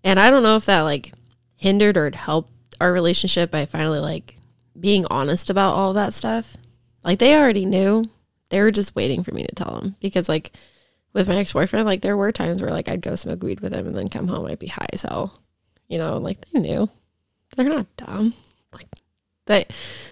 [0.02, 1.12] And I don't know if that like
[1.56, 4.36] hindered or helped our relationship by finally like
[4.78, 6.56] being honest about all that stuff.
[7.02, 8.04] Like they already knew.
[8.50, 10.52] They were just waiting for me to tell them because like
[11.12, 13.86] with my ex-boyfriend, like there were times where like I'd go smoke weed with him
[13.86, 15.40] and then come home I'd be high as hell.
[15.88, 16.88] You know, like they knew.
[17.56, 18.34] They're not dumb.
[19.46, 19.66] They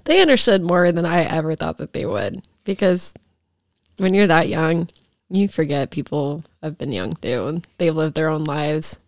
[0.05, 3.15] they understood more than I ever thought that they would because
[3.97, 4.89] when you're that young,
[5.31, 9.01] you forget people have been young too and they've lived their own lives.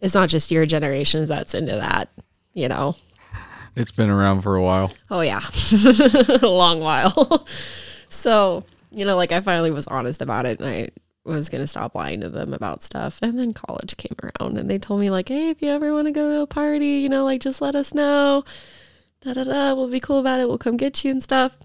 [0.00, 2.08] It's not just your generations that's into that,
[2.52, 2.96] you know.
[3.76, 4.92] It's been around for a while.
[5.10, 5.40] Oh yeah.
[6.42, 7.46] a long while.
[8.08, 10.88] so, you know, like I finally was honest about it and I
[11.24, 13.18] was going to stop lying to them about stuff.
[13.20, 16.06] And then college came around and they told me like, "Hey, if you ever want
[16.06, 18.44] to go to a party, you know, like just let us know."
[19.24, 20.48] Da da da, we'll be cool about it.
[20.48, 21.58] We'll come get you and stuff.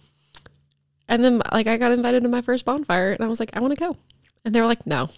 [1.08, 3.60] And then like I got invited to my first bonfire and I was like, I
[3.60, 3.98] want to go.
[4.46, 5.10] And they were like, no.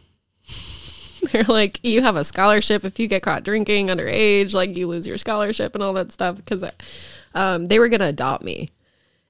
[1.32, 5.06] They're like, you have a scholarship if you get caught drinking underage, like you lose
[5.06, 6.64] your scholarship and all that stuff because
[7.36, 8.70] um, they were going to adopt me.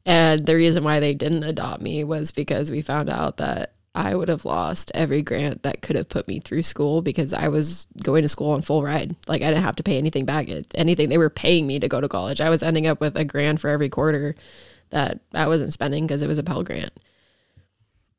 [0.05, 4.15] And the reason why they didn't adopt me was because we found out that I
[4.15, 7.87] would have lost every grant that could have put me through school because I was
[8.01, 9.15] going to school on full ride.
[9.27, 10.47] Like I didn't have to pay anything back.
[10.75, 12.39] Anything they were paying me to go to college.
[12.39, 14.35] I was ending up with a grand for every quarter
[14.91, 16.91] that I wasn't spending because it was a Pell Grant.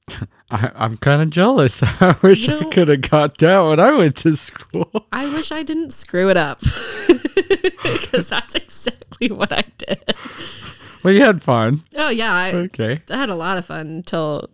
[0.51, 1.82] I, am kind of jealous.
[2.01, 4.90] I wish you know, I could have got that when I went to school.
[5.12, 6.61] I wish I didn't screw it up
[7.82, 10.15] because that's exactly what I did.
[11.03, 11.82] Well, you had fun.
[11.97, 12.32] Oh yeah.
[12.32, 13.01] I, okay.
[13.11, 14.51] I had a lot of fun until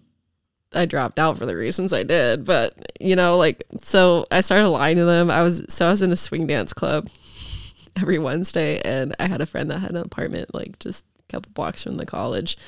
[0.75, 4.69] I dropped out for the reasons I did, but you know, like so I started
[4.69, 5.31] lying to them.
[5.31, 7.09] I was so I was in a swing dance club
[7.97, 11.53] every Wednesday and I had a friend that had an apartment like just a couple
[11.53, 12.59] blocks from the college.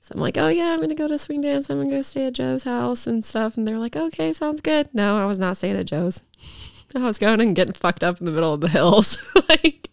[0.00, 1.68] So I'm like, "Oh yeah, I'm to go to swing dance.
[1.68, 4.88] I'm to go stay at Joe's house and stuff." And they're like, "Okay, sounds good."
[4.92, 6.24] No, I was not staying at Joe's.
[6.94, 9.18] I was going and getting fucked up in the middle of the hills.
[9.48, 9.90] like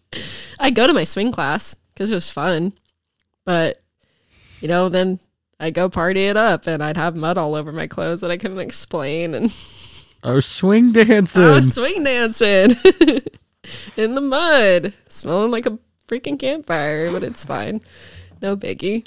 [0.58, 2.72] I go to my swing class cuz it was fun.
[3.44, 3.82] But
[4.60, 5.20] you know, then
[5.58, 8.36] I'd go party it up and I'd have mud all over my clothes that I
[8.36, 9.54] couldn't explain and
[10.22, 11.42] I was swing dancing.
[11.42, 12.70] I was swing dancing
[13.96, 15.78] in the mud, smelling like a
[16.08, 17.80] freaking campfire, but it's fine.
[18.42, 19.06] No biggie.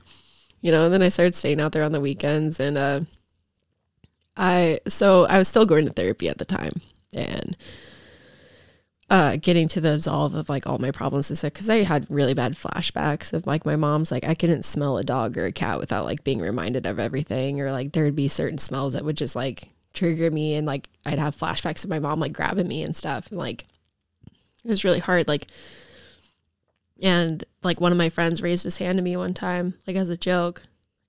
[0.61, 3.01] You know, and then I started staying out there on the weekends and uh
[4.35, 6.81] I so I was still going to therapy at the time
[7.13, 7.57] and
[9.09, 12.05] uh, getting to the absolve of like all my problems and stuff because I had
[12.09, 15.51] really bad flashbacks of like my mom's like I couldn't smell a dog or a
[15.51, 19.03] cat without like being reminded of everything or like there would be certain smells that
[19.03, 22.67] would just like trigger me and like I'd have flashbacks of my mom like grabbing
[22.67, 23.65] me and stuff and like
[24.63, 25.47] it was really hard like
[27.01, 30.09] and like one of my friends raised his hand to me one time like as
[30.09, 30.63] a joke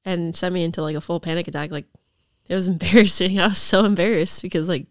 [0.05, 1.87] and sent me into like a full panic attack like
[2.49, 4.87] it was embarrassing I was so embarrassed because like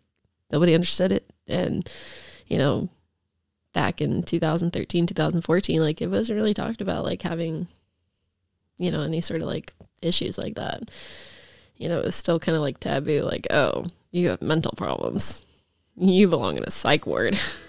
[0.52, 1.32] nobody understood it.
[1.48, 1.90] And,
[2.48, 2.90] you know,
[3.74, 7.68] back in 2013, 2014, like it wasn't really talked about like having,
[8.78, 10.90] you know, any sort of like issues like that.
[11.78, 15.46] You know, it was still kind of like taboo, like, oh, you have mental problems.
[15.96, 17.38] You belong in a psych ward.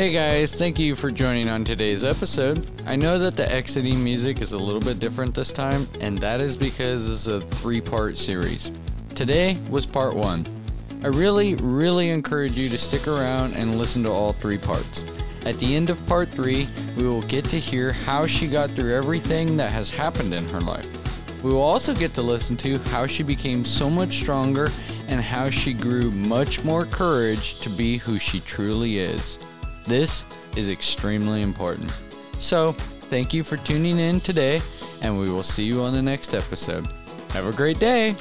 [0.00, 2.66] Hey guys, thank you for joining on today's episode.
[2.86, 6.40] I know that the exiting music is a little bit different this time, and that
[6.40, 8.72] is because it's a three part series.
[9.14, 10.46] Today was part one.
[11.04, 15.04] I really, really encourage you to stick around and listen to all three parts.
[15.44, 16.66] At the end of part three,
[16.96, 20.62] we will get to hear how she got through everything that has happened in her
[20.62, 20.88] life.
[21.44, 24.70] We will also get to listen to how she became so much stronger
[25.08, 29.38] and how she grew much more courage to be who she truly is.
[29.90, 30.24] This
[30.56, 31.90] is extremely important.
[32.38, 32.70] So,
[33.10, 34.62] thank you for tuning in today,
[35.02, 36.86] and we will see you on the next episode.
[37.32, 38.14] Have a great day!